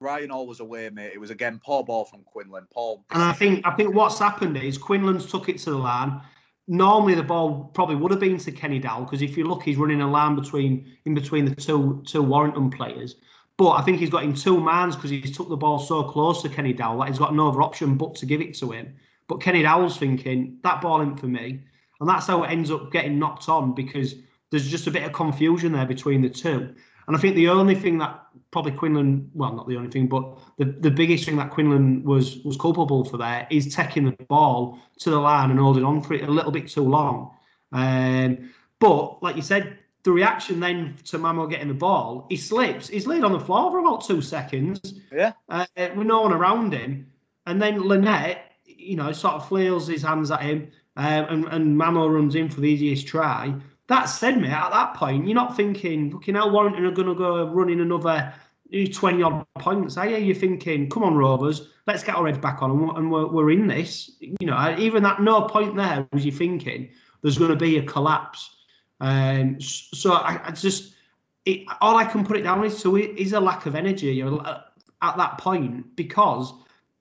Ryan 0.00 0.30
Hall 0.30 0.46
was 0.46 0.60
away, 0.60 0.88
mate. 0.90 1.12
It 1.12 1.18
was 1.18 1.30
again 1.30 1.60
poor 1.62 1.84
ball 1.84 2.04
from 2.04 2.22
Quinlan. 2.22 2.66
Paul. 2.72 3.04
And 3.10 3.22
I 3.22 3.32
think 3.32 3.66
I 3.66 3.72
think 3.74 3.94
what's 3.94 4.18
happened 4.18 4.56
is 4.56 4.78
Quinlan's 4.78 5.26
took 5.30 5.48
it 5.48 5.58
to 5.58 5.70
the 5.70 5.78
line 5.78 6.20
normally 6.68 7.14
the 7.14 7.22
ball 7.22 7.70
probably 7.72 7.96
would 7.96 8.10
have 8.10 8.20
been 8.20 8.36
to 8.38 8.52
Kenny 8.52 8.78
Dowall 8.78 9.04
because 9.04 9.22
if 9.22 9.36
you 9.36 9.44
look, 9.44 9.62
he's 9.62 9.78
running 9.78 10.02
a 10.02 10.08
line 10.08 10.36
between 10.36 10.86
in 11.06 11.14
between 11.14 11.46
the 11.46 11.54
two 11.54 12.02
two 12.06 12.22
Warrington 12.22 12.70
players. 12.70 13.16
But 13.56 13.70
I 13.70 13.82
think 13.82 13.98
he's 13.98 14.10
got 14.10 14.22
in 14.22 14.34
two 14.34 14.60
mans 14.60 14.94
because 14.94 15.10
he's 15.10 15.36
took 15.36 15.48
the 15.48 15.56
ball 15.56 15.80
so 15.80 16.04
close 16.04 16.42
to 16.42 16.48
Kenny 16.48 16.72
Dowall 16.72 17.00
that 17.00 17.08
he's 17.08 17.18
got 17.18 17.34
no 17.34 17.48
other 17.48 17.62
option 17.62 17.96
but 17.96 18.14
to 18.16 18.26
give 18.26 18.40
it 18.40 18.54
to 18.58 18.70
him. 18.70 18.94
But 19.26 19.40
Kenny 19.40 19.62
Dowall's 19.62 19.96
thinking 19.96 20.58
that 20.62 20.80
ball 20.80 21.02
ain't 21.02 21.18
for 21.18 21.26
me, 21.26 21.60
and 22.00 22.08
that's 22.08 22.26
how 22.26 22.44
it 22.44 22.50
ends 22.50 22.70
up 22.70 22.92
getting 22.92 23.18
knocked 23.18 23.48
on 23.48 23.74
because 23.74 24.14
there's 24.50 24.68
just 24.68 24.86
a 24.86 24.90
bit 24.90 25.02
of 25.02 25.12
confusion 25.12 25.72
there 25.72 25.86
between 25.86 26.22
the 26.22 26.28
two. 26.28 26.74
And 27.06 27.16
I 27.16 27.18
think 27.18 27.34
the 27.34 27.48
only 27.48 27.74
thing 27.74 27.98
that 27.98 28.22
probably 28.50 28.72
Quinlan, 28.72 29.30
well, 29.34 29.54
not 29.54 29.68
the 29.68 29.76
only 29.76 29.90
thing, 29.90 30.06
but 30.06 30.38
the, 30.56 30.64
the 30.64 30.90
biggest 30.90 31.24
thing 31.24 31.36
that 31.36 31.50
Quinlan 31.50 32.02
was 32.04 32.38
was 32.44 32.56
culpable 32.56 33.04
for 33.04 33.18
there 33.18 33.46
is 33.50 33.74
taking 33.74 34.04
the 34.04 34.12
ball 34.24 34.78
to 34.98 35.10
the 35.10 35.18
line 35.18 35.50
and 35.50 35.58
holding 35.58 35.84
on 35.84 36.00
for 36.02 36.14
it 36.14 36.22
a 36.22 36.30
little 36.30 36.52
bit 36.52 36.68
too 36.68 36.82
long. 36.82 37.30
Um, 37.72 38.50
but 38.80 39.22
like 39.22 39.36
you 39.36 39.42
said, 39.42 39.78
the 40.04 40.12
reaction 40.12 40.60
then 40.60 40.96
to 41.04 41.18
Mamo 41.18 41.50
getting 41.50 41.68
the 41.68 41.74
ball, 41.74 42.26
he 42.30 42.36
slips, 42.36 42.88
he's 42.88 43.06
laid 43.06 43.24
on 43.24 43.32
the 43.32 43.40
floor 43.40 43.70
for 43.70 43.80
about 43.80 44.06
two 44.06 44.22
seconds. 44.22 44.94
Yeah. 45.12 45.32
Uh, 45.48 45.66
with 45.96 46.06
no 46.06 46.22
one 46.22 46.32
around 46.32 46.72
him. 46.72 47.10
And 47.46 47.60
then 47.60 47.82
Linnett, 47.82 48.38
you 48.64 48.96
know, 48.96 49.12
sort 49.12 49.34
of 49.34 49.48
flails 49.48 49.88
his 49.88 50.02
hands 50.02 50.30
at 50.30 50.42
him, 50.42 50.70
um, 50.96 51.24
and, 51.24 51.44
and 51.46 51.80
Mamo 51.80 52.12
runs 52.12 52.34
in 52.34 52.48
for 52.48 52.60
the 52.60 52.68
easiest 52.68 53.06
try. 53.06 53.54
That 53.88 54.04
said, 54.04 54.38
mate, 54.38 54.50
at 54.50 54.70
that 54.70 54.94
point, 54.94 55.26
you're 55.26 55.34
not 55.34 55.56
thinking, 55.56 56.10
fucking 56.10 56.34
hell, 56.34 56.50
Warrington 56.50 56.84
are 56.84 56.90
going 56.90 57.08
to 57.08 57.14
go 57.14 57.48
running 57.48 57.80
another 57.80 58.34
20 58.70 59.22
odd 59.22 59.46
points, 59.58 59.96
are 59.96 60.06
you? 60.06 60.18
You're 60.18 60.34
thinking, 60.34 60.90
come 60.90 61.02
on, 61.02 61.16
Rovers, 61.16 61.70
let's 61.86 62.04
get 62.04 62.14
our 62.14 62.26
heads 62.26 62.38
back 62.38 62.62
on 62.62 62.96
and 62.96 63.10
we're, 63.10 63.26
we're 63.26 63.50
in 63.50 63.66
this. 63.66 64.10
You 64.20 64.46
know, 64.46 64.76
even 64.78 65.02
that 65.04 65.22
no 65.22 65.42
point 65.42 65.74
there 65.76 66.06
was 66.12 66.24
you 66.24 66.32
thinking 66.32 66.90
there's 67.22 67.38
going 67.38 67.50
to 67.50 67.56
be 67.56 67.78
a 67.78 67.82
collapse. 67.82 68.56
Um, 69.00 69.58
so 69.60 70.12
I, 70.12 70.38
I 70.44 70.50
just, 70.50 70.92
it, 71.46 71.64
all 71.80 71.96
I 71.96 72.04
can 72.04 72.26
put 72.26 72.36
it 72.36 72.42
down 72.42 72.62
is 72.64 72.82
to 72.82 72.96
is 72.96 73.32
a 73.32 73.40
lack 73.40 73.64
of 73.64 73.74
energy 73.74 74.20
at 74.20 75.16
that 75.16 75.38
point 75.38 75.96
because 75.96 76.52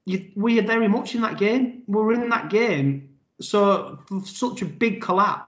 you, 0.06 0.32
we 0.38 0.58
are 0.58 0.66
very 0.66 0.88
much 0.88 1.16
in 1.16 1.22
that 1.22 1.38
game. 1.38 1.84
We're 1.88 2.14
in 2.14 2.30
that 2.30 2.50
game. 2.50 3.10
So 3.42 4.00
such 4.24 4.62
a 4.62 4.66
big 4.66 5.02
collapse 5.02 5.47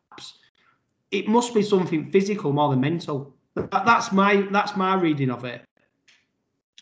it 1.11 1.27
must 1.27 1.53
be 1.53 1.63
something 1.63 2.11
physical 2.11 2.53
more 2.53 2.69
than 2.69 2.81
mental. 2.81 3.33
that's 3.55 4.11
my 4.11 4.47
that's 4.51 4.75
my 4.75 4.95
reading 4.95 5.31
of 5.31 5.45
it. 5.45 5.63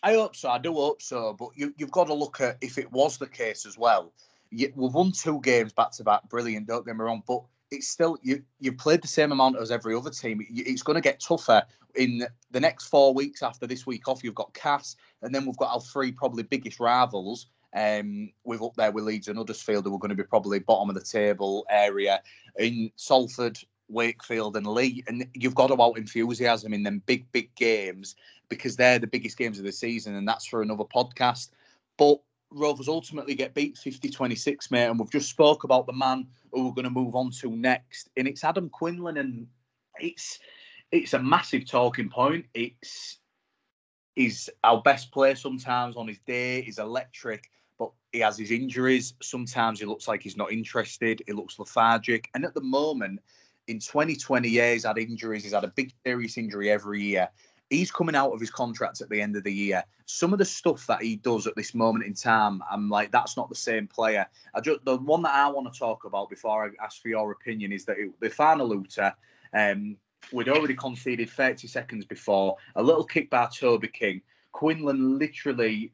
I 0.03 0.13
hope 0.13 0.35
so. 0.35 0.49
I 0.49 0.57
do 0.59 0.73
hope 0.73 1.01
so. 1.01 1.33
But 1.33 1.49
you, 1.55 1.73
have 1.79 1.91
got 1.91 2.07
to 2.07 2.13
look 2.13 2.39
at 2.39 2.57
if 2.61 2.77
it 2.77 2.91
was 2.91 3.17
the 3.17 3.27
case 3.27 3.65
as 3.65 3.77
well. 3.77 4.13
You, 4.51 4.71
we've 4.75 4.93
won 4.93 5.11
two 5.11 5.41
games 5.41 5.73
back 5.73 5.91
to 5.93 6.03
back. 6.03 6.29
Brilliant. 6.29 6.67
Don't 6.67 6.85
get 6.85 6.95
me 6.95 7.03
wrong. 7.03 7.23
But 7.27 7.41
it's 7.71 7.87
still 7.87 8.17
you. 8.21 8.43
You've 8.59 8.77
played 8.77 9.01
the 9.01 9.07
same 9.07 9.31
amount 9.31 9.57
as 9.57 9.71
every 9.71 9.95
other 9.95 10.11
team. 10.11 10.45
It's 10.49 10.83
going 10.83 10.95
to 10.95 11.01
get 11.01 11.19
tougher 11.19 11.63
in 11.95 12.25
the 12.51 12.59
next 12.59 12.85
four 12.85 13.13
weeks 13.13 13.41
after 13.41 13.65
this 13.65 13.85
week 13.85 14.07
off. 14.07 14.23
You've 14.23 14.35
got 14.35 14.53
Cass, 14.53 14.95
and 15.21 15.33
then 15.33 15.45
we've 15.45 15.57
got 15.57 15.73
our 15.73 15.81
three 15.81 16.11
probably 16.11 16.43
biggest 16.43 16.79
rivals. 16.79 17.47
Um, 17.75 18.31
we've 18.43 18.63
up 18.63 18.75
there 18.75 18.91
with 18.91 19.03
Leeds 19.03 19.27
and 19.27 19.37
Huddersfield, 19.37 19.85
who 19.85 19.95
are 19.95 19.99
going 19.99 20.09
to 20.09 20.15
be 20.15 20.23
probably 20.23 20.59
bottom 20.59 20.89
of 20.89 20.95
the 20.95 21.01
table 21.01 21.65
area. 21.69 22.21
In 22.57 22.91
Salford, 22.95 23.59
Wakefield 23.89 24.57
and 24.57 24.67
Leigh, 24.67 25.03
and 25.07 25.27
you've 25.33 25.55
got 25.55 25.67
to 25.67 25.81
out 25.81 25.97
enthusiasm 25.97 26.73
in 26.73 26.83
them 26.83 27.01
big, 27.05 27.31
big 27.31 27.53
games 27.55 28.15
because 28.49 28.75
they're 28.75 28.99
the 28.99 29.07
biggest 29.07 29.37
games 29.37 29.59
of 29.59 29.65
the 29.65 29.71
season, 29.71 30.15
and 30.15 30.27
that's 30.27 30.45
for 30.45 30.61
another 30.61 30.83
podcast. 30.83 31.49
But 31.97 32.19
Rovers 32.49 32.87
ultimately 32.87 33.35
get 33.35 33.53
beat 33.53 33.75
50-26, 33.75 34.71
mate, 34.71 34.85
and 34.85 34.99
we've 34.99 35.11
just 35.11 35.29
spoke 35.29 35.63
about 35.63 35.85
the 35.85 35.93
man 35.93 36.27
who 36.51 36.65
we're 36.65 36.73
going 36.73 36.85
to 36.85 36.89
move 36.89 37.15
on 37.15 37.31
to 37.41 37.51
next, 37.51 38.09
and 38.17 38.27
it's 38.27 38.43
Adam 38.43 38.69
Quinlan, 38.69 39.17
and 39.17 39.47
it's 39.99 40.39
it's 40.91 41.13
a 41.13 41.19
massive 41.19 41.65
talking 41.65 42.09
point. 42.09 42.45
It's 42.53 43.19
he's 44.15 44.49
our 44.63 44.81
best 44.81 45.11
player 45.11 45.35
sometimes 45.35 45.97
on 45.97 46.07
his 46.07 46.19
day. 46.19 46.61
He's 46.61 46.79
electric, 46.79 47.49
but 47.77 47.91
he 48.13 48.19
has 48.19 48.37
his 48.37 48.51
injuries. 48.51 49.13
Sometimes 49.21 49.79
he 49.79 49.85
looks 49.85 50.07
like 50.07 50.23
he's 50.23 50.37
not 50.37 50.51
interested. 50.51 51.21
He 51.27 51.33
looks 51.33 51.59
lethargic, 51.59 52.29
and 52.33 52.45
at 52.45 52.53
the 52.53 52.61
moment, 52.61 53.19
in 53.67 53.79
2020 53.79 54.49
years, 54.49 54.85
had 54.85 54.97
injuries. 54.97 55.43
He's 55.43 55.53
had 55.53 55.63
a 55.63 55.69
big 55.69 55.93
serious 56.05 56.37
injury 56.37 56.69
every 56.69 57.01
year. 57.01 57.29
He's 57.69 57.91
coming 57.91 58.15
out 58.15 58.31
of 58.31 58.39
his 58.39 58.49
contract 58.49 59.01
at 59.01 59.09
the 59.09 59.21
end 59.21 59.35
of 59.35 59.43
the 59.43 59.53
year. 59.53 59.83
Some 60.05 60.31
of 60.31 60.39
the 60.39 60.45
stuff 60.45 60.87
that 60.87 61.01
he 61.01 61.17
does 61.17 61.47
at 61.47 61.55
this 61.57 61.75
moment 61.75 62.05
in 62.05 62.13
time, 62.13 62.63
I'm 62.71 62.89
like, 62.89 63.11
that's 63.11 63.35
not 63.35 63.49
the 63.49 63.55
same 63.55 63.87
player. 63.87 64.25
I 64.55 64.61
just 64.61 64.85
the 64.85 64.97
one 64.97 65.21
that 65.23 65.35
I 65.35 65.49
want 65.49 65.71
to 65.71 65.77
talk 65.77 66.05
about 66.05 66.29
before 66.29 66.65
I 66.65 66.83
ask 66.83 67.01
for 67.01 67.09
your 67.09 67.31
opinion 67.31 67.73
is 67.73 67.83
that 67.85 67.97
it, 67.97 68.17
the 68.21 68.29
final 68.29 68.69
Luta, 68.69 69.13
um, 69.53 69.97
we'd 70.31 70.47
already 70.47 70.75
conceded 70.75 71.29
30 71.29 71.67
seconds 71.67 72.05
before 72.05 72.55
a 72.75 72.83
little 72.83 73.03
kick 73.03 73.29
by 73.29 73.47
Toby 73.47 73.89
King. 73.89 74.21
Quinlan 74.53 75.19
literally 75.19 75.91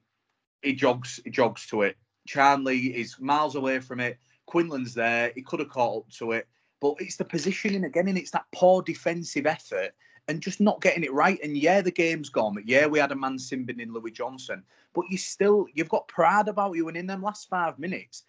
he 0.62 0.74
jogs 0.74 1.20
he 1.24 1.30
jogs 1.32 1.66
to 1.68 1.82
it. 1.82 1.98
Charnley 2.28 2.96
is 2.96 3.20
miles 3.20 3.56
away 3.56 3.80
from 3.80 4.00
it. 4.00 4.18
Quinlan's 4.46 4.94
there. 4.94 5.32
He 5.36 5.42
could 5.42 5.60
have 5.60 5.70
caught 5.70 6.04
up 6.04 6.10
to 6.12 6.32
it, 6.34 6.48
but 6.84 6.96
it's 7.00 7.16
the 7.16 7.24
positioning 7.24 7.86
again, 7.86 8.10
and 8.10 8.18
it's 8.18 8.32
that 8.32 8.44
poor 8.52 8.82
defensive 8.82 9.46
effort 9.46 9.92
and 10.28 10.42
just 10.42 10.60
not 10.60 10.82
getting 10.82 11.06
it 11.06 11.14
right. 11.14 11.40
And 11.42 11.58
yeah, 11.58 11.80
the 11.80 11.92
game's 11.92 12.28
gone. 12.28 12.62
Yeah, 12.66 12.88
we 12.88 13.00
had 13.00 13.14
a 13.14 13.16
man 13.16 13.38
simbing 13.38 13.80
in 13.80 13.94
Louis 13.94 14.12
Johnson, 14.12 14.64
but 14.94 15.06
you 15.10 15.18
still 15.18 15.66
you've 15.74 15.88
got 15.88 16.10
pride 16.10 16.50
about 16.50 16.76
you. 16.76 16.90
And 16.90 16.98
in 16.98 17.08
them 17.08 17.22
last 17.22 17.48
five 17.48 17.80
minutes, 17.80 18.24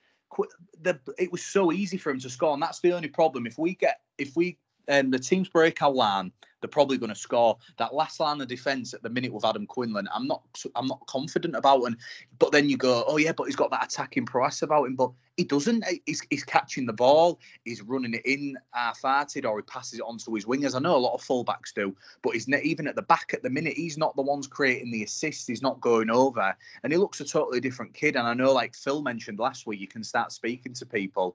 the, 0.82 1.00
it 1.18 1.32
was 1.32 1.42
so 1.42 1.72
easy 1.72 1.96
for 1.96 2.10
him 2.10 2.20
to 2.20 2.30
score, 2.30 2.54
and 2.54 2.62
that's 2.62 2.78
the 2.78 2.92
only 2.92 3.08
problem. 3.08 3.44
If 3.44 3.58
we 3.58 3.74
get 3.74 4.02
if 4.18 4.36
we 4.36 4.56
um, 4.88 5.10
the 5.10 5.18
team's 5.18 5.48
break 5.48 5.82
our 5.82 5.90
line, 5.90 6.30
they're 6.64 6.68
probably 6.68 6.96
going 6.96 7.12
to 7.12 7.14
score. 7.14 7.58
That 7.76 7.92
last 7.92 8.20
line 8.20 8.40
of 8.40 8.48
defence 8.48 8.94
at 8.94 9.02
the 9.02 9.10
minute 9.10 9.34
with 9.34 9.44
Adam 9.44 9.66
Quinlan, 9.66 10.08
I'm 10.14 10.26
not, 10.26 10.42
I'm 10.74 10.86
not 10.86 11.06
confident 11.06 11.54
about. 11.54 11.82
And 11.82 11.98
but 12.38 12.52
then 12.52 12.70
you 12.70 12.78
go, 12.78 13.04
oh 13.06 13.18
yeah, 13.18 13.32
but 13.32 13.44
he's 13.44 13.54
got 13.54 13.70
that 13.70 13.84
attacking 13.84 14.24
prowess 14.24 14.62
about 14.62 14.86
him. 14.86 14.96
But 14.96 15.10
he 15.36 15.44
doesn't. 15.44 15.84
Eh, 15.84 15.98
he's, 16.06 16.22
he's 16.30 16.42
catching 16.42 16.86
the 16.86 16.94
ball, 16.94 17.38
he's 17.66 17.82
running 17.82 18.14
it 18.14 18.24
in 18.24 18.56
half-hearted, 18.70 19.44
or 19.44 19.58
he 19.58 19.62
passes 19.64 19.98
it 19.98 20.04
on 20.06 20.16
to 20.16 20.34
his 20.34 20.46
wingers. 20.46 20.74
I 20.74 20.78
know 20.78 20.96
a 20.96 20.98
lot 20.98 21.12
of 21.12 21.22
fullbacks 21.22 21.74
do, 21.74 21.94
but 22.22 22.32
he's 22.32 22.48
not, 22.48 22.62
even 22.62 22.86
at 22.86 22.96
the 22.96 23.02
back 23.02 23.32
at 23.34 23.42
the 23.42 23.50
minute. 23.50 23.74
He's 23.74 23.98
not 23.98 24.16
the 24.16 24.22
ones 24.22 24.46
creating 24.46 24.90
the 24.90 25.04
assists. 25.04 25.46
He's 25.46 25.60
not 25.60 25.82
going 25.82 26.08
over, 26.08 26.56
and 26.82 26.92
he 26.94 26.98
looks 26.98 27.20
a 27.20 27.26
totally 27.26 27.60
different 27.60 27.92
kid. 27.92 28.16
And 28.16 28.26
I 28.26 28.32
know, 28.32 28.54
like 28.54 28.74
Phil 28.74 29.02
mentioned 29.02 29.38
last 29.38 29.66
week, 29.66 29.80
you 29.80 29.88
can 29.88 30.02
start 30.02 30.32
speaking 30.32 30.72
to 30.72 30.86
people 30.86 31.34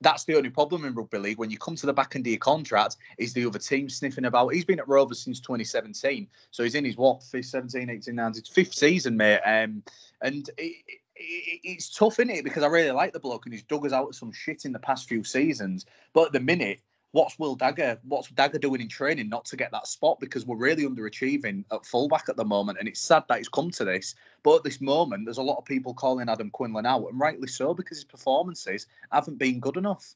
that's 0.00 0.24
the 0.24 0.36
only 0.36 0.50
problem 0.50 0.84
in 0.84 0.94
rugby 0.94 1.18
league. 1.18 1.38
When 1.38 1.50
you 1.50 1.58
come 1.58 1.76
to 1.76 1.86
the 1.86 1.92
back 1.92 2.16
end 2.16 2.26
of 2.26 2.30
your 2.30 2.38
contract, 2.38 2.96
is 3.18 3.32
the 3.32 3.46
other 3.46 3.58
team 3.58 3.88
sniffing 3.88 4.26
about. 4.26 4.48
He's 4.48 4.64
been 4.64 4.78
at 4.78 4.88
Rovers 4.88 5.20
since 5.20 5.40
2017, 5.40 6.28
so 6.50 6.62
he's 6.62 6.74
in 6.74 6.84
his 6.84 6.96
what, 6.96 7.22
17, 7.22 7.88
18, 7.88 8.14
19, 8.14 8.42
fifth 8.44 8.74
season, 8.74 9.16
mate. 9.16 9.40
Um, 9.44 9.82
and 10.22 10.48
it, 10.58 10.76
it, 11.16 11.60
it's 11.64 11.94
tough, 11.94 12.18
isn't 12.20 12.30
it? 12.30 12.44
Because 12.44 12.62
I 12.62 12.68
really 12.68 12.90
like 12.90 13.12
the 13.12 13.20
bloke 13.20 13.46
and 13.46 13.54
he's 13.54 13.62
dug 13.62 13.86
us 13.86 13.92
out 13.92 14.08
of 14.08 14.16
some 14.16 14.32
shit 14.32 14.64
in 14.64 14.72
the 14.72 14.78
past 14.78 15.08
few 15.08 15.24
seasons. 15.24 15.86
But 16.12 16.26
at 16.26 16.32
the 16.32 16.40
minute, 16.40 16.80
what's 17.16 17.38
Will 17.38 17.54
Dagger? 17.54 17.98
What's 18.02 18.28
Dagger 18.28 18.58
doing 18.58 18.82
in 18.82 18.88
training 18.88 19.30
not 19.30 19.46
to 19.46 19.56
get 19.56 19.72
that 19.72 19.86
spot? 19.86 20.20
Because 20.20 20.44
we're 20.44 20.56
really 20.56 20.84
underachieving 20.84 21.64
at 21.72 21.86
fullback 21.86 22.28
at 22.28 22.36
the 22.36 22.44
moment, 22.44 22.78
and 22.78 22.86
it's 22.86 23.00
sad 23.00 23.24
that 23.28 23.38
it's 23.38 23.48
come 23.48 23.70
to 23.70 23.84
this. 23.84 24.14
But 24.42 24.56
at 24.56 24.64
this 24.64 24.82
moment, 24.82 25.24
there's 25.24 25.38
a 25.38 25.42
lot 25.42 25.56
of 25.56 25.64
people 25.64 25.94
calling 25.94 26.28
Adam 26.28 26.50
Quinlan 26.50 26.84
out, 26.84 27.08
and 27.08 27.18
rightly 27.18 27.48
so, 27.48 27.72
because 27.72 27.96
his 27.96 28.04
performances 28.04 28.86
haven't 29.10 29.38
been 29.38 29.60
good 29.60 29.78
enough. 29.78 30.14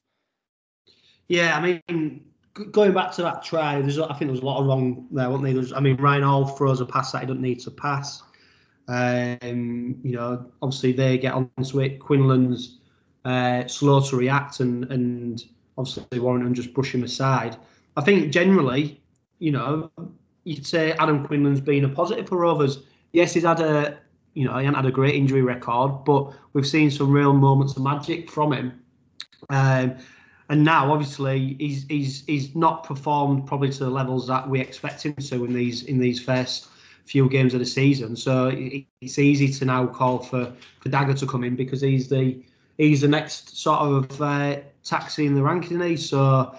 Yeah, 1.27 1.57
I 1.57 1.61
mean, 1.89 2.23
going 2.71 2.93
back 2.93 3.11
to 3.13 3.23
that 3.23 3.43
try, 3.43 3.81
there's 3.81 3.97
I 3.97 4.07
think 4.09 4.19
there 4.19 4.31
was 4.31 4.41
a 4.41 4.45
lot 4.45 4.59
of 4.59 4.67
wrong 4.67 5.07
there, 5.11 5.27
wasn't 5.27 5.45
there? 5.45 5.53
There's, 5.55 5.73
I 5.73 5.79
mean, 5.79 5.97
Ryan 5.97 6.21
Hall 6.21 6.45
throws 6.45 6.81
a 6.81 6.85
pass 6.85 7.13
that 7.13 7.21
he 7.21 7.25
doesn't 7.25 7.41
need 7.41 7.61
to 7.61 7.71
pass. 7.71 8.21
Um, 8.87 9.99
you 10.03 10.11
know, 10.11 10.51
obviously 10.61 10.91
they 10.91 11.17
get 11.17 11.33
onto 11.33 11.79
it. 11.79 11.99
Quinlan's 11.99 12.77
uh, 13.25 13.67
slow 13.67 14.01
to 14.01 14.15
react 14.15 14.59
and 14.59 14.91
and 14.91 15.43
obviously 15.77 16.19
Warren 16.19 16.45
and 16.45 16.55
just 16.55 16.73
brush 16.73 16.93
him 16.93 17.03
aside. 17.03 17.57
I 17.97 18.01
think 18.01 18.31
generally, 18.31 19.01
you 19.39 19.51
know, 19.51 19.91
you'd 20.43 20.65
say 20.65 20.93
Adam 20.93 21.25
Quinlan's 21.25 21.61
been 21.61 21.85
a 21.85 21.89
positive 21.89 22.27
for 22.27 22.37
Rovers. 22.37 22.83
Yes, 23.11 23.33
he's 23.33 23.43
had 23.43 23.59
a, 23.59 23.97
you 24.33 24.45
know, 24.45 24.57
he 24.57 24.65
had 24.65 24.85
a 24.85 24.91
great 24.91 25.15
injury 25.15 25.41
record, 25.41 26.05
but 26.05 26.33
we've 26.53 26.67
seen 26.67 26.89
some 26.89 27.11
real 27.11 27.33
moments 27.33 27.75
of 27.75 27.83
magic 27.83 28.29
from 28.29 28.53
him. 28.53 28.81
Um, 29.49 29.97
and 30.49 30.63
now, 30.63 30.91
obviously, 30.91 31.55
he's 31.59 31.85
he's 31.87 32.25
he's 32.25 32.55
not 32.55 32.83
performed 32.83 33.47
probably 33.47 33.69
to 33.69 33.85
the 33.85 33.89
levels 33.89 34.27
that 34.27 34.49
we 34.49 34.59
expect 34.59 35.03
him 35.05 35.15
to 35.15 35.45
in 35.45 35.53
these 35.53 35.83
in 35.83 35.97
these 35.97 36.21
first 36.21 36.67
few 37.05 37.29
games 37.29 37.53
of 37.53 37.61
the 37.61 37.65
season. 37.65 38.15
So 38.15 38.51
it's 38.53 39.17
easy 39.17 39.47
to 39.47 39.65
now 39.65 39.87
call 39.87 40.19
for 40.19 40.51
for 40.81 40.89
Dagger 40.89 41.13
to 41.13 41.25
come 41.25 41.45
in 41.45 41.55
because 41.55 41.81
he's 41.81 42.09
the 42.09 42.43
he's 42.77 43.01
the 43.01 43.07
next 43.07 43.57
sort 43.57 43.79
of 43.79 44.21
uh, 44.21 44.59
taxi 44.83 45.25
in 45.25 45.35
the 45.35 45.43
ranking, 45.43 45.97
So 45.97 46.55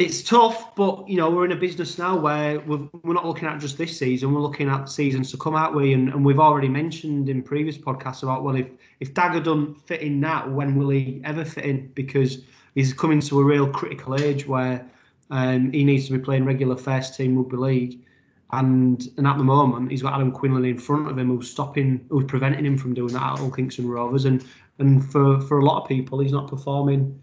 it's 0.00 0.22
tough, 0.22 0.74
but 0.76 1.06
you 1.06 1.18
know 1.18 1.30
we're 1.30 1.44
in 1.44 1.52
a 1.52 1.56
business 1.56 1.98
now 1.98 2.16
where 2.16 2.58
we're, 2.60 2.88
we're 3.02 3.12
not 3.12 3.26
looking 3.26 3.46
at 3.46 3.60
just 3.60 3.76
this 3.76 3.98
season. 3.98 4.32
We're 4.32 4.40
looking 4.40 4.68
at 4.68 4.88
seasons 4.88 5.30
to 5.32 5.36
come, 5.36 5.54
aren't 5.54 5.74
we? 5.74 5.92
And, 5.92 6.08
and 6.08 6.24
we've 6.24 6.40
already 6.40 6.70
mentioned 6.70 7.28
in 7.28 7.42
previous 7.42 7.76
podcasts 7.76 8.22
about 8.22 8.42
well, 8.42 8.56
if 8.56 8.66
if 9.00 9.12
Dagger 9.12 9.40
doesn't 9.40 9.74
fit 9.86 10.00
in 10.00 10.18
now, 10.18 10.48
when 10.48 10.76
will 10.76 10.88
he 10.88 11.20
ever 11.24 11.44
fit 11.44 11.66
in? 11.66 11.88
Because 11.94 12.38
he's 12.74 12.94
coming 12.94 13.20
to 13.20 13.40
a 13.40 13.44
real 13.44 13.68
critical 13.68 14.14
age 14.14 14.46
where 14.46 14.86
um, 15.30 15.70
he 15.70 15.84
needs 15.84 16.06
to 16.06 16.12
be 16.12 16.18
playing 16.18 16.46
regular 16.46 16.76
first 16.76 17.14
team 17.14 17.36
rugby 17.36 17.56
league. 17.56 18.00
And 18.52 19.06
and 19.18 19.26
at 19.26 19.36
the 19.36 19.44
moment, 19.44 19.90
he's 19.90 20.00
got 20.02 20.14
Adam 20.14 20.32
Quinlan 20.32 20.64
in 20.64 20.78
front 20.78 21.10
of 21.10 21.18
him, 21.18 21.28
who's 21.28 21.50
stopping, 21.50 22.06
who's 22.08 22.24
preventing 22.24 22.64
him 22.64 22.78
from 22.78 22.94
doing 22.94 23.12
that 23.12 23.38
at 23.38 23.54
Kingston 23.54 23.86
Rovers. 23.86 24.24
And 24.24 24.44
and 24.80 25.04
for 25.10 25.40
for 25.42 25.58
a 25.58 25.64
lot 25.64 25.82
of 25.82 25.88
people, 25.88 26.18
he's 26.18 26.32
not 26.32 26.48
performing 26.48 27.20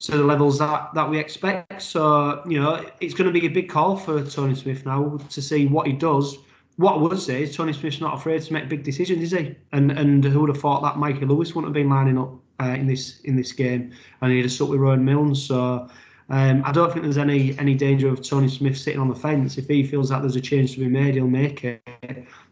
to 0.00 0.12
the 0.12 0.24
levels 0.24 0.58
that 0.58 0.94
that 0.94 1.08
we 1.08 1.18
expect. 1.18 1.82
So 1.82 2.42
you 2.48 2.60
know, 2.60 2.84
it's 3.00 3.14
going 3.14 3.32
to 3.32 3.40
be 3.40 3.46
a 3.46 3.50
big 3.50 3.68
call 3.68 3.96
for 3.96 4.24
Tony 4.24 4.54
Smith 4.54 4.86
now 4.86 5.18
to 5.28 5.42
see 5.42 5.66
what 5.66 5.86
he 5.86 5.92
does. 5.92 6.38
What 6.76 6.94
I 6.94 6.98
would 6.98 7.18
say 7.18 7.42
is 7.42 7.56
Tony 7.56 7.72
Smith's 7.72 8.00
not 8.00 8.14
afraid 8.14 8.40
to 8.42 8.52
make 8.52 8.68
big 8.68 8.84
decisions, 8.84 9.22
is 9.22 9.32
he? 9.32 9.56
And 9.72 9.90
and 9.92 10.24
who 10.24 10.40
would 10.40 10.50
have 10.50 10.60
thought 10.60 10.82
that 10.82 10.96
Mikey 10.96 11.24
Lewis 11.24 11.54
wouldn't 11.54 11.68
have 11.68 11.74
been 11.74 11.90
lining 11.90 12.18
up 12.18 12.32
uh, 12.60 12.76
in 12.78 12.86
this 12.86 13.20
in 13.20 13.36
this 13.36 13.52
game, 13.52 13.92
and 14.20 14.32
he'd 14.32 14.42
have 14.42 14.52
stuck 14.52 14.68
with 14.68 14.80
Rowan 14.80 15.04
Milnes. 15.04 15.44
So. 15.44 15.88
Um, 16.30 16.62
I 16.66 16.72
don't 16.72 16.92
think 16.92 17.04
there's 17.04 17.16
any 17.16 17.58
any 17.58 17.74
danger 17.74 18.06
of 18.06 18.20
Tony 18.20 18.48
Smith 18.48 18.76
sitting 18.76 19.00
on 19.00 19.08
the 19.08 19.14
fence. 19.14 19.56
If 19.56 19.66
he 19.66 19.82
feels 19.82 20.10
that 20.10 20.20
there's 20.20 20.36
a 20.36 20.42
change 20.42 20.74
to 20.74 20.80
be 20.80 20.86
made, 20.86 21.14
he'll 21.14 21.26
make 21.26 21.64
it. 21.64 21.82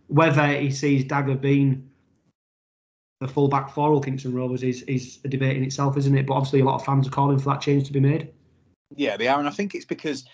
Whether 0.08 0.46
he 0.46 0.70
sees 0.70 1.04
Dagger 1.04 1.34
being 1.34 1.86
the 3.20 3.28
full 3.28 3.48
back 3.48 3.70
for 3.70 3.88
Hull 3.88 4.00
Kingston 4.00 4.34
Rovers 4.34 4.62
is 4.62 4.82
is 4.82 5.18
a 5.24 5.28
debate 5.28 5.56
in 5.56 5.64
itself, 5.64 5.96
isn't 5.96 6.16
it? 6.16 6.26
But 6.26 6.34
obviously, 6.34 6.60
a 6.60 6.64
lot 6.64 6.76
of 6.76 6.84
fans 6.84 7.06
are 7.06 7.10
calling 7.10 7.38
for 7.38 7.50
that 7.50 7.60
change 7.60 7.86
to 7.86 7.92
be 7.92 8.00
made. 8.00 8.32
Yeah, 8.94 9.16
they 9.16 9.28
are, 9.28 9.38
and 9.38 9.48
I 9.48 9.52
think 9.52 9.74
it's 9.74 9.84
because 9.84 10.24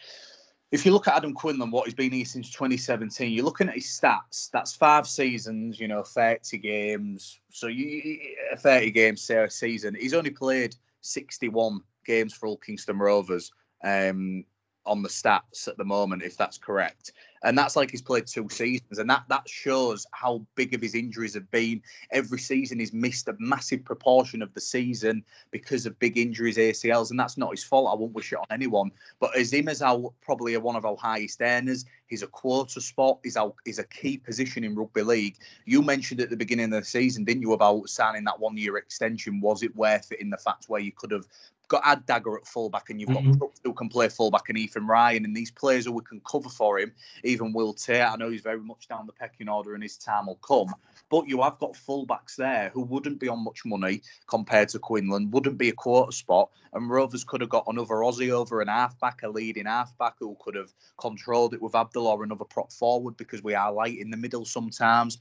if 0.72 0.86
you 0.86 0.92
look 0.92 1.06
at 1.06 1.16
Adam 1.16 1.34
Quinlan, 1.34 1.70
what 1.70 1.84
he's 1.84 1.94
been 1.94 2.12
here 2.12 2.24
since 2.24 2.50
2017, 2.50 3.30
you're 3.30 3.44
looking 3.44 3.68
at 3.68 3.74
his 3.74 3.84
stats. 3.84 4.50
That's 4.50 4.74
five 4.74 5.06
seasons, 5.06 5.78
you 5.78 5.86
know, 5.86 6.02
30 6.02 6.58
games. 6.58 7.38
So 7.50 7.66
you 7.66 8.18
30 8.56 8.90
games 8.90 9.22
say 9.22 9.44
a 9.44 9.50
season. 9.50 9.94
He's 9.94 10.14
only 10.14 10.30
played 10.30 10.74
61 11.02 11.80
games 12.06 12.32
for 12.32 12.46
Hull 12.46 12.56
Kingston 12.56 12.98
Rovers. 12.98 13.52
Um, 13.84 14.44
on 14.86 15.02
the 15.02 15.08
stats 15.08 15.68
at 15.68 15.76
the 15.76 15.84
moment, 15.84 16.22
if 16.22 16.36
that's 16.36 16.58
correct. 16.58 17.12
And 17.44 17.58
that's 17.58 17.74
like 17.74 17.90
he's 17.90 18.02
played 18.02 18.26
two 18.26 18.48
seasons, 18.48 18.98
and 18.98 19.10
that 19.10 19.24
that 19.28 19.48
shows 19.48 20.06
how 20.12 20.46
big 20.54 20.74
of 20.74 20.80
his 20.80 20.94
injuries 20.94 21.34
have 21.34 21.50
been. 21.50 21.82
Every 22.12 22.38
season 22.38 22.78
he's 22.78 22.92
missed 22.92 23.26
a 23.26 23.36
massive 23.40 23.84
proportion 23.84 24.42
of 24.42 24.54
the 24.54 24.60
season 24.60 25.24
because 25.50 25.84
of 25.84 25.98
big 25.98 26.18
injuries, 26.18 26.56
ACLs, 26.56 27.10
and 27.10 27.18
that's 27.18 27.36
not 27.36 27.50
his 27.50 27.64
fault. 27.64 27.90
I 27.92 27.96
won't 27.96 28.12
wish 28.12 28.32
it 28.32 28.38
on 28.38 28.46
anyone. 28.50 28.92
But 29.18 29.36
as 29.36 29.52
him 29.52 29.68
as 29.68 29.82
our 29.82 30.12
probably 30.20 30.56
one 30.56 30.76
of 30.76 30.84
our 30.84 30.96
highest 30.96 31.40
earners, 31.40 31.84
he's 32.06 32.22
a 32.22 32.28
quarter 32.28 32.80
spot. 32.80 33.18
He's 33.24 33.36
our 33.36 33.52
he's 33.64 33.80
a 33.80 33.84
key 33.84 34.18
position 34.18 34.62
in 34.62 34.76
rugby 34.76 35.02
league. 35.02 35.36
You 35.64 35.82
mentioned 35.82 36.20
at 36.20 36.30
the 36.30 36.36
beginning 36.36 36.66
of 36.66 36.82
the 36.82 36.84
season, 36.84 37.24
didn't 37.24 37.42
you, 37.42 37.54
about 37.54 37.88
signing 37.88 38.22
that 38.24 38.38
one 38.38 38.56
year 38.56 38.76
extension? 38.76 39.40
Was 39.40 39.64
it 39.64 39.74
worth 39.74 40.12
it 40.12 40.20
in 40.20 40.30
the 40.30 40.38
fact 40.38 40.68
where 40.68 40.80
you 40.80 40.92
could 40.92 41.10
have 41.10 41.26
got 41.72 41.82
Ad 41.84 42.06
Dagger 42.06 42.36
at 42.36 42.46
fullback, 42.46 42.90
and 42.90 43.00
you've 43.00 43.08
got 43.08 43.24
Mhm. 43.24 43.38
Crooks 43.38 43.60
who 43.64 43.72
can 43.72 43.88
play 43.88 44.08
fullback, 44.08 44.48
and 44.48 44.58
Ethan 44.58 44.86
Ryan, 44.86 45.24
and 45.24 45.34
these 45.34 45.50
players 45.50 45.86
who 45.86 45.92
we 45.92 46.02
can 46.04 46.20
cover 46.20 46.48
for 46.48 46.78
him. 46.78 46.92
Even 47.24 47.52
Will 47.52 47.72
Tate, 47.72 48.02
I 48.02 48.16
know 48.16 48.30
he's 48.30 48.42
very 48.42 48.60
much 48.60 48.86
down 48.88 49.06
the 49.06 49.12
pecking 49.12 49.48
order, 49.48 49.74
and 49.74 49.82
his 49.82 49.96
time 49.96 50.26
will 50.26 50.36
come. 50.36 50.74
But 51.08 51.28
you 51.28 51.42
have 51.42 51.58
got 51.58 51.72
fullbacks 51.72 52.36
there 52.36 52.70
who 52.70 52.82
wouldn't 52.82 53.18
be 53.18 53.28
on 53.28 53.42
much 53.42 53.64
money 53.64 54.02
compared 54.26 54.68
to 54.70 54.78
Quinlan, 54.78 55.30
wouldn't 55.30 55.58
be 55.58 55.70
a 55.70 55.72
quarter 55.72 56.12
spot, 56.12 56.50
and 56.74 56.90
Rovers 56.90 57.24
could 57.24 57.40
have 57.40 57.50
got 57.50 57.64
another 57.66 57.96
Aussie 57.96 58.30
over 58.30 58.60
an 58.60 58.68
halfback, 58.68 59.22
a 59.22 59.28
leading 59.28 59.66
halfback 59.66 60.16
who 60.18 60.36
could 60.40 60.54
have 60.54 60.72
controlled 60.98 61.54
it 61.54 61.62
with 61.62 61.74
Abdull 61.74 62.06
or 62.06 62.22
another 62.22 62.44
prop 62.44 62.72
forward 62.72 63.16
because 63.16 63.42
we 63.42 63.54
are 63.54 63.72
light 63.72 63.98
in 63.98 64.10
the 64.10 64.16
middle 64.16 64.44
sometimes. 64.44 65.18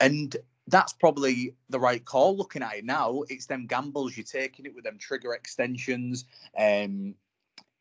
And 0.00 0.36
that's 0.68 0.92
probably 0.92 1.54
the 1.68 1.80
right 1.80 2.04
call 2.04 2.36
looking 2.36 2.62
at 2.62 2.76
it 2.76 2.84
now. 2.84 3.22
It's 3.28 3.46
them 3.46 3.66
gambles 3.66 4.16
you're 4.16 4.24
taking 4.24 4.66
it 4.66 4.74
with 4.74 4.84
them 4.84 4.98
trigger 4.98 5.34
extensions. 5.34 6.24
Um, 6.58 7.14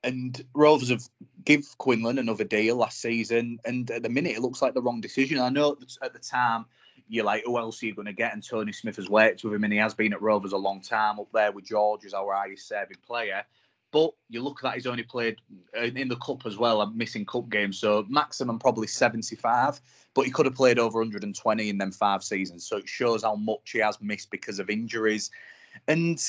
and 0.03 0.43
Rovers 0.53 0.89
have 0.89 1.07
give 1.45 1.77
Quinlan 1.77 2.19
another 2.19 2.43
deal 2.43 2.75
last 2.75 2.99
season, 2.99 3.59
and 3.63 3.89
at 3.89 4.03
the 4.03 4.09
minute 4.09 4.35
it 4.35 4.41
looks 4.41 4.61
like 4.61 4.73
the 4.73 4.81
wrong 4.81 4.99
decision. 4.99 5.39
I 5.39 5.49
know 5.49 5.77
at 6.01 6.13
the 6.13 6.19
time 6.19 6.65
you're 7.07 7.23
like, 7.23 7.43
who 7.45 7.57
else 7.57 7.81
are 7.81 7.85
you 7.85 7.95
going 7.95 8.07
to 8.07 8.13
get? 8.13 8.33
And 8.33 8.43
Tony 8.43 8.73
Smith 8.73 8.97
has 8.97 9.09
worked 9.09 9.43
with 9.43 9.53
him, 9.53 9.63
and 9.63 9.71
he 9.71 9.79
has 9.79 9.93
been 9.93 10.13
at 10.13 10.21
Rovers 10.21 10.51
a 10.51 10.57
long 10.57 10.81
time 10.81 11.19
up 11.19 11.31
there 11.33 11.51
with 11.51 11.65
George 11.65 12.05
as 12.05 12.13
our 12.13 12.33
highest 12.33 12.67
serving 12.67 12.97
player. 13.05 13.43
But 13.93 14.11
you 14.27 14.41
look 14.41 14.57
at 14.59 14.63
that, 14.63 14.73
he's 14.73 14.87
only 14.87 15.03
played 15.03 15.37
in 15.75 16.07
the 16.07 16.15
cup 16.15 16.47
as 16.47 16.57
well. 16.57 16.81
I'm 16.81 16.97
missing 16.97 17.27
cup 17.27 17.47
games, 17.49 17.77
so 17.77 18.03
maximum 18.09 18.57
probably 18.57 18.87
75. 18.87 19.79
But 20.15 20.25
he 20.25 20.31
could 20.31 20.47
have 20.47 20.55
played 20.55 20.79
over 20.79 20.97
120 20.97 21.69
in 21.69 21.77
them 21.77 21.91
five 21.91 22.23
seasons. 22.23 22.65
So 22.65 22.77
it 22.77 22.89
shows 22.89 23.21
how 23.21 23.35
much 23.35 23.69
he 23.71 23.77
has 23.79 24.01
missed 24.01 24.31
because 24.31 24.57
of 24.57 24.71
injuries. 24.71 25.29
And 25.87 26.19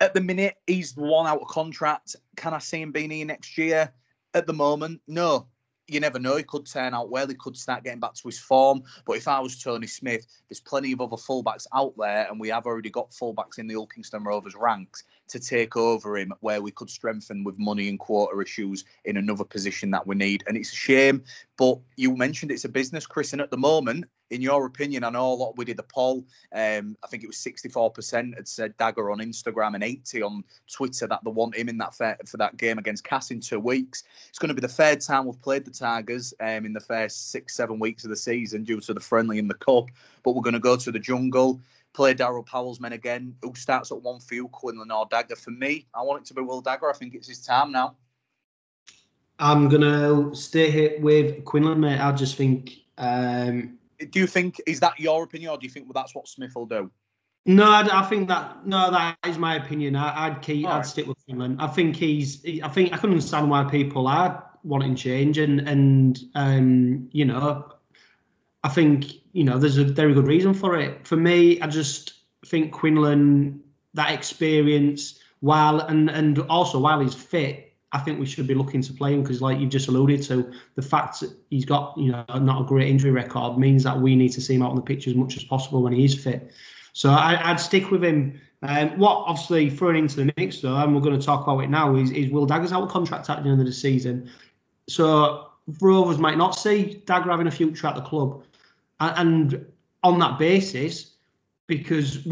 at 0.00 0.12
the 0.12 0.20
minute, 0.20 0.56
he's 0.66 0.96
one 0.96 1.28
out 1.28 1.40
of 1.40 1.46
contract. 1.46 2.16
Can 2.34 2.52
I 2.52 2.58
see 2.58 2.82
him 2.82 2.90
being 2.90 3.10
here 3.10 3.24
next 3.24 3.56
year? 3.56 3.92
At 4.34 4.48
the 4.48 4.52
moment, 4.52 5.00
no. 5.06 5.46
You 5.86 6.00
never 6.00 6.18
know. 6.18 6.36
He 6.36 6.42
could 6.42 6.66
turn 6.66 6.94
out 6.94 7.10
well. 7.10 7.28
He 7.28 7.34
could 7.34 7.56
start 7.56 7.84
getting 7.84 8.00
back 8.00 8.14
to 8.14 8.26
his 8.26 8.40
form. 8.40 8.82
But 9.06 9.18
if 9.18 9.28
I 9.28 9.38
was 9.38 9.62
Tony 9.62 9.86
Smith, 9.86 10.26
there's 10.48 10.58
plenty 10.58 10.90
of 10.90 11.00
other 11.00 11.16
fullbacks 11.16 11.68
out 11.72 11.94
there, 11.96 12.26
and 12.28 12.40
we 12.40 12.48
have 12.48 12.66
already 12.66 12.90
got 12.90 13.12
fullbacks 13.12 13.58
in 13.58 13.68
the 13.68 13.74
Hull 13.74 13.86
Kingston 13.86 14.24
Rovers 14.24 14.56
ranks 14.56 15.04
to 15.28 15.40
take 15.40 15.76
over 15.76 16.16
him, 16.16 16.32
where 16.40 16.62
we 16.62 16.70
could 16.70 16.90
strengthen 16.90 17.44
with 17.44 17.58
money 17.58 17.88
and 17.88 17.98
quarter 17.98 18.40
issues 18.42 18.84
in 19.04 19.16
another 19.16 19.44
position 19.44 19.90
that 19.90 20.06
we 20.06 20.14
need. 20.14 20.44
And 20.46 20.56
it's 20.56 20.72
a 20.72 20.76
shame, 20.76 21.22
but 21.56 21.78
you 21.96 22.16
mentioned 22.16 22.50
it's 22.50 22.64
a 22.64 22.68
business, 22.68 23.06
Chris, 23.06 23.32
and 23.32 23.42
at 23.42 23.50
the 23.50 23.56
moment, 23.56 24.06
in 24.30 24.40
your 24.40 24.66
opinion, 24.66 25.04
I 25.04 25.10
know 25.10 25.32
a 25.32 25.34
lot. 25.34 25.56
We 25.56 25.64
did 25.64 25.78
a 25.78 25.84
poll. 25.84 26.24
Um, 26.52 26.96
I 27.02 27.06
think 27.06 27.22
it 27.22 27.26
was 27.26 27.36
64% 27.36 28.34
had 28.34 28.48
said 28.48 28.76
Dagger 28.78 29.10
on 29.10 29.18
Instagram 29.18 29.74
and 29.74 29.84
80 29.84 30.22
on 30.22 30.44
Twitter 30.70 31.06
that 31.06 31.20
they 31.24 31.30
want 31.30 31.54
him 31.54 31.68
in 31.68 31.78
that 31.78 31.94
fair, 31.94 32.18
for 32.26 32.38
that 32.38 32.56
game 32.56 32.78
against 32.78 33.04
Cass 33.04 33.30
in 33.30 33.40
two 33.40 33.60
weeks. 33.60 34.02
It's 34.28 34.38
going 34.38 34.48
to 34.48 34.54
be 34.54 34.60
the 34.60 34.68
third 34.68 35.00
time 35.00 35.26
we've 35.26 35.40
played 35.40 35.64
the 35.64 35.70
Tigers 35.70 36.34
um, 36.40 36.64
in 36.64 36.72
the 36.72 36.80
first 36.80 37.30
six, 37.30 37.54
seven 37.54 37.78
weeks 37.78 38.04
of 38.04 38.10
the 38.10 38.16
season 38.16 38.64
due 38.64 38.80
to 38.80 38.94
the 38.94 39.00
friendly 39.00 39.38
in 39.38 39.46
the 39.46 39.54
cup. 39.54 39.86
But 40.22 40.34
we're 40.34 40.42
going 40.42 40.54
to 40.54 40.60
go 40.60 40.76
to 40.76 40.90
the 40.90 40.98
jungle, 40.98 41.60
play 41.94 42.14
Daryl 42.14 42.44
Powell's 42.44 42.80
men 42.80 42.92
again. 42.92 43.34
Who 43.42 43.54
starts 43.54 43.90
at 43.92 44.02
one 44.02 44.20
for 44.20 44.34
you, 44.34 44.48
Quinlan 44.48 44.90
or 44.90 45.06
Dagger? 45.10 45.36
For 45.36 45.50
me, 45.52 45.86
I 45.94 46.02
want 46.02 46.22
it 46.22 46.26
to 46.26 46.34
be 46.34 46.42
Will 46.42 46.60
Dagger. 46.60 46.90
I 46.90 46.92
think 46.92 47.14
it's 47.14 47.28
his 47.28 47.40
time 47.42 47.72
now. 47.72 47.96
I'm 49.38 49.68
gonna 49.68 50.34
stay 50.34 50.70
here 50.70 50.96
with 51.00 51.44
Quinlan, 51.44 51.80
mate. 51.80 51.98
I 51.98 52.12
just 52.12 52.36
think 52.36 52.72
um, 52.98 53.78
Do 54.10 54.20
you 54.20 54.26
think 54.26 54.60
is 54.66 54.80
that 54.80 54.98
your 55.00 55.24
opinion, 55.24 55.50
or 55.50 55.58
do 55.58 55.64
you 55.64 55.70
think 55.70 55.86
well, 55.86 56.00
that's 56.00 56.14
what 56.14 56.28
Smith 56.28 56.54
will 56.54 56.66
do? 56.66 56.90
No, 57.46 57.64
I, 57.70 58.00
I 58.00 58.02
think 58.06 58.28
that 58.28 58.66
no, 58.66 58.90
that 58.90 59.18
is 59.26 59.38
my 59.38 59.56
opinion. 59.56 59.96
I, 59.96 60.26
I'd 60.26 60.42
keep, 60.42 60.66
All 60.66 60.72
I'd 60.72 60.76
right. 60.78 60.86
stick 60.86 61.06
with 61.06 61.18
Finland. 61.26 61.60
I 61.60 61.66
think 61.66 61.96
he's. 61.96 62.42
he- 62.42 62.62
I 62.62 62.68
think 62.68 62.92
I 62.92 62.96
can 62.96 63.10
understand 63.10 63.50
why 63.50 63.64
people 63.64 64.06
are 64.06 64.50
wanting 64.62 64.94
change, 64.94 65.38
and 65.38 65.60
and 65.68 66.20
um, 66.34 67.08
you 67.12 67.24
know, 67.24 67.70
I 68.62 68.68
think 68.68 69.06
you 69.34 69.44
know 69.44 69.58
there's 69.58 69.76
a 69.76 69.84
very 69.84 70.14
good 70.14 70.26
reason 70.26 70.54
for 70.54 70.78
it. 70.78 71.06
For 71.06 71.16
me, 71.16 71.60
I 71.60 71.66
just 71.66 72.14
think 72.46 72.72
Quinlan 72.72 73.62
that 73.92 74.12
experience 74.12 75.18
while 75.40 75.80
and 75.80 76.08
and 76.08 76.38
also 76.48 76.78
while 76.78 77.00
he's 77.00 77.14
fit. 77.14 77.72
I 77.92 77.98
think 77.98 78.18
we 78.18 78.26
should 78.26 78.48
be 78.48 78.54
looking 78.54 78.82
to 78.82 78.92
play 78.92 79.12
him 79.12 79.22
because, 79.22 79.40
like 79.40 79.58
you've 79.58 79.70
just 79.70 79.86
alluded 79.86 80.22
to, 80.24 80.50
the 80.74 80.82
fact 80.82 81.20
that 81.20 81.32
he's 81.50 81.64
got 81.64 81.96
you 81.98 82.12
know 82.12 82.24
not 82.40 82.62
a 82.62 82.64
great 82.64 82.88
injury 82.88 83.10
record 83.10 83.58
means 83.58 83.82
that 83.84 84.00
we 84.00 84.16
need 84.16 84.30
to 84.30 84.40
see 84.40 84.54
him 84.54 84.62
out 84.62 84.70
on 84.70 84.76
the 84.76 84.82
pitch 84.82 85.06
as 85.06 85.14
much 85.14 85.36
as 85.36 85.44
possible 85.44 85.82
when 85.82 85.92
he 85.92 86.04
is 86.04 86.14
fit. 86.14 86.52
So 86.92 87.10
I, 87.10 87.50
I'd 87.50 87.60
stick 87.60 87.90
with 87.90 88.02
him. 88.02 88.40
Um, 88.62 88.98
what 88.98 89.24
obviously 89.26 89.68
throwing 89.68 89.96
into 89.96 90.16
the 90.16 90.32
mix 90.36 90.60
though, 90.60 90.76
and 90.76 90.94
we're 90.94 91.02
going 91.02 91.18
to 91.18 91.24
talk 91.24 91.42
about 91.42 91.58
it 91.58 91.68
now, 91.70 91.96
is, 91.96 92.10
is 92.12 92.30
Will 92.30 92.46
Dagger's 92.46 92.72
out 92.72 92.82
of 92.82 92.88
contract 92.88 93.28
at 93.28 93.42
the 93.42 93.50
end 93.50 93.60
of 93.60 93.66
the 93.66 93.72
season. 93.72 94.30
So 94.88 95.48
Rovers 95.80 96.18
might 96.18 96.38
not 96.38 96.52
see 96.52 97.02
Dagger 97.06 97.30
having 97.30 97.46
a 97.46 97.50
future 97.50 97.86
at 97.86 97.94
the 97.94 98.00
club, 98.00 98.44
and 99.16 99.66
on 100.02 100.18
that 100.18 100.38
basis, 100.38 101.14
because 101.66 102.26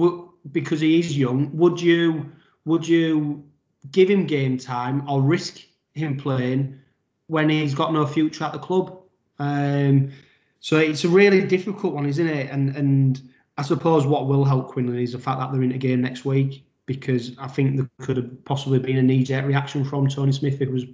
because 0.51 0.81
he 0.81 0.99
is 0.99 1.17
young, 1.17 1.55
would 1.57 1.81
you 1.81 2.31
would 2.65 2.87
you 2.87 3.45
give 3.91 4.09
him 4.09 4.27
game 4.27 4.59
time 4.59 5.09
or 5.09 5.21
risk 5.21 5.61
him 5.95 6.17
playing 6.17 6.79
when 7.27 7.49
he's 7.49 7.75
got 7.75 7.93
no 7.93 8.07
future 8.07 8.45
at 8.45 8.53
the 8.53 8.59
club? 8.59 8.99
Um, 9.39 10.13
so 10.61 10.79
it's 10.79 11.05
a 11.05 11.09
really 11.09 11.43
difficult 11.43 11.95
one, 11.95 12.07
isn't 12.07 12.29
it? 12.29 12.51
And 12.51 12.77
and 12.77 13.21
I 13.59 13.63
suppose 13.63 14.07
what 14.07 14.27
will 14.27 14.45
help 14.45 14.69
Quinlan 14.69 14.99
is 14.99 15.13
the 15.13 15.19
fact 15.19 15.41
that 15.41 15.53
they're 15.53 15.63
in 15.63 15.73
a 15.73 15.79
game 15.79 16.01
next 16.01 16.25
week 16.25 16.65
because 16.87 17.37
I 17.39 17.47
think 17.49 17.77
there 17.77 17.89
could 18.01 18.17
have 18.17 18.45
possibly 18.45 18.79
been 18.79 18.97
a 18.97 19.03
knee-jerk 19.03 19.45
reaction 19.47 19.85
from 19.85 20.09
Tony 20.09 20.33
Smith 20.33 20.55
if 20.55 20.69
he 20.69 20.75
was 20.75 20.85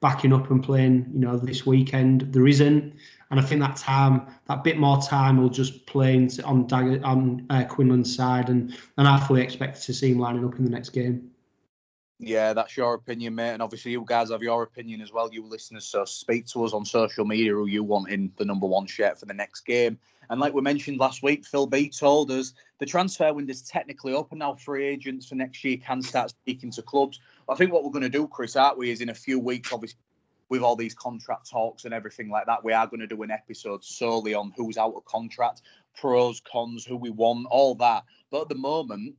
backing 0.00 0.32
up 0.32 0.50
and 0.50 0.62
playing, 0.62 1.10
you 1.12 1.20
know, 1.20 1.36
this 1.36 1.66
weekend. 1.66 2.32
There 2.32 2.46
isn't, 2.46 2.94
and 3.32 3.40
I 3.40 3.42
think 3.42 3.62
that 3.62 3.76
time, 3.76 4.26
that 4.46 4.62
bit 4.62 4.78
more 4.78 5.00
time, 5.00 5.38
will 5.38 5.48
just 5.48 5.86
play 5.86 6.14
into- 6.14 6.44
on 6.44 6.66
Dagger, 6.66 7.00
on 7.02 7.46
uh, 7.48 7.64
Quinlan's 7.64 8.14
side, 8.14 8.50
and 8.50 8.76
and 8.98 9.08
I 9.08 9.18
fully 9.26 9.42
expect 9.42 9.82
to 9.84 9.94
see 9.94 10.12
him 10.12 10.18
lining 10.18 10.44
up 10.44 10.56
in 10.58 10.64
the 10.64 10.70
next 10.70 10.90
game. 10.90 11.30
Yeah, 12.18 12.52
that's 12.52 12.76
your 12.76 12.94
opinion, 12.94 13.34
mate. 13.34 13.54
And 13.54 13.62
obviously, 13.62 13.90
you 13.92 14.04
guys 14.06 14.30
have 14.30 14.42
your 14.42 14.62
opinion 14.62 15.00
as 15.00 15.12
well, 15.12 15.32
you 15.32 15.44
listeners. 15.44 15.86
So 15.86 16.04
speak 16.04 16.46
to 16.48 16.64
us 16.64 16.74
on 16.74 16.84
social 16.84 17.24
media 17.24 17.52
who 17.52 17.66
you 17.66 17.82
want 17.82 18.10
in 18.10 18.30
the 18.36 18.44
number 18.44 18.66
one 18.66 18.86
shirt 18.86 19.18
for 19.18 19.26
the 19.26 19.34
next 19.34 19.62
game. 19.62 19.98
And 20.30 20.38
like 20.38 20.54
we 20.54 20.60
mentioned 20.60 21.00
last 21.00 21.22
week, 21.22 21.44
Phil 21.44 21.66
B 21.66 21.88
told 21.88 22.30
us 22.30 22.52
the 22.78 22.86
transfer 22.86 23.32
window 23.32 23.50
is 23.50 23.62
technically 23.62 24.12
open 24.12 24.38
now. 24.38 24.54
Free 24.54 24.86
agents 24.86 25.26
for 25.26 25.34
next 25.34 25.64
year 25.64 25.78
can 25.78 26.00
start 26.00 26.30
speaking 26.30 26.70
to 26.72 26.82
clubs. 26.82 27.18
I 27.48 27.54
think 27.56 27.72
what 27.72 27.82
we're 27.82 27.90
going 27.90 28.02
to 28.02 28.08
do, 28.08 28.28
Chris, 28.28 28.56
aren't 28.56 28.78
we, 28.78 28.90
is 28.90 29.00
in 29.00 29.08
a 29.08 29.14
few 29.14 29.40
weeks, 29.40 29.72
obviously, 29.72 29.98
with 30.52 30.60
all 30.60 30.76
these 30.76 30.92
contract 30.92 31.48
talks 31.48 31.86
and 31.86 31.94
everything 31.94 32.28
like 32.28 32.44
that, 32.44 32.62
we 32.62 32.74
are 32.74 32.86
going 32.86 33.00
to 33.00 33.06
do 33.06 33.22
an 33.22 33.30
episode 33.30 33.82
solely 33.82 34.34
on 34.34 34.52
who's 34.54 34.76
out 34.76 34.92
of 34.94 35.02
contract, 35.06 35.62
pros, 35.98 36.42
cons, 36.42 36.84
who 36.84 36.94
we 36.94 37.08
want, 37.08 37.46
all 37.50 37.74
that. 37.74 38.04
But 38.30 38.42
at 38.42 38.48
the 38.50 38.56
moment, 38.56 39.14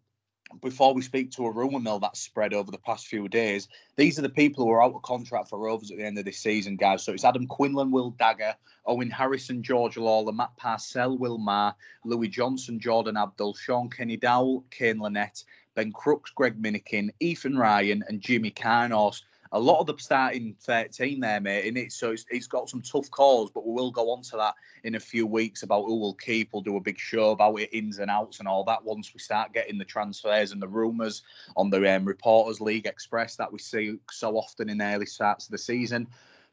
before 0.62 0.94
we 0.94 1.02
speak 1.02 1.32
to 1.32 1.48
a 1.48 1.52
rumour 1.52 1.80
mill 1.80 1.98
that's 1.98 2.20
spread 2.20 2.54
over 2.54 2.70
the 2.70 2.78
past 2.78 3.08
few 3.08 3.28
days, 3.28 3.68
these 3.96 4.20
are 4.20 4.22
the 4.22 4.30
people 4.30 4.64
who 4.64 4.70
are 4.70 4.84
out 4.84 4.94
of 4.94 5.02
contract 5.02 5.50
for 5.50 5.58
Rovers 5.58 5.90
at 5.90 5.98
the 5.98 6.06
end 6.06 6.20
of 6.20 6.26
this 6.26 6.38
season, 6.38 6.76
guys. 6.76 7.04
So 7.04 7.14
it's 7.14 7.26
Adam 7.26 7.48
Quinlan, 7.48 7.90
Will 7.90 8.12
Dagger, 8.12 8.54
Owen 8.86 9.10
Harrison, 9.10 9.64
George 9.64 9.98
Lawler, 9.98 10.34
Matt 10.34 10.56
Parcell, 10.58 11.18
Will 11.18 11.40
Maher, 11.40 11.74
Louis 12.06 12.28
Johnson, 12.28 12.80
Jordan 12.80 13.18
Abdull, 13.18 13.56
Shaun 13.56 13.90
Kenny 13.90 14.18
Dowall, 14.18 14.66
Kane 14.70 15.00
Linnett, 15.00 15.44
Ben 15.74 15.92
Crooks, 15.92 16.30
Greg 16.30 16.62
Minikin, 16.62 17.10
Ethan 17.20 17.58
Ryan, 17.58 18.04
and 18.08 18.22
Jimmy 18.22 18.52
Carnos. 18.52 19.24
A 19.56 19.60
lot 19.60 19.80
of 19.80 19.86
the 19.86 19.94
starting 19.98 20.56
13 20.62 21.20
there, 21.20 21.40
mate, 21.40 21.66
in 21.66 21.78
it. 21.78 21.92
So 21.92 22.12
it's, 22.12 22.26
it's 22.32 22.48
got 22.48 22.70
some 22.70 22.82
tough 22.82 23.10
calls, 23.12 23.52
but 23.52 23.66
we 23.66 23.72
will 23.72 23.92
go 23.92 24.12
on 24.12 24.24
to 24.24 24.38
that 24.38 24.56
in 24.84 24.96
a 24.96 25.00
few 25.00 25.28
weeks 25.28 25.62
about 25.62 25.86
who 25.86 25.96
will 25.96 26.16
keep. 26.16 26.50
We'll 26.52 26.64
do 26.64 26.78
a 26.78 26.82
big 26.82 26.98
show 26.98 27.32
about 27.32 27.60
it, 27.60 27.70
ins 27.72 28.00
and 28.00 28.10
outs 28.10 28.40
and 28.40 28.48
all 28.48 28.64
that 28.64 28.84
once 28.84 29.14
we 29.14 29.20
start 29.20 29.54
getting 29.54 29.78
the 29.78 29.86
transfers 29.86 30.52
and 30.52 30.62
the 30.62 30.68
rumours 30.68 31.22
on 31.56 31.70
the 31.70 31.96
um, 31.96 32.04
Reporters 32.04 32.62
League 32.62 32.88
Express 32.88 33.36
that 33.36 33.54
we 33.54 33.60
see 33.60 34.00
so 34.10 34.36
often 34.38 34.70
in 34.70 34.82
early 34.82 35.06
starts 35.06 35.46
of 35.46 35.52
the 35.52 35.58
season. 35.60 36.08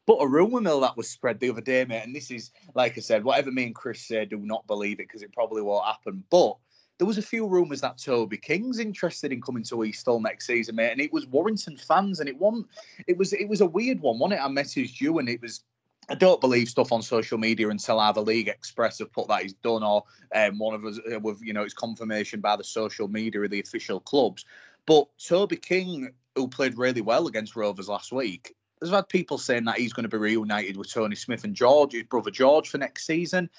But 0.05 0.17
a 0.21 0.27
rumour 0.27 0.61
mill 0.61 0.81
that 0.81 0.97
was 0.97 1.09
spread 1.09 1.39
the 1.39 1.49
other 1.49 1.61
day, 1.61 1.85
mate, 1.85 2.03
and 2.03 2.15
this 2.15 2.31
is, 2.31 2.51
like 2.75 2.97
I 2.97 3.01
said, 3.01 3.23
whatever 3.23 3.51
me 3.51 3.65
and 3.65 3.75
Chris 3.75 4.01
say, 4.01 4.25
do 4.25 4.37
not 4.37 4.65
believe 4.67 4.99
it 4.99 5.07
because 5.07 5.23
it 5.23 5.33
probably 5.33 5.61
won't 5.61 5.85
happen. 5.85 6.23
But 6.29 6.57
there 6.97 7.07
was 7.07 7.17
a 7.17 7.23
few 7.23 7.47
rumours 7.47 7.81
that 7.81 7.97
Toby 7.97 8.37
King's 8.37 8.79
interested 8.79 9.31
in 9.31 9.41
coming 9.41 9.63
to 9.63 9.83
East 9.83 10.05
Hull 10.05 10.19
next 10.19 10.45
season, 10.45 10.75
mate, 10.75 10.91
and 10.91 11.01
it 11.01 11.11
was 11.11 11.25
Warrington 11.25 11.77
fans, 11.77 12.19
and 12.19 12.29
it 12.29 12.37
won. 12.37 12.65
It 13.07 13.17
was 13.17 13.33
it 13.33 13.49
was 13.49 13.61
a 13.61 13.65
weird 13.65 13.99
one, 13.99 14.19
wasn't 14.19 14.39
it? 14.39 14.43
I 14.43 14.47
messaged 14.47 15.01
you, 15.01 15.19
and 15.19 15.27
it 15.27 15.41
was. 15.41 15.63
I 16.09 16.15
don't 16.15 16.41
believe 16.41 16.67
stuff 16.67 16.91
on 16.91 17.01
social 17.01 17.37
media 17.37 17.69
until 17.69 17.99
either 17.99 18.21
League 18.21 18.49
Express 18.49 18.99
have 18.99 19.13
put 19.13 19.27
that 19.29 19.43
he's 19.43 19.53
done, 19.53 19.83
or 19.83 20.03
um, 20.35 20.57
one 20.57 20.73
of 20.73 20.85
us 20.85 20.99
uh, 21.11 21.19
with 21.19 21.41
you 21.41 21.53
know 21.53 21.63
it's 21.63 21.73
confirmation 21.73 22.39
by 22.39 22.55
the 22.55 22.63
social 22.63 23.07
media 23.07 23.41
of 23.41 23.49
the 23.49 23.61
official 23.61 23.99
clubs. 23.99 24.45
But 24.85 25.07
Toby 25.17 25.57
King, 25.57 26.11
who 26.35 26.47
played 26.47 26.77
really 26.77 27.01
well 27.01 27.27
against 27.27 27.55
Rovers 27.55 27.87
last 27.87 28.11
week, 28.11 28.55
has 28.81 28.89
had 28.89 29.09
people 29.09 29.37
saying 29.37 29.65
that 29.65 29.77
he's 29.77 29.93
going 29.93 30.03
to 30.03 30.09
be 30.09 30.17
reunited 30.17 30.77
with 30.77 30.91
Tony 30.91 31.15
Smith 31.15 31.43
and 31.43 31.55
George, 31.55 31.93
his 31.93 32.03
brother 32.03 32.31
George, 32.31 32.69
for 32.69 32.77
next 32.77 33.05
season. 33.05 33.49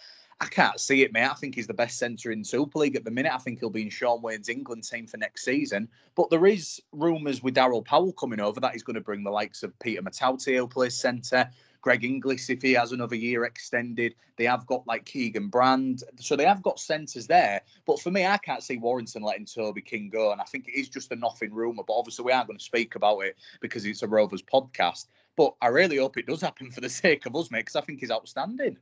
I 0.42 0.46
can't 0.46 0.80
see 0.80 1.02
it, 1.02 1.12
mate. 1.12 1.30
I 1.30 1.34
think 1.34 1.54
he's 1.54 1.68
the 1.68 1.72
best 1.72 1.98
centre 1.98 2.32
in 2.32 2.42
Super 2.42 2.80
League 2.80 2.96
at 2.96 3.04
the 3.04 3.12
minute. 3.12 3.32
I 3.32 3.38
think 3.38 3.60
he'll 3.60 3.70
be 3.70 3.82
in 3.82 3.90
Shaun 3.90 4.22
Wane's 4.22 4.48
England 4.48 4.82
team 4.82 5.06
for 5.06 5.16
next 5.16 5.44
season. 5.44 5.88
But 6.16 6.30
there 6.30 6.46
is 6.46 6.82
rumours 6.90 7.44
with 7.44 7.54
Daryl 7.54 7.84
Powell 7.84 8.12
coming 8.12 8.40
over 8.40 8.58
that 8.58 8.72
he's 8.72 8.82
going 8.82 8.94
to 8.94 9.00
bring 9.00 9.22
the 9.22 9.30
likes 9.30 9.62
of 9.62 9.78
Peter 9.78 10.02
Mata'utia, 10.02 10.56
who 10.56 10.66
plays 10.66 10.96
centre, 10.96 11.48
Greg 11.80 12.04
Inglis, 12.04 12.50
if 12.50 12.60
he 12.60 12.72
has 12.72 12.90
another 12.90 13.14
year 13.14 13.44
extended. 13.44 14.16
They 14.34 14.46
have 14.46 14.66
got 14.66 14.84
like 14.84 15.04
Keegan 15.04 15.46
Brand. 15.46 16.02
So 16.18 16.34
they 16.34 16.44
have 16.44 16.60
got 16.60 16.80
centres 16.80 17.28
there. 17.28 17.60
But 17.86 18.00
for 18.00 18.10
me, 18.10 18.26
I 18.26 18.38
can't 18.38 18.64
see 18.64 18.78
Warrington 18.78 19.22
letting 19.22 19.46
Toby 19.46 19.80
King 19.80 20.10
go. 20.12 20.32
And 20.32 20.40
I 20.40 20.44
think 20.44 20.66
it 20.66 20.76
is 20.76 20.88
just 20.88 21.12
a 21.12 21.16
nothing 21.16 21.54
rumour. 21.54 21.84
But 21.86 21.94
obviously, 21.94 22.24
we 22.24 22.32
aren't 22.32 22.48
going 22.48 22.58
to 22.58 22.64
speak 22.64 22.96
about 22.96 23.20
it 23.20 23.36
because 23.60 23.84
it's 23.84 24.02
a 24.02 24.08
Rovers 24.08 24.42
podcast. 24.42 25.06
But 25.36 25.54
I 25.62 25.68
really 25.68 25.98
hope 25.98 26.18
it 26.18 26.26
does 26.26 26.40
happen 26.40 26.72
for 26.72 26.80
the 26.80 26.88
sake 26.88 27.26
of 27.26 27.36
us, 27.36 27.52
mate, 27.52 27.60
because 27.60 27.76
I 27.76 27.82
think 27.82 28.00
he's 28.00 28.10
outstanding. 28.10 28.76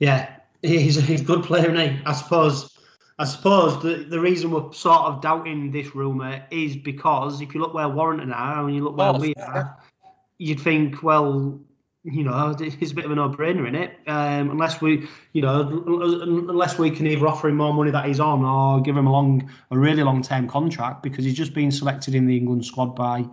Yeah, 0.00 0.28
he's 0.62 0.96
a, 0.96 1.02
he's 1.02 1.20
a 1.20 1.24
good 1.24 1.44
player, 1.44 1.70
isn't 1.70 1.76
he? 1.76 2.02
I 2.04 2.12
suppose. 2.12 2.76
I 3.18 3.24
suppose 3.24 3.82
the, 3.82 4.06
the 4.08 4.18
reason 4.18 4.50
we're 4.50 4.72
sort 4.72 5.02
of 5.02 5.20
doubting 5.20 5.70
this 5.70 5.94
rumour 5.94 6.42
is 6.50 6.74
because 6.74 7.42
if 7.42 7.54
you 7.54 7.60
look 7.60 7.74
where 7.74 7.86
Warrington 7.86 8.32
are 8.32 8.64
and 8.64 8.74
you 8.74 8.82
look 8.82 8.96
where 8.96 9.08
Oh, 9.08 9.18
we 9.18 9.34
are, 9.34 9.76
you'd 10.38 10.58
think, 10.58 11.02
well, 11.02 11.60
you 12.02 12.24
know, 12.24 12.56
it's 12.58 12.92
a 12.92 12.94
bit 12.94 13.04
of 13.04 13.10
a 13.10 13.14
no-brainer 13.14 13.68
in 13.68 13.74
it. 13.74 13.98
Um, 14.06 14.50
unless 14.50 14.80
we, 14.80 15.06
you 15.34 15.42
know, 15.42 15.84
unless 16.48 16.78
we 16.78 16.90
can 16.90 17.06
either 17.06 17.28
offer 17.28 17.48
him 17.48 17.56
more 17.56 17.74
money 17.74 17.90
that 17.90 18.06
he's 18.06 18.20
on 18.20 18.42
or 18.42 18.80
give 18.80 18.96
him 18.96 19.06
a 19.06 19.12
long, 19.12 19.50
a 19.70 19.78
really 19.78 20.02
long-term 20.02 20.48
contract 20.48 21.02
because 21.02 21.26
he's 21.26 21.34
just 21.34 21.52
been 21.52 21.70
selected 21.70 22.14
in 22.14 22.24
the 22.26 22.34
England 22.34 22.64
squad 22.64 22.96
by 22.96 23.26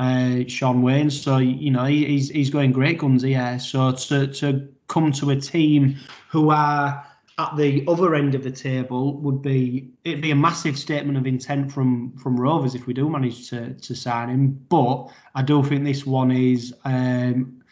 uh, 0.00 0.48
Shaun 0.48 0.80
Wane. 0.80 1.10
So 1.10 1.36
you 1.36 1.70
know, 1.70 1.84
he, 1.84 2.06
he's 2.06 2.30
he's 2.30 2.50
going 2.50 2.72
great 2.72 2.98
guns 2.98 3.22
here. 3.22 3.58
So 3.58 3.92
to 3.92 4.26
to 4.26 4.66
come 4.88 5.12
to 5.12 5.30
a 5.30 5.36
team 5.36 5.96
who 6.30 6.50
are 6.50 7.06
at 7.38 7.56
the 7.56 7.84
other 7.86 8.14
end 8.14 8.34
of 8.34 8.42
the 8.42 8.50
table 8.50 9.18
would 9.18 9.42
be 9.42 9.90
it'd 10.04 10.22
be 10.22 10.30
a 10.30 10.36
massive 10.36 10.78
statement 10.78 11.18
of 11.18 11.26
intent 11.26 11.70
from 11.70 12.16
from 12.16 12.40
Rovers 12.40 12.74
if 12.74 12.86
we 12.86 12.94
do 12.94 13.10
manage 13.10 13.50
to 13.50 13.74
to 13.74 13.94
sign 13.94 14.30
him. 14.30 14.66
But 14.70 15.08
I 15.34 15.42
do 15.42 15.62
think 15.62 15.84
this 15.84 16.06
one 16.06 16.30
is, 16.30 16.74
um, 16.84 17.62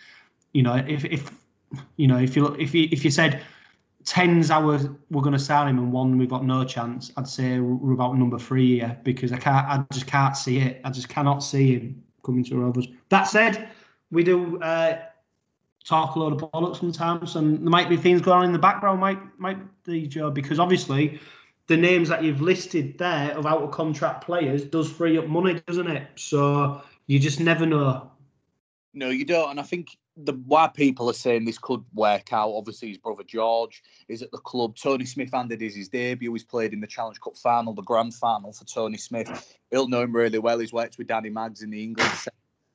you 0.53 0.63
know, 0.63 0.77
if 0.87 1.07
if 1.07 1.31
you 1.97 2.09
know 2.09 2.19
if 2.19 2.37
you 2.37 2.55
if 2.57 2.75
you 2.75 2.89
if 2.93 3.07
you 3.07 3.11
said 3.11 3.41
tens 4.05 4.51
hours 4.51 4.87
we're 5.11 5.21
going 5.21 5.35
to 5.35 5.39
sign 5.39 5.69
him 5.69 5.79
and 5.79 5.93
one 5.93 6.19
we've 6.19 6.31
got 6.31 6.45
no 6.45 6.63
chance, 6.65 7.11
I'd 7.17 7.27
say 7.27 7.59
we're 7.59 7.95
about 7.95 8.19
number 8.19 8.39
three 8.39 8.81
here 8.81 8.99
because 9.03 9.33
I 9.33 9.39
can't 9.39 9.67
I 9.67 9.85
just 9.93 10.07
can't 10.07 10.37
see 10.37 10.59
it. 10.59 10.83
I 10.85 10.91
just 10.91 11.09
cannot 11.09 11.39
see 11.39 11.79
him 11.79 12.03
coming 12.25 12.45
to 12.45 12.57
Rovers. 12.57 12.89
That 13.09 13.25
said, 13.25 13.69
we 14.11 14.25
do. 14.25 14.61
Uh, 14.61 14.99
talk 15.89 16.17
a 16.17 16.19
lot 16.19 16.33
of 16.33 16.51
bollocks 16.51 16.79
sometimes, 16.79 17.37
and 17.37 17.59
there 17.59 17.71
might 17.71 17.89
be 17.89 17.97
things 17.97 18.21
going 18.21 18.39
on 18.41 18.45
in 18.45 18.53
the 18.53 18.59
background, 18.59 19.01
might 19.01 19.19
might 19.39 19.59
be 19.85 20.07
Joe, 20.07 20.31
because 20.31 20.59
obviously 20.59 21.19
the 21.67 21.77
names 21.77 22.09
that 22.09 22.23
you've 22.23 22.41
listed 22.41 22.99
there 22.99 23.37
of 23.37 23.47
out 23.47 23.63
of 23.63 23.71
contract 23.71 24.25
players 24.25 24.65
does 24.65 24.91
free 24.91 25.17
up 25.19 25.27
money, 25.27 25.61
doesn't 25.67 25.87
it? 25.87 26.07
So 26.17 26.83
you 27.07 27.19
just 27.19 27.41
never 27.41 27.67
know. 27.67 28.11
No, 28.95 29.11
you 29.11 29.25
don't. 29.25 29.51
And 29.51 29.61
I 29.61 29.63
think 29.63 29.97
the 30.25 30.33
why 30.47 30.69
people 30.69 31.09
are 31.09 31.15
saying 31.15 31.45
this 31.45 31.59
could 31.59 31.85
work 31.95 32.33
out. 32.33 32.51
Obviously, 32.51 32.89
his 32.89 32.99
brother 32.99 33.23
George 33.25 33.83
is 34.09 34.23
at 34.23 34.31
the 34.31 34.39
club. 34.39 34.77
Tony 34.77 35.05
Smith 35.05 35.31
handed 35.33 35.61
his, 35.61 35.77
his 35.77 35.89
debut. 35.89 36.33
He's 36.33 36.45
played 36.45 36.73
in 36.73 36.81
the 36.81 36.87
Challenge 36.87 37.21
Cup 37.21 37.37
final, 37.37 37.73
the 37.73 37.83
grand 37.83 38.15
final 38.15 38.53
for 38.53 38.65
Tony 38.65 38.99
Smith. 38.99 39.57
He'll 39.71 39.89
know 39.89 40.03
him 40.03 40.15
really 40.15 40.39
well. 40.39 40.59
He's 40.59 40.73
worked 40.73 40.99
with 40.99 41.07
Danny 41.07 41.31
Maggs 41.31 41.63
in 41.63 41.71
the 41.71 41.83
England 41.83 42.11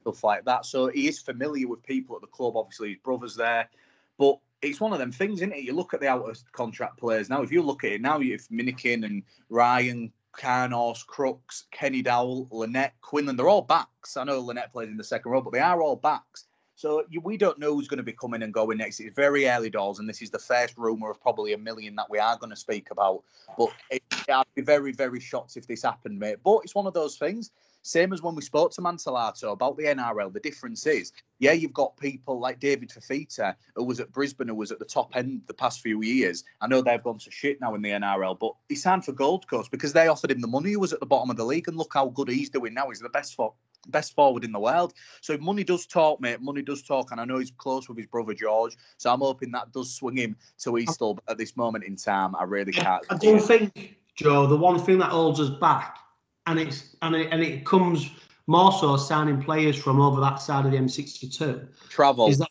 stuff 0.03 0.23
like 0.23 0.45
that. 0.45 0.65
So 0.65 0.87
he 0.87 1.07
is 1.07 1.19
familiar 1.19 1.67
with 1.67 1.81
people 1.83 2.15
at 2.15 2.21
the 2.21 2.27
club. 2.27 2.57
Obviously, 2.57 2.89
his 2.89 2.97
brother's 3.03 3.35
there. 3.35 3.69
But 4.17 4.37
it's 4.61 4.79
one 4.79 4.93
of 4.93 4.99
them 4.99 5.11
things, 5.11 5.39
isn't 5.39 5.53
it? 5.53 5.63
You 5.63 5.73
look 5.73 5.93
at 5.93 6.01
the 6.01 6.07
out 6.07 6.29
of 6.29 6.37
contract 6.51 6.97
players 6.97 7.29
now. 7.29 7.41
If 7.41 7.51
you 7.51 7.61
look 7.63 7.83
at 7.83 7.93
it 7.93 8.01
now, 8.01 8.19
you've 8.19 8.47
Minikin 8.49 9.05
and 9.05 9.23
Ryan, 9.49 10.11
Carnos, 10.37 11.05
Crooks, 11.05 11.65
Kenny 11.71 12.03
Dowall, 12.03 12.47
Linnett, 12.51 12.93
Quinlan. 13.01 13.35
They're 13.35 13.49
all 13.49 13.61
backs. 13.61 14.17
I 14.17 14.23
know 14.23 14.39
Linnett 14.39 14.71
played 14.71 14.89
in 14.89 14.97
the 14.97 15.03
second 15.03 15.31
row, 15.31 15.41
but 15.41 15.53
they 15.53 15.59
are 15.59 15.81
all 15.81 15.95
backs. 15.95 16.45
So 16.75 17.03
you, 17.09 17.21
we 17.21 17.37
don't 17.37 17.59
know 17.59 17.73
who's 17.73 17.87
going 17.87 17.97
to 17.97 18.03
be 18.03 18.13
coming 18.13 18.43
and 18.43 18.53
going 18.53 18.77
next. 18.77 18.99
It's 18.99 19.15
very 19.15 19.47
early 19.47 19.69
doors, 19.69 19.99
and 19.99 20.09
this 20.09 20.21
is 20.21 20.29
the 20.29 20.39
first 20.39 20.77
rumor 20.77 21.11
of 21.11 21.21
probably 21.21 21.53
a 21.53 21.57
million 21.57 21.95
that 21.95 22.09
we 22.09 22.19
are 22.19 22.37
going 22.37 22.49
to 22.49 22.55
speak 22.55 22.89
about. 22.91 23.23
But 23.57 23.69
it, 23.91 24.03
I'd 24.29 24.45
be 24.55 24.61
very, 24.61 24.91
very 24.91 25.19
shocked 25.19 25.57
if 25.57 25.67
this 25.67 25.83
happened, 25.83 26.19
mate. 26.19 26.37
But 26.43 26.59
it's 26.63 26.75
one 26.75 26.87
of 26.87 26.93
those 26.93 27.17
things. 27.17 27.51
Same 27.85 28.13
as 28.13 28.21
when 28.21 28.33
we 28.33 28.41
spoke 28.41 28.71
to 28.71 28.81
Mantellato 28.81 29.51
about 29.51 29.75
the 29.75 29.83
NRL. 29.83 30.31
The 30.31 30.39
difference 30.39 30.87
is, 30.87 31.11
yeah, 31.39 31.51
you've 31.51 31.73
got 31.73 31.97
people 31.97 32.39
like 32.39 32.61
David 32.61 32.89
Fifita, 32.89 33.55
who 33.75 33.83
was 33.83 33.99
at 33.99 34.11
Brisbane, 34.13 34.47
who 34.47 34.55
was 34.55 34.71
at 34.71 34.79
the 34.79 34.85
top 34.85 35.17
end 35.17 35.41
the 35.47 35.53
past 35.53 35.81
few 35.81 36.01
years. 36.01 36.45
I 36.61 36.67
know 36.67 36.81
they've 36.81 37.03
gone 37.03 37.19
to 37.19 37.29
shit 37.29 37.59
now 37.59 37.75
in 37.75 37.81
the 37.81 37.89
NRL, 37.89 38.39
but 38.39 38.53
he 38.69 38.75
signed 38.75 39.03
for 39.03 39.11
Gold 39.11 39.49
Coast 39.49 39.69
because 39.69 39.91
they 39.91 40.07
offered 40.07 40.31
him 40.31 40.39
the 40.39 40.47
money. 40.47 40.69
He 40.69 40.77
was 40.77 40.93
at 40.93 41.01
the 41.01 41.05
bottom 41.05 41.29
of 41.29 41.35
the 41.35 41.43
league, 41.43 41.67
and 41.67 41.77
look 41.77 41.91
how 41.93 42.07
good 42.07 42.29
he's 42.29 42.49
doing 42.49 42.73
now. 42.73 42.87
He's 42.87 43.01
the 43.01 43.09
best 43.09 43.35
for 43.35 43.53
best 43.87 44.15
forward 44.15 44.43
in 44.43 44.51
the 44.51 44.59
world. 44.59 44.93
So 45.21 45.37
money 45.37 45.63
does 45.63 45.85
talk, 45.85 46.21
mate, 46.21 46.41
money 46.41 46.61
does 46.61 46.81
talk, 46.81 47.11
and 47.11 47.19
I 47.19 47.25
know 47.25 47.39
he's 47.39 47.51
close 47.51 47.87
with 47.87 47.97
his 47.97 48.07
brother 48.07 48.33
George. 48.33 48.77
So 48.97 49.13
I'm 49.13 49.19
hoping 49.19 49.51
that 49.51 49.71
does 49.71 49.93
swing 49.93 50.17
him 50.17 50.35
to 50.59 50.77
East 50.77 50.99
Hull. 50.99 51.15
But 51.15 51.23
at 51.31 51.37
this 51.37 51.55
moment 51.57 51.83
in 51.83 51.95
time, 51.95 52.35
I 52.35 52.43
really 52.43 52.71
can't. 52.71 53.03
I 53.09 53.17
do 53.17 53.39
think, 53.39 53.97
Joe, 54.15 54.47
the 54.47 54.57
one 54.57 54.79
thing 54.79 54.97
that 54.99 55.09
holds 55.09 55.39
us 55.39 55.49
back, 55.49 55.97
and 56.45 56.59
it's 56.59 56.95
and 57.01 57.15
it, 57.15 57.29
and 57.31 57.41
it 57.41 57.65
comes 57.65 58.09
more 58.47 58.71
so 58.73 58.97
signing 58.97 59.41
players 59.41 59.77
from 59.77 60.01
over 60.01 60.19
that 60.21 60.41
side 60.41 60.65
of 60.65 60.71
the 60.71 60.77
M62, 60.77 61.67
travel. 61.89 62.27
is 62.27 62.39
that 62.39 62.49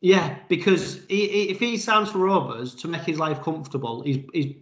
yeah, 0.00 0.36
because 0.48 1.00
he, 1.08 1.26
he, 1.26 1.42
if 1.50 1.58
he 1.58 1.76
signs 1.76 2.10
for 2.10 2.18
Rovers 2.18 2.74
to 2.76 2.88
make 2.88 3.02
his 3.02 3.18
life 3.18 3.42
comfortable, 3.42 4.02
he's 4.02 4.18
he's 4.32 4.54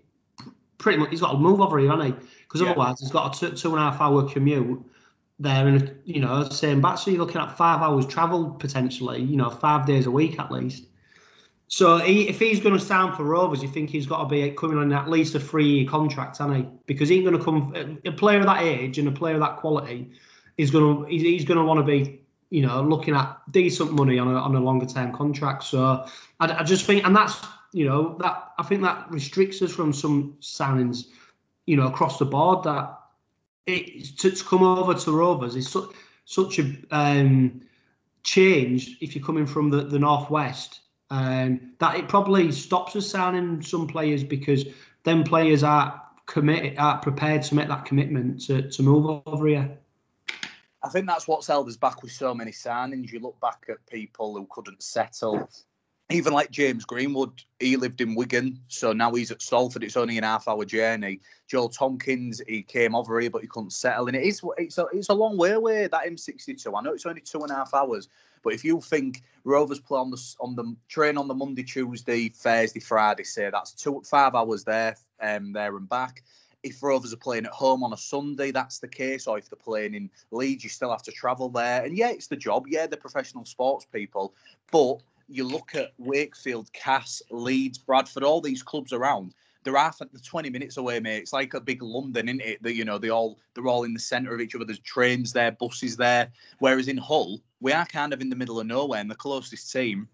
pretty 0.79 0.99
much 0.99 1.11
he's 1.11 1.21
got 1.21 1.33
to 1.33 1.39
move 1.39 1.61
over 1.61 1.79
here, 1.79 1.91
hasn't 1.91 2.19
he? 2.19 2.27
Because 2.43 2.61
Yeah. 2.61 2.71
otherwise 2.71 3.01
he's 3.01 3.11
got 3.11 3.37
a 3.37 3.39
two, 3.39 3.57
two 3.57 3.71
and 3.71 3.79
a 3.79 3.91
half 3.91 4.01
hour 4.01 4.29
commute 4.29 4.85
there, 5.39 5.67
and 5.67 5.95
you 6.05 6.21
know, 6.21 6.49
same 6.49 6.81
back. 6.81 6.99
So 6.99 7.11
you're 7.11 7.21
looking 7.21 7.41
at 7.41 7.57
five 7.57 7.81
hours 7.81 8.07
travel 8.07 8.51
potentially, 8.51 9.23
you 9.23 9.37
know, 9.37 9.51
five 9.51 9.87
days 9.87 10.07
a 10.07 10.11
week 10.11 10.39
at 10.39 10.51
least. 10.51 10.85
So 11.67 11.99
he, 11.99 12.29
if 12.29 12.39
he's 12.39 12.61
going 12.61 12.79
to 12.79 12.85
sign 12.85 13.13
for 13.15 13.25
Rovers, 13.25 13.63
you 13.63 13.69
think 13.69 13.91
he's 13.91 14.07
got 14.07 14.23
to 14.23 14.29
be 14.29 14.51
coming 14.53 14.79
on 14.79 14.93
at 14.93 15.09
least 15.09 15.35
a 15.35 15.41
three-year 15.41 15.89
contract, 15.89 16.39
hasn't 16.39 16.57
he? 16.57 16.69
Because 16.87 17.09
he's 17.09 17.23
going 17.23 17.37
to 17.37 17.43
come 17.43 17.99
a 18.05 18.13
player 18.13 18.39
of 18.41 18.47
that 18.47 18.63
age 18.63 18.99
and 18.99 19.09
a 19.09 19.13
player 19.13 19.35
of 19.35 19.41
that 19.41 19.57
quality 19.57 20.11
is 20.57 20.71
going 20.71 21.05
to 21.05 21.11
he's, 21.11 21.23
he's 21.23 21.45
going 21.45 21.59
to 21.59 21.65
want 21.65 21.79
to 21.79 21.85
be 21.85 22.21
you 22.51 22.65
know 22.65 22.83
looking 22.83 23.15
at 23.15 23.37
decent 23.51 23.93
money 23.93 24.19
on 24.19 24.29
a 24.29 24.35
on 24.35 24.55
a 24.55 24.61
longer 24.61 24.87
term 24.87 25.13
contract. 25.13 25.65
So 25.65 26.07
I, 26.41 26.53
I 26.53 26.63
just 26.63 26.85
think, 26.85 27.05
and 27.05 27.17
that's 27.17 27.45
you 27.73 27.87
know 27.87 28.17
that 28.21 28.53
I 28.59 28.63
think 28.63 28.83
that 28.83 29.11
restricts 29.11 29.61
us 29.63 29.73
from 29.73 29.93
some 29.93 30.37
signings, 30.41 31.07
you 31.67 31.77
know, 31.77 31.87
across 31.87 32.19
the 32.19 32.25
board 32.25 32.63
that 32.65 32.97
it 33.67 34.19
to, 34.19 34.31
to 34.31 34.45
come 34.45 34.63
over 34.63 34.95
to 34.95 35.13
Rovers 35.13 35.57
is 35.57 35.77
such 36.25 36.59
a 36.59 36.77
um, 36.91 37.61
change 38.23 38.99
if 39.01 39.15
you're 39.15 39.25
coming 39.25 39.47
from 39.47 39.71
the 39.71 39.85
the 39.85 39.99
northwest. 39.99 40.81
Um, 41.11 41.73
that 41.79 41.97
it 41.97 42.09
probably 42.09 42.51
stops 42.51 42.97
us 42.97 43.09
signing 43.09 43.63
some 43.63 43.87
players 43.87 44.25
because 44.25 44.65
then 45.05 45.23
players 45.23 45.63
are 45.63 46.03
committed, 46.27 46.79
are 46.79 46.99
prepared 46.99 47.43
to 47.45 47.55
make 47.55 47.69
that 47.69 47.85
commitment 47.85 48.41
to, 48.47 48.69
to 48.71 48.83
move 48.83 49.23
over 49.27 49.47
here. 49.47 49.79
I 50.83 50.89
think 50.89 51.07
that's 51.07 51.29
what's 51.29 51.47
held 51.47 51.69
us 51.69 51.77
back 51.77 52.03
with 52.03 52.11
so 52.13 52.35
many 52.35 52.51
signings. 52.51 53.13
You 53.13 53.21
look 53.21 53.39
back 53.41 53.67
at 53.69 53.87
people 53.87 54.35
who 54.35 54.47
couldn't 54.51 54.83
settle. 54.83 55.49
Even 56.11 56.35
like 56.35 56.51
James 56.51 56.85
Greenwood, 56.85 57.43
he 57.61 57.77
lived 57.77 58.03
in 58.03 58.15
Wigan, 58.15 58.61
so 58.69 58.93
now 58.93 59.11
he's 59.15 59.31
at 59.31 59.41
Salford. 59.41 59.83
It's 59.83 59.97
only 59.97 60.19
an 60.19 60.25
half-hour 60.25 60.67
journey. 60.67 61.21
Joel 61.49 61.71
Tomkins, 61.71 62.43
he 62.47 62.63
came 62.63 62.95
over 62.95 63.19
here, 63.19 63.31
but 63.31 63.41
he 63.41 63.49
couldn't 63.49 63.73
settle. 63.73 64.07
And 64.09 64.17
it 64.17 64.23
is, 64.23 64.43
it's 64.59 64.77
a, 64.77 64.85
it's 64.93 65.09
a 65.09 65.15
long 65.15 65.39
way 65.39 65.53
away. 65.53 65.87
That 65.87 66.05
M62. 66.05 66.67
I 66.77 66.83
know 66.83 66.93
it's 66.93 67.07
only 67.07 67.23
two 67.23 67.41
and 67.41 67.51
a 67.51 67.55
half 67.55 67.73
hours, 67.73 68.09
but 68.43 68.53
if 68.53 68.63
you 68.65 68.83
think 68.83 69.23
Rovers 69.45 69.81
play 69.81 69.99
on 69.99 70.11
the 70.11 70.35
on 70.41 70.55
the 70.55 70.77
train 70.89 71.17
on 71.17 71.27
the 71.27 71.35
Monday, 71.35 71.63
Tuesday, 71.63 72.29
Thursday, 72.29 72.81
Friday, 72.81 73.25
say 73.25 73.49
that's 73.51 73.73
two 73.73 74.03
five 74.05 74.35
hours 74.35 74.63
there, 74.65 74.97
um, 75.23 75.55
there 75.55 75.75
and 75.75 75.89
back 75.89 76.23
if 76.65 76.83
Rovers 76.83 77.13
are 77.13 77.19
playing 77.19 77.45
at 77.45 77.53
home 77.53 77.85
on 77.85 77.93
a 77.93 77.97
Sunday, 77.97 78.51
that's 78.51 78.79
the 78.79 78.89
case. 78.89 79.27
Or 79.27 79.39
if 79.39 79.51
they're 79.51 79.59
playing 79.59 79.95
in 79.95 80.11
Leeds, 80.31 80.65
you 80.65 80.71
still 80.71 80.91
have 80.91 81.03
to 81.03 81.13
travel 81.13 81.51
there. 81.51 81.85
And 81.85 81.97
yeah, 81.97 82.09
it's 82.11 82.27
the 82.27 82.37
job. 82.37 82.65
Yeah, 82.67 82.87
they're 82.87 82.99
professional 82.99 83.45
sports 83.45 83.87
people. 83.93 84.35
But 84.73 85.03
you 85.29 85.45
look 85.45 85.75
at 85.75 85.93
Wakefield, 85.99 86.73
Cass, 86.73 87.23
Leeds, 87.31 87.79
Bradford, 87.79 88.23
all 88.23 88.41
these 88.41 88.63
clubs 88.63 88.93
around. 88.93 89.35
They're 89.63 89.77
half 89.77 90.03
at 90.03 90.13
the 90.13 90.19
20 90.19 90.51
minutes 90.51 90.77
away, 90.77 91.01
mate. 91.01 91.23
It's 91.23 91.33
like 91.33 91.55
a 91.55 91.61
big 91.61 91.83
London, 91.83 92.29
isn't 92.29 92.43
it? 92.43 92.63
That 92.63 92.75
you 92.75 92.85
know, 92.85 92.99
they 92.99 93.09
all 93.09 93.39
they're 93.55 93.67
all 93.67 93.85
in 93.85 93.95
the 93.95 94.01
centre 94.01 94.35
of 94.35 94.41
each 94.41 94.55
other. 94.55 94.67
There's 94.67 94.81
trains 94.81 95.33
there, 95.33 95.53
buses 95.53 95.97
there. 95.97 96.31
Whereas 96.59 96.89
in 96.89 96.99
Hull, 96.99 97.41
we 97.61 97.73
are 97.73 97.87
kind 97.87 98.13
of 98.13 98.21
in 98.21 98.29
the 98.29 98.37
middle 98.37 98.61
of 98.61 98.67
nowhere, 98.67 99.01
and 99.01 99.11
the 99.11 99.15
closest 99.15 99.73
team 99.73 100.07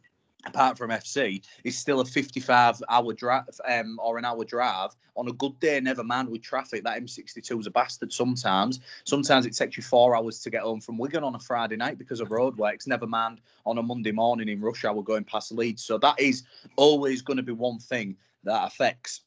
apart 0.47 0.78
from 0.78 0.91
FC, 0.91 1.43
is 1.64 1.76
still 1.76 2.01
a 2.01 2.05
55 2.05 2.82
hour 2.88 3.12
drive 3.12 3.45
um, 3.68 3.99
or 4.03 4.18
an 4.18 4.24
hour 4.24 4.45
drive 4.45 4.91
on 5.16 5.28
a 5.28 5.32
good 5.32 5.59
day, 5.61 5.80
never 5.80 6.05
mind 6.05 6.28
with 6.28 6.43
traffic. 6.43 6.84
That 6.84 7.01
M62 7.03 7.61
is 7.61 7.66
a 7.66 7.70
bastard 7.70 8.12
sometimes. 8.12 8.80
Sometimes 9.05 9.47
it 9.47 9.55
takes 9.55 9.76
you 9.76 9.82
four 9.82 10.16
hours 10.16 10.41
to 10.43 10.51
get 10.51 10.62
home 10.62 10.80
from 10.80 10.99
Wigan 10.99 11.24
on 11.24 11.34
a 11.34 11.38
Friday 11.38 11.76
night 11.76 11.99
because 11.99 12.20
of 12.20 12.28
roadworks, 12.28 12.86
never 12.86 13.07
mind 13.07 13.41
on 13.66 13.78
a 13.78 13.82
Monday 13.82 14.12
morning 14.12 14.49
in 14.49 14.61
rush 14.61 14.84
hour 14.84 15.03
going 15.03 15.24
past 15.24 15.53
Leeds. 15.53 15.84
So 15.84 15.99
that 15.99 16.18
is 16.18 16.45
always 16.76 17.22
going 17.22 17.36
to 17.36 17.43
be 17.43 17.53
one 17.53 17.78
thing 17.78 18.16
that 18.45 18.66
affects 18.66 19.22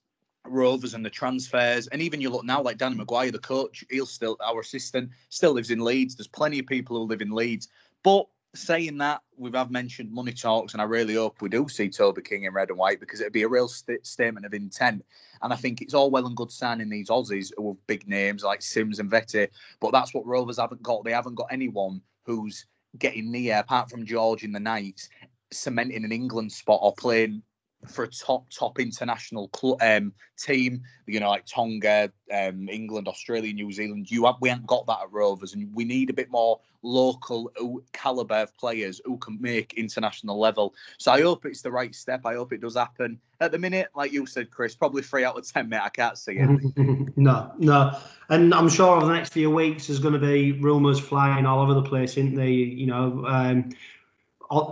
Rovers 0.46 0.94
and 0.94 1.06
the 1.06 1.10
transfers, 1.10 1.88
and 1.88 2.02
even 2.02 2.20
you 2.20 2.30
look 2.30 2.44
now 2.44 2.62
like 2.62 2.78
Danny 2.78 2.98
McGuire, 2.98 3.32
the 3.32 3.40
coach, 3.40 3.86
he'll 3.90 4.06
still 4.06 4.38
our 4.46 4.60
assistant 4.60 5.10
still 5.30 5.54
lives 5.54 5.72
in 5.72 5.80
Leeds. 5.80 6.16
There's 6.16 6.28
plenty 6.28 6.60
of 6.60 6.66
people 6.66 6.98
who 6.98 7.04
live 7.04 7.22
in 7.22 7.32
Leeds, 7.32 7.70
but 8.04 8.28
saying 8.56 8.98
that, 9.00 9.22
we 9.38 9.52
have 9.52 9.72
mentioned 9.72 10.12
money 10.12 10.32
talks, 10.32 10.74
and 10.74 10.82
I 10.82 10.86
really 10.86 11.16
hope 11.16 11.42
we 11.42 11.50
do 11.50 11.68
see 11.68 11.90
Toby 11.90 12.22
King 12.22 12.44
in 12.44 12.54
red 12.54 12.70
and 12.70 12.78
white 12.78 13.00
because 13.00 13.20
it'd 13.20 13.34
be 13.34 13.44
a 13.44 13.48
real 13.48 13.68
st- 13.68 14.06
statement 14.06 14.46
of 14.46 14.54
intent. 14.54 15.04
And 15.42 15.52
I 15.52 15.56
think 15.56 15.82
it's 15.82 15.94
all 15.94 16.12
well 16.12 16.28
and 16.28 16.38
good 16.38 16.52
signing 16.52 16.90
these 16.90 17.10
Aussies 17.10 17.52
with 17.58 17.78
big 17.88 18.08
names 18.08 18.44
like 18.44 18.62
Sims 18.62 19.00
and 19.00 19.10
Vetti, 19.10 19.48
but 19.80 19.92
that's 19.92 20.14
what 20.14 20.26
Rovers 20.26 20.60
haven't 20.60 20.84
got. 20.84 21.04
They 21.04 21.12
haven't 21.12 21.36
got 21.36 21.48
anyone 21.52 22.02
who's 22.26 22.66
getting 22.98 23.32
near, 23.32 23.58
apart 23.58 23.90
from 23.90 24.06
George 24.06 24.44
in 24.44 24.52
the 24.52 24.60
Knights, 24.60 25.10
cementing 25.52 26.06
an 26.06 26.12
England 26.12 26.52
spot 26.52 26.80
or 26.84 26.94
playing 26.94 27.42
for 27.88 28.04
a 28.04 28.08
top 28.08 28.50
top 28.50 28.80
international 28.80 29.50
cl- 29.56 29.78
um, 29.82 30.14
team, 30.38 30.82
you 31.08 31.20
know, 31.20 31.30
like 31.30 31.46
Tonga, 31.46 32.12
um, 32.32 32.70
England, 32.70 33.08
Australia, 33.08 33.54
New 33.54 33.72
Zealand. 33.72 34.10
You 34.10 34.26
have, 34.26 34.36
we 34.42 34.50
haven't 34.50 34.68
got 34.68 34.86
that 34.88 35.00
at 35.04 35.12
Rovers, 35.12 35.54
and 35.54 35.74
we 35.74 35.84
need 35.86 36.10
a 36.10 36.14
bit 36.14 36.30
more 36.30 36.60
local 36.82 37.52
caliber 37.94 38.36
of 38.36 38.58
players 38.58 39.00
who 39.06 39.18
can 39.18 39.38
make 39.42 39.74
international 39.76 40.40
level. 40.40 40.74
So 40.98 41.12
I 41.12 41.22
hope 41.22 41.46
it's 41.46 41.62
the 41.62 41.72
right 41.72 41.96
step. 41.96 42.26
I 42.26 42.36
hope 42.36 42.54
it 42.54 42.62
does 42.62 42.76
happen. 42.76 43.20
At 43.40 43.52
the 43.52 43.60
minute, 43.60 43.90
like 43.96 44.12
you 44.12 44.26
said, 44.26 44.52
Chris, 44.52 44.76
probably 44.76 45.02
three 45.02 45.24
out 45.24 45.38
of 45.38 45.50
ten, 45.50 45.70
mate. 45.70 45.82
I 45.84 45.90
can't 45.90 46.18
see 46.18 46.38
it. 46.38 47.18
no, 47.18 47.52
no, 47.58 47.98
and 48.30 48.54
I'm 48.54 48.70
sure 48.70 48.98
over 48.98 49.06
the 49.06 49.14
next 49.14 49.34
few 49.34 49.50
weeks 49.50 49.88
there's 49.88 50.00
going 50.00 50.14
to 50.14 50.20
be 50.20 50.54
rumours 50.54 51.00
flying 51.00 51.46
all 51.46 51.62
over 51.62 51.74
the 51.74 51.84
place, 51.84 52.12
isn't 52.12 52.36
there? 52.36 52.48
You 52.48 52.88
know, 52.88 53.26
um, 53.28 53.70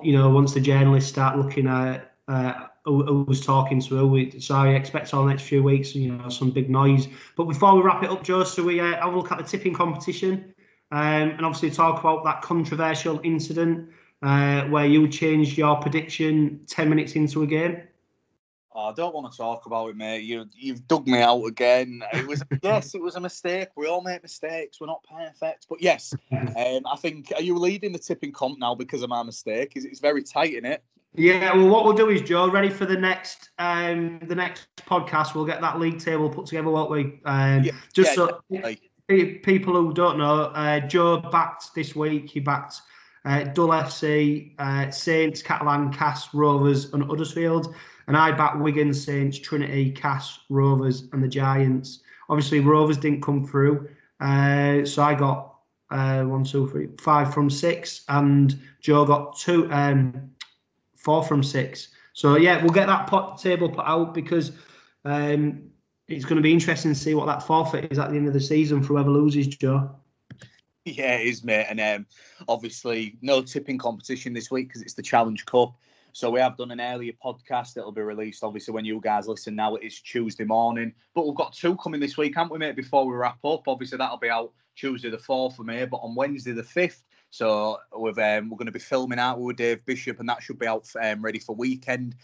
you 0.04 0.18
know, 0.18 0.30
once 0.30 0.54
the 0.54 0.62
journalists 0.62 1.10
start 1.10 1.38
looking 1.38 1.68
at. 1.68 2.08
Uh, 2.28 2.68
who, 2.86 3.04
who 3.04 3.24
was 3.24 3.46
talking 3.46 3.82
to 3.82 4.08
who. 4.08 4.40
So 4.40 4.56
I 4.56 4.70
expect 4.70 5.14
our 5.14 5.28
next 5.28 5.44
few 5.44 5.64
weeks, 5.64 5.96
you 5.96 6.12
know, 6.14 6.30
some 6.30 6.52
big 6.52 6.70
noise. 6.70 7.08
But 7.36 7.46
before 7.46 7.76
we 7.76 7.82
wrap 7.82 8.04
it 8.04 8.10
up, 8.10 8.24
Joe, 8.24 8.44
so 8.44 8.64
we 8.64 8.80
uh, 8.80 8.96
have 8.96 9.14
a 9.14 9.18
look 9.18 9.32
at 9.32 9.38
the 9.38 9.44
tipping 9.44 9.74
competition 9.74 10.54
um, 10.92 11.32
and 11.32 11.46
obviously 11.46 11.72
talk 11.72 12.00
about 12.00 12.24
that 12.26 12.42
controversial 12.42 13.20
incident 13.24 13.90
uh, 14.22 14.64
where 14.66 14.86
you 14.86 15.08
changed 15.08 15.58
your 15.58 15.76
prediction 15.78 16.62
10 16.68 16.90
minutes 16.90 17.14
into 17.14 17.44
a 17.44 17.48
game. 17.48 17.82
Oh, 18.74 18.88
I 18.88 18.94
don't 18.94 19.14
want 19.14 19.30
to 19.30 19.38
talk 19.38 19.66
about 19.66 19.90
it, 19.90 19.98
mate. 19.98 20.24
You 20.24 20.46
you've 20.54 20.88
dug 20.88 21.06
me 21.06 21.20
out 21.20 21.44
again. 21.44 22.04
It 22.14 22.26
was 22.26 22.42
yes, 22.64 22.96
it 22.96 23.02
was 23.02 23.18
a 23.18 23.20
mistake. 23.20 23.68
We 23.76 23.88
all 23.88 24.02
make 24.02 24.24
mistakes. 24.24 24.80
We're 24.80 24.88
not 24.88 25.04
perfect, 25.04 25.66
but 25.70 25.82
yes, 25.82 26.14
um, 26.32 26.82
I 26.86 26.96
think 26.98 27.34
are 27.36 27.42
you 27.42 27.58
leading 27.58 27.92
the 27.92 28.00
tipping 28.00 28.32
comp 28.32 28.60
now 28.60 28.74
because 28.74 29.02
of 29.02 29.10
my 29.10 29.24
mistake? 29.24 29.74
Is 29.76 29.84
it's 29.84 30.00
very 30.00 30.24
tight 30.24 30.54
in 30.54 30.64
it? 30.64 30.84
Yeah, 31.14 31.54
well, 31.56 31.68
what 31.68 31.84
we'll 31.84 31.94
do 31.94 32.10
is, 32.10 32.22
Joe, 32.22 32.50
ready 32.50 32.70
for 32.70 32.86
the 32.86 32.96
next 32.96 33.50
um 33.60 34.20
the 34.28 34.36
next 34.36 34.68
podcast, 34.78 35.36
we'll 35.36 35.46
get 35.46 35.60
that 35.62 35.80
league 35.80 36.00
table 36.00 36.30
put 36.30 36.46
together, 36.46 36.70
won't 36.70 36.90
we? 36.90 37.20
Um, 37.26 37.64
yeah, 37.64 37.74
just 37.94 38.12
yeah, 38.12 38.16
so 38.16 38.42
definitely. 38.50 39.40
people 39.40 39.74
who 39.74 39.94
don't 39.94 40.18
know, 40.18 40.44
uh, 40.44 40.80
Joe 40.80 41.18
backed 41.18 41.76
this 41.76 41.96
week. 41.96 42.30
He 42.30 42.40
backed 42.40 42.82
uh, 43.26 43.44
Hull 43.56 43.70
FC, 43.70 44.56
uh, 44.58 44.90
Saints, 44.90 45.42
Catalan, 45.42 45.92
Cass, 45.92 46.34
Rovers, 46.34 46.94
and 46.94 47.04
Huddersfield, 47.04 47.76
and 48.08 48.16
I 48.16 48.32
backed 48.32 48.60
Wigan, 48.60 48.94
Saints, 48.94 49.38
Trinity, 49.38 49.92
Cass, 49.92 50.40
Rovers, 50.50 51.10
and 51.12 51.22
the 51.22 51.28
Giants. 51.28 52.00
Obviously, 52.30 52.62
Rovers 52.62 52.98
didn't 52.98 53.22
come 53.22 53.46
through, 53.46 53.90
uh, 54.22 54.86
so 54.86 55.04
I 55.04 55.14
got 55.16 55.56
uh, 55.90 56.24
one, 56.24 56.46
two, 56.46 56.70
three, 56.70 56.88
five 57.02 57.34
from 57.34 57.50
six, 57.50 58.06
and 58.08 58.58
Joe 58.80 59.04
got 59.04 59.38
two. 59.38 59.70
Um, 59.74 60.32
four 61.04 61.24
from 61.24 61.44
six. 61.44 61.90
So 62.14 62.38
yeah, 62.38 62.62
we'll 62.62 62.74
get 62.74 62.88
that 62.88 63.08
pot 63.08 63.40
table 63.40 63.70
put 63.70 63.86
out 63.86 64.14
because 64.14 64.52
um, 65.06 65.70
it's 66.08 66.26
going 66.26 66.36
to 66.36 66.42
be 66.42 66.54
interesting 66.54 66.94
to 66.94 67.00
see 67.00 67.14
what 67.14 67.28
that 67.28 67.44
forfeit 67.44 67.92
is 67.92 68.00
at 68.00 68.12
the 68.12 68.18
end 68.18 68.28
of 68.28 68.34
the 68.34 68.42
season 68.42 68.82
for 68.82 68.90
whoever 68.90 69.10
loses, 69.10 69.48
Joe. 69.48 69.96
Yeah, 70.86 71.18
it 71.18 71.28
is, 71.28 71.44
mate. 71.44 71.68
And 71.70 71.80
um, 71.80 72.06
obviously, 72.48 73.18
no 73.22 73.42
tipping 73.42 73.78
competition 73.78 74.34
this 74.34 74.50
week 74.50 74.68
because 74.68 74.82
it's 74.82 74.96
the 74.96 75.04
Challenge 75.04 75.46
Cup. 75.46 75.76
So 76.14 76.30
we 76.30 76.42
have 76.42 76.58
done 76.58 76.72
an 76.72 76.82
earlier 76.82 77.14
podcast 77.24 77.74
that'll 77.74 77.92
be 77.92 78.02
released. 78.02 78.44
Obviously, 78.44 78.74
when 78.74 78.84
you 78.84 79.00
guys 79.00 79.28
listen 79.28 79.56
now, 79.56 79.76
it 79.76 79.84
is 79.84 80.02
Tuesday 80.02 80.44
morning. 80.44 80.94
But 81.14 81.26
we've 81.26 81.36
got 81.36 81.54
two 81.54 81.78
coming 81.78 82.02
this 82.02 82.18
week, 82.18 82.36
haven't 82.36 82.52
we, 82.52 82.58
mate? 82.58 82.76
Before 82.76 83.06
we 83.06 83.16
wrap 83.16 83.44
up, 83.46 83.68
obviously 83.68 83.98
that'll 83.98 84.18
be 84.18 84.30
out 84.30 84.52
Tuesday 84.76 85.10
the 85.10 85.18
fourth 85.18 85.56
for 85.56 85.64
me. 85.64 85.86
But 85.86 85.98
on 85.98 86.16
Wednesday 86.16 86.52
the 86.52 86.64
fifth, 86.64 87.04
so 87.32 87.80
we've, 87.98 88.18
um, 88.20 88.50
we're 88.50 88.58
going 88.58 88.68
to 88.68 88.72
be 88.72 88.80
filming 88.80 89.18
out 89.18 89.40
with 89.40 89.56
Dave 89.56 89.86
Bishop, 89.86 90.20
and 90.20 90.30
that 90.30 90.44
should 90.44 90.60
be 90.60 90.68
out 90.68 90.88
um, 91.02 91.22
ready 91.24 91.40
for 91.40 91.56
weekend. 91.56 92.16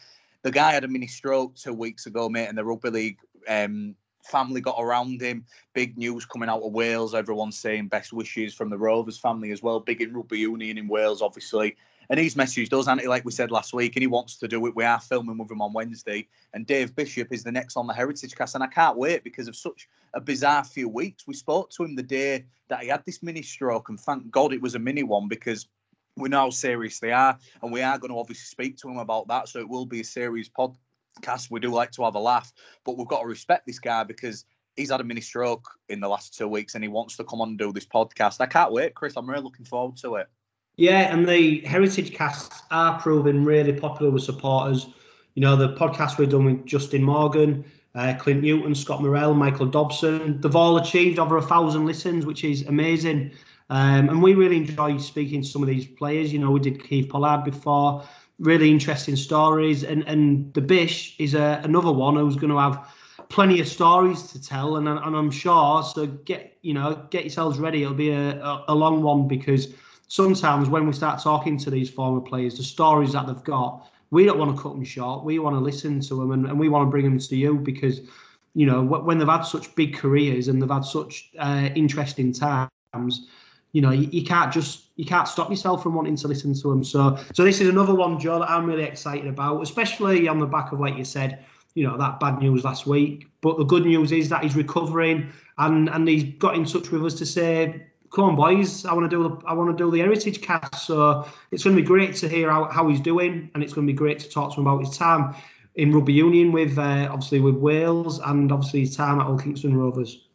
The 0.43 0.51
guy 0.51 0.73
had 0.73 0.83
a 0.83 0.87
mini 0.87 1.07
stroke 1.07 1.55
two 1.55 1.73
weeks 1.73 2.05
ago, 2.05 2.29
mate, 2.29 2.47
and 2.47 2.57
the 2.57 2.63
rugby 2.63 2.89
league 2.89 3.19
um, 3.47 3.95
family 4.27 4.61
got 4.61 4.77
around 4.79 5.21
him. 5.21 5.45
Big 5.73 5.97
news 5.97 6.25
coming 6.25 6.49
out 6.49 6.61
of 6.61 6.71
Wales. 6.71 7.15
Everyone's 7.15 7.57
saying 7.57 7.87
best 7.87 8.13
wishes 8.13 8.53
from 8.53 8.69
the 8.69 8.77
Rovers 8.77 9.17
family 9.17 9.51
as 9.51 9.63
well. 9.63 9.79
Big 9.79 10.01
in 10.01 10.13
rugby 10.13 10.39
union 10.39 10.77
in 10.77 10.87
Wales, 10.87 11.21
obviously. 11.21 11.75
And 12.09 12.19
he's 12.19 12.35
messaged 12.35 12.71
us, 12.71 12.87
Andy, 12.87 13.07
like 13.07 13.25
we 13.25 13.31
said 13.31 13.51
last 13.51 13.73
week, 13.73 13.95
and 13.95 14.01
he 14.01 14.07
wants 14.07 14.37
to 14.37 14.47
do 14.47 14.65
it. 14.65 14.75
We 14.75 14.85
are 14.85 14.99
filming 14.99 15.37
with 15.37 15.51
him 15.51 15.61
on 15.61 15.73
Wednesday. 15.73 16.27
And 16.53 16.65
Dave 16.65 16.95
Bishop 16.95 17.33
is 17.33 17.43
the 17.43 17.51
next 17.51 17.75
on 17.75 17.85
the 17.85 17.93
Heritage 17.93 18.33
Cast. 18.35 18.55
And 18.55 18.63
I 18.63 18.67
can't 18.67 18.97
wait 18.97 19.23
because 19.23 19.47
of 19.47 19.55
such 19.55 19.89
a 20.13 20.21
bizarre 20.21 20.63
few 20.63 20.87
weeks. 20.87 21.27
We 21.27 21.33
spoke 21.33 21.69
to 21.71 21.83
him 21.83 21.95
the 21.95 22.03
day 22.03 22.45
that 22.69 22.81
he 22.81 22.87
had 22.87 23.03
this 23.05 23.21
mini 23.21 23.41
stroke, 23.41 23.89
and 23.89 23.99
thank 23.99 24.31
God 24.31 24.53
it 24.53 24.61
was 24.61 24.75
a 24.75 24.79
mini 24.79 25.03
one 25.03 25.27
because 25.27 25.67
we 26.15 26.29
know 26.29 26.39
how 26.39 26.49
serious 26.49 26.99
they 26.99 27.11
are. 27.11 27.37
And 27.61 27.71
we 27.71 27.81
are 27.81 27.97
going 27.97 28.11
to 28.11 28.19
obviously 28.19 28.45
speak 28.45 28.77
to 28.77 28.89
him 28.89 28.97
about 28.97 29.27
that. 29.27 29.49
So 29.49 29.59
it 29.59 29.69
will 29.69 29.85
be 29.85 30.01
a 30.01 30.05
serious 30.05 30.47
podcast. 31.17 31.51
We 31.51 31.59
do 31.59 31.69
like 31.69 31.91
to 31.91 32.03
have 32.03 32.15
a 32.15 32.19
laugh, 32.19 32.53
but 32.85 32.97
we've 32.97 33.07
got 33.07 33.21
to 33.21 33.27
respect 33.27 33.65
this 33.65 33.79
guy 33.79 34.03
because 34.03 34.45
he's 34.75 34.91
had 34.91 35.01
a 35.01 35.03
mini 35.03 35.21
stroke 35.21 35.67
in 35.89 35.99
the 35.99 36.07
last 36.07 36.37
two 36.37 36.47
weeks 36.47 36.75
and 36.75 36.83
he 36.83 36.87
wants 36.87 37.17
to 37.17 37.23
come 37.23 37.41
on 37.41 37.49
and 37.49 37.57
do 37.57 37.73
this 37.73 37.85
podcast. 37.85 38.39
I 38.39 38.45
can't 38.45 38.71
wait, 38.71 38.93
Chris. 38.93 39.13
I'm 39.17 39.29
really 39.29 39.43
looking 39.43 39.65
forward 39.65 39.97
to 39.97 40.15
it. 40.15 40.27
Yeah, 40.77 41.11
and 41.11 41.27
the 41.27 41.61
heritage 41.61 42.13
casts 42.13 42.61
are 42.69 42.99
proving 42.99 43.43
really 43.43 43.73
popular 43.73 44.11
with 44.11 44.23
supporters. 44.23 44.87
You 45.33 45.41
know, 45.41 45.55
the 45.55 45.73
podcast 45.73 46.17
we've 46.19 46.29
done 46.29 46.45
with 46.45 46.65
Justin 46.65 47.03
Morgan, 47.03 47.65
uh, 47.95 48.13
Clint 48.19 48.43
Newton, 48.43 48.75
Scott 48.75 49.01
Murrell, 49.01 49.33
Michael 49.33 49.65
Dobson, 49.65 50.39
they've 50.39 50.55
all 50.55 50.77
achieved 50.77 51.17
over 51.17 51.37
a 51.37 51.41
thousand 51.41 51.85
listens, 51.85 52.27
which 52.27 52.43
is 52.43 52.61
amazing. 52.67 53.31
Um, 53.69 54.09
and 54.09 54.21
we 54.21 54.35
really 54.35 54.57
enjoy 54.57 54.97
speaking 54.97 55.41
to 55.41 55.47
some 55.47 55.63
of 55.63 55.67
these 55.67 55.87
players. 55.87 56.31
You 56.31 56.39
know, 56.39 56.51
we 56.51 56.59
did 56.59 56.83
Keith 56.83 57.09
Pollard 57.09 57.43
before, 57.43 58.03
really 58.39 58.69
interesting 58.69 59.15
stories. 59.15 59.83
And 59.83 60.03
and 60.07 60.53
the 60.53 60.61
Bish 60.61 61.15
is 61.19 61.33
a, 61.33 61.61
another 61.63 61.91
one 61.91 62.15
who's 62.15 62.35
going 62.35 62.51
to 62.51 62.59
have 62.59 62.93
plenty 63.29 63.59
of 63.59 63.67
stories 63.67 64.31
to 64.31 64.41
tell. 64.41 64.77
And, 64.77 64.87
and 64.87 65.15
I'm 65.15 65.31
sure, 65.31 65.83
so 65.83 66.05
get 66.07 66.57
you 66.61 66.73
know, 66.73 67.05
get 67.09 67.23
yourselves 67.23 67.59
ready. 67.59 67.83
It'll 67.83 67.93
be 67.93 68.11
a, 68.11 68.41
a, 68.41 68.65
a 68.69 68.75
long 68.75 69.01
one 69.01 69.27
because 69.27 69.73
sometimes 70.07 70.69
when 70.69 70.85
we 70.85 70.93
start 70.93 71.21
talking 71.21 71.57
to 71.59 71.69
these 71.69 71.89
former 71.89 72.21
players, 72.21 72.57
the 72.57 72.63
stories 72.63 73.13
that 73.13 73.27
they've 73.27 73.43
got, 73.43 73.89
we 74.11 74.25
don't 74.25 74.37
want 74.37 74.55
to 74.55 74.61
cut 74.61 74.73
them 74.73 74.83
short. 74.83 75.23
We 75.23 75.39
want 75.39 75.55
to 75.55 75.59
listen 75.59 75.99
to 76.01 76.15
them 76.15 76.31
and, 76.31 76.45
and 76.45 76.59
we 76.59 76.69
want 76.69 76.87
to 76.87 76.91
bring 76.91 77.05
them 77.05 77.19
to 77.19 77.35
you 77.35 77.55
because, 77.55 78.01
you 78.53 78.65
know, 78.65 78.81
when 78.81 79.17
they've 79.17 79.27
had 79.27 79.41
such 79.43 79.75
big 79.75 79.95
careers 79.95 80.47
and 80.47 80.61
they've 80.61 80.69
had 80.69 80.85
such 80.85 81.29
uh, 81.39 81.69
interesting 81.75 82.31
times, 82.31 83.27
you 83.77 83.81
know, 83.83 83.91
you, 83.91 84.09
you, 84.11 84.23
can't 84.23 84.51
just 84.51 84.85
you 84.95 85.05
can't 85.05 85.27
stop 85.27 85.51
yourself 85.51 85.83
from 85.83 85.93
wanting 85.93 86.15
to 86.15 86.27
listen 86.27 86.51
to 86.51 86.69
them. 86.71 86.83
So, 86.83 87.15
so 87.31 87.43
this 87.43 87.61
is 87.61 87.69
another 87.69 87.93
one, 87.93 88.19
Joe, 88.19 88.39
that 88.39 88.49
I'm 88.49 88.65
really 88.65 88.85
excited 88.85 89.27
about, 89.27 89.61
especially 89.61 90.27
on 90.27 90.39
the 90.39 90.47
back 90.47 90.71
of, 90.71 90.79
like 90.79 90.97
you 90.97 91.05
said, 91.05 91.45
you 91.75 91.87
know, 91.87 91.95
that 91.95 92.19
bad 92.19 92.39
news 92.39 92.63
last 92.63 92.87
week. 92.87 93.27
But 93.41 93.59
the 93.59 93.65
good 93.65 93.85
news 93.85 94.11
is 94.11 94.29
that 94.29 94.41
he's 94.41 94.55
recovering 94.55 95.31
and 95.59 95.89
and 95.89 96.07
he's 96.07 96.23
got 96.39 96.55
in 96.55 96.65
touch 96.65 96.89
with 96.89 97.05
us 97.05 97.13
to 97.19 97.25
say 97.27 97.85
come 98.11 98.23
on, 98.23 98.35
boys, 98.35 98.83
I 98.83 98.95
want 98.95 99.07
to 99.11 99.15
do 99.15 99.21
the 99.29 99.47
I 99.47 99.53
want 99.53 99.77
to 99.77 99.83
do 99.83 99.91
the 99.91 99.99
heritage 99.99 100.41
cast. 100.41 100.87
So 100.87 101.27
it's 101.51 101.63
going 101.63 101.75
to 101.75 101.79
be 101.79 101.87
great 101.87 102.15
to 102.15 102.27
hear 102.27 102.49
how, 102.49 102.65
how 102.65 102.87
he's 102.87 102.99
doing, 102.99 103.51
and 103.53 103.63
it's 103.63 103.73
going 103.73 103.85
to 103.85 103.93
be 103.93 103.95
great 103.95 104.17
to 104.21 104.29
talk 104.29 104.55
to 104.55 104.59
him 104.59 104.65
about 104.65 104.83
his 104.83 104.97
time 104.97 105.35
in 105.75 105.91
rugby 105.91 106.13
union 106.13 106.51
with 106.51 106.79
uh, 106.79 107.09
obviously 107.11 107.41
with 107.41 107.57
Wales 107.57 108.19
and 108.25 108.51
obviously 108.51 108.79
his 108.79 108.95
time 108.95 109.19
at 109.19 109.27
Hull 109.27 109.37
Kingston 109.37 109.77
Rovers. 109.77 110.26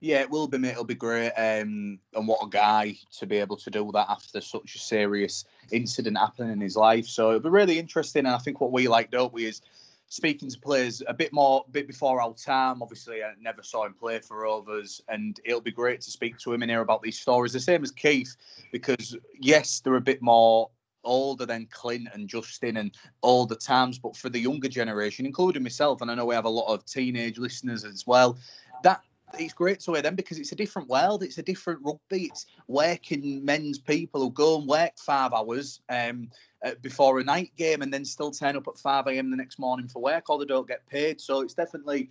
Yeah, 0.00 0.20
it 0.20 0.30
will 0.30 0.46
be, 0.46 0.58
mate. 0.58 0.70
It'll 0.70 0.84
be 0.84 0.94
great. 0.94 1.32
Um, 1.32 1.98
and 2.14 2.28
what 2.28 2.44
a 2.44 2.48
guy 2.48 2.96
to 3.18 3.26
be 3.26 3.38
able 3.38 3.56
to 3.56 3.70
do 3.70 3.90
that 3.92 4.08
after 4.08 4.40
such 4.40 4.76
a 4.76 4.78
serious 4.78 5.44
incident 5.72 6.16
happening 6.18 6.52
in 6.52 6.60
his 6.60 6.76
life. 6.76 7.06
So 7.06 7.30
it'll 7.30 7.40
be 7.40 7.48
really 7.48 7.78
interesting. 7.78 8.26
And 8.26 8.34
I 8.34 8.38
think 8.38 8.60
what 8.60 8.70
we 8.70 8.86
like, 8.86 9.10
don't 9.10 9.32
we, 9.32 9.46
is 9.46 9.60
speaking 10.08 10.48
to 10.50 10.58
players 10.60 11.02
a 11.06 11.14
bit 11.14 11.32
more, 11.32 11.64
a 11.66 11.70
bit 11.70 11.88
before 11.88 12.20
our 12.20 12.32
time. 12.34 12.80
Obviously, 12.80 13.24
I 13.24 13.32
never 13.40 13.62
saw 13.62 13.84
him 13.84 13.94
play 13.94 14.20
for 14.20 14.42
Rovers, 14.42 15.02
and 15.08 15.38
it'll 15.44 15.60
be 15.60 15.72
great 15.72 16.00
to 16.02 16.10
speak 16.10 16.38
to 16.38 16.52
him 16.52 16.62
and 16.62 16.70
hear 16.70 16.80
about 16.80 17.02
these 17.02 17.18
stories. 17.18 17.52
The 17.52 17.60
same 17.60 17.82
as 17.82 17.90
Keith, 17.90 18.36
because 18.72 19.16
yes, 19.40 19.80
they're 19.80 19.96
a 19.96 20.00
bit 20.00 20.22
more 20.22 20.70
older 21.04 21.46
than 21.46 21.66
Clint 21.70 22.08
and 22.12 22.28
Justin 22.28 22.76
and 22.76 22.94
all 23.20 23.46
the 23.46 23.56
times, 23.56 23.98
but 23.98 24.16
for 24.16 24.28
the 24.28 24.38
younger 24.38 24.68
generation, 24.68 25.26
including 25.26 25.62
myself, 25.62 26.00
and 26.00 26.10
I 26.10 26.14
know 26.14 26.26
we 26.26 26.34
have 26.34 26.44
a 26.44 26.50
lot 26.50 26.72
of 26.72 26.84
teenage 26.84 27.38
listeners 27.38 27.84
as 27.84 28.06
well, 28.06 28.38
that 28.82 29.02
it's 29.38 29.52
great 29.52 29.80
to 29.80 29.92
hear 29.92 30.02
them 30.02 30.14
because 30.14 30.38
it's 30.38 30.52
a 30.52 30.56
different 30.56 30.88
world. 30.88 31.22
It's 31.22 31.38
a 31.38 31.42
different 31.42 31.80
rugby. 31.84 32.24
It's 32.26 32.46
working 32.66 33.44
men's 33.44 33.78
people 33.78 34.20
who 34.20 34.30
go 34.30 34.58
and 34.58 34.68
work 34.68 34.92
five 34.98 35.32
hours 35.32 35.80
um, 35.88 36.30
uh, 36.64 36.72
before 36.82 37.18
a 37.18 37.24
night 37.24 37.52
game 37.56 37.82
and 37.82 37.92
then 37.92 38.04
still 38.04 38.30
turn 38.30 38.56
up 38.56 38.68
at 38.68 38.78
5 38.78 39.06
a.m. 39.08 39.30
the 39.30 39.36
next 39.36 39.58
morning 39.58 39.88
for 39.88 40.02
work 40.02 40.30
or 40.30 40.38
they 40.38 40.44
don't 40.44 40.68
get 40.68 40.86
paid. 40.86 41.20
So 41.20 41.40
it's 41.40 41.54
definitely 41.54 42.10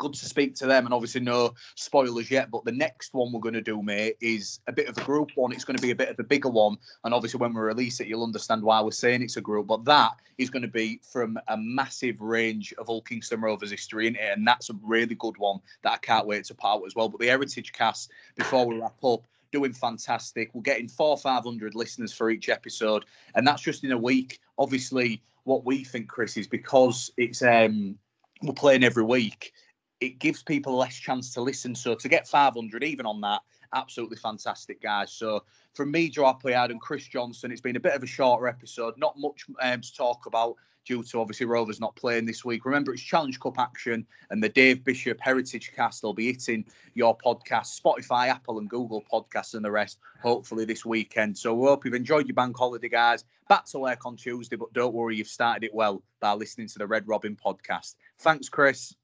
good 0.00 0.14
to 0.14 0.24
speak 0.24 0.54
to 0.56 0.66
them 0.66 0.86
and 0.86 0.94
obviously 0.94 1.20
no 1.20 1.54
spoilers 1.76 2.30
yet 2.30 2.50
but 2.50 2.64
the 2.64 2.72
next 2.72 3.14
one 3.14 3.32
we're 3.32 3.40
going 3.40 3.54
to 3.54 3.60
do 3.60 3.82
mate 3.82 4.16
is 4.20 4.60
a 4.66 4.72
bit 4.72 4.88
of 4.88 4.96
a 4.98 5.04
group 5.04 5.30
one. 5.34 5.52
It's 5.52 5.64
going 5.64 5.76
to 5.76 5.82
be 5.82 5.90
a 5.90 5.94
bit 5.94 6.08
of 6.08 6.18
a 6.18 6.24
bigger 6.24 6.48
one 6.48 6.76
and 7.04 7.14
obviously 7.14 7.38
when 7.38 7.54
we 7.54 7.60
release 7.60 8.00
it 8.00 8.08
you'll 8.08 8.24
understand 8.24 8.62
why 8.62 8.80
we're 8.80 8.90
saying 8.90 9.22
it's 9.22 9.36
a 9.36 9.40
group 9.40 9.66
but 9.66 9.84
that 9.84 10.12
is 10.38 10.50
going 10.50 10.62
to 10.62 10.68
be 10.68 11.00
from 11.12 11.38
a 11.48 11.56
massive 11.56 12.20
range 12.20 12.72
of 12.78 12.86
Hull 12.86 13.02
Kingston 13.02 13.42
Rovers 13.42 13.70
history 13.70 14.08
it? 14.08 14.16
And 14.18 14.46
that's 14.46 14.70
a 14.70 14.74
really 14.82 15.14
good 15.14 15.36
one 15.36 15.60
that 15.82 15.92
I 15.92 15.96
can't 15.98 16.26
wait 16.26 16.44
to 16.44 16.54
part 16.54 16.82
as 16.86 16.94
well. 16.94 17.08
But 17.08 17.20
the 17.20 17.26
heritage 17.26 17.72
cast 17.72 18.10
before 18.36 18.66
we 18.66 18.78
wrap 18.78 19.04
up 19.04 19.26
doing 19.52 19.72
fantastic. 19.72 20.50
We're 20.54 20.62
getting 20.62 20.88
four 20.88 21.18
500 21.18 21.74
listeners 21.74 22.12
for 22.12 22.30
each 22.30 22.48
episode 22.48 23.04
and 23.34 23.46
that's 23.46 23.62
just 23.62 23.84
in 23.84 23.92
a 23.92 23.98
week. 23.98 24.38
Obviously 24.58 25.22
what 25.44 25.64
we 25.64 25.84
think 25.84 26.08
chris 26.08 26.36
is 26.36 26.46
because 26.46 27.10
it's 27.16 27.42
um 27.42 27.96
we're 28.42 28.52
playing 28.52 28.84
every 28.84 29.02
week 29.02 29.52
it 30.00 30.18
gives 30.18 30.42
people 30.42 30.76
less 30.76 30.96
chance 30.96 31.32
to 31.34 31.40
listen. 31.40 31.74
So 31.74 31.94
to 31.94 32.08
get 32.08 32.26
500 32.26 32.82
even 32.82 33.06
on 33.06 33.20
that, 33.20 33.42
absolutely 33.74 34.16
fantastic, 34.16 34.82
guys. 34.82 35.12
So 35.12 35.44
from 35.74 35.90
me, 35.90 36.08
Joe 36.08 36.28
Appleyard 36.28 36.70
and 36.70 36.80
Chris 36.80 37.06
Johnson, 37.06 37.52
it's 37.52 37.60
been 37.60 37.76
a 37.76 37.80
bit 37.80 37.94
of 37.94 38.02
a 38.02 38.06
shorter 38.06 38.48
episode. 38.48 38.94
Not 38.96 39.18
much 39.18 39.44
um, 39.60 39.80
to 39.80 39.94
talk 39.94 40.26
about 40.26 40.56
due 40.86 41.02
to 41.02 41.20
obviously 41.20 41.46
Rovers 41.46 41.80
not 41.80 41.94
playing 41.96 42.24
this 42.24 42.44
week. 42.44 42.64
Remember, 42.64 42.92
it's 42.92 43.02
Challenge 43.02 43.38
Cup 43.38 43.58
action, 43.58 44.06
and 44.30 44.42
the 44.42 44.48
Dave 44.48 44.82
Bishop 44.82 45.20
Heritage 45.20 45.72
Cast 45.76 46.02
will 46.02 46.14
be 46.14 46.26
hitting 46.26 46.64
your 46.94 47.16
podcast, 47.16 47.78
Spotify, 47.80 48.28
Apple, 48.28 48.58
and 48.58 48.68
Google 48.68 49.04
podcasts, 49.12 49.54
and 49.54 49.64
the 49.64 49.70
rest. 49.70 49.98
Hopefully 50.22 50.64
this 50.64 50.84
weekend. 50.84 51.36
So 51.36 51.54
we 51.54 51.66
hope 51.66 51.84
you've 51.84 51.94
enjoyed 51.94 52.26
your 52.26 52.34
bank 52.34 52.56
holiday, 52.56 52.88
guys. 52.88 53.24
Back 53.48 53.66
to 53.66 53.78
work 53.78 54.06
on 54.06 54.16
Tuesday, 54.16 54.56
but 54.56 54.72
don't 54.72 54.94
worry, 54.94 55.16
you've 55.16 55.28
started 55.28 55.64
it 55.64 55.74
well 55.74 56.02
by 56.20 56.32
listening 56.32 56.68
to 56.68 56.78
the 56.78 56.86
Red 56.86 57.06
Robin 57.06 57.36
podcast. 57.36 57.96
Thanks, 58.18 58.48
Chris. 58.48 58.94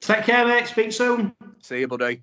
Take 0.00 0.24
care, 0.24 0.46
mate. 0.46 0.66
Speak 0.66 0.92
soon. 0.92 1.34
See 1.62 1.80
you, 1.80 1.88
buddy. 1.88 2.22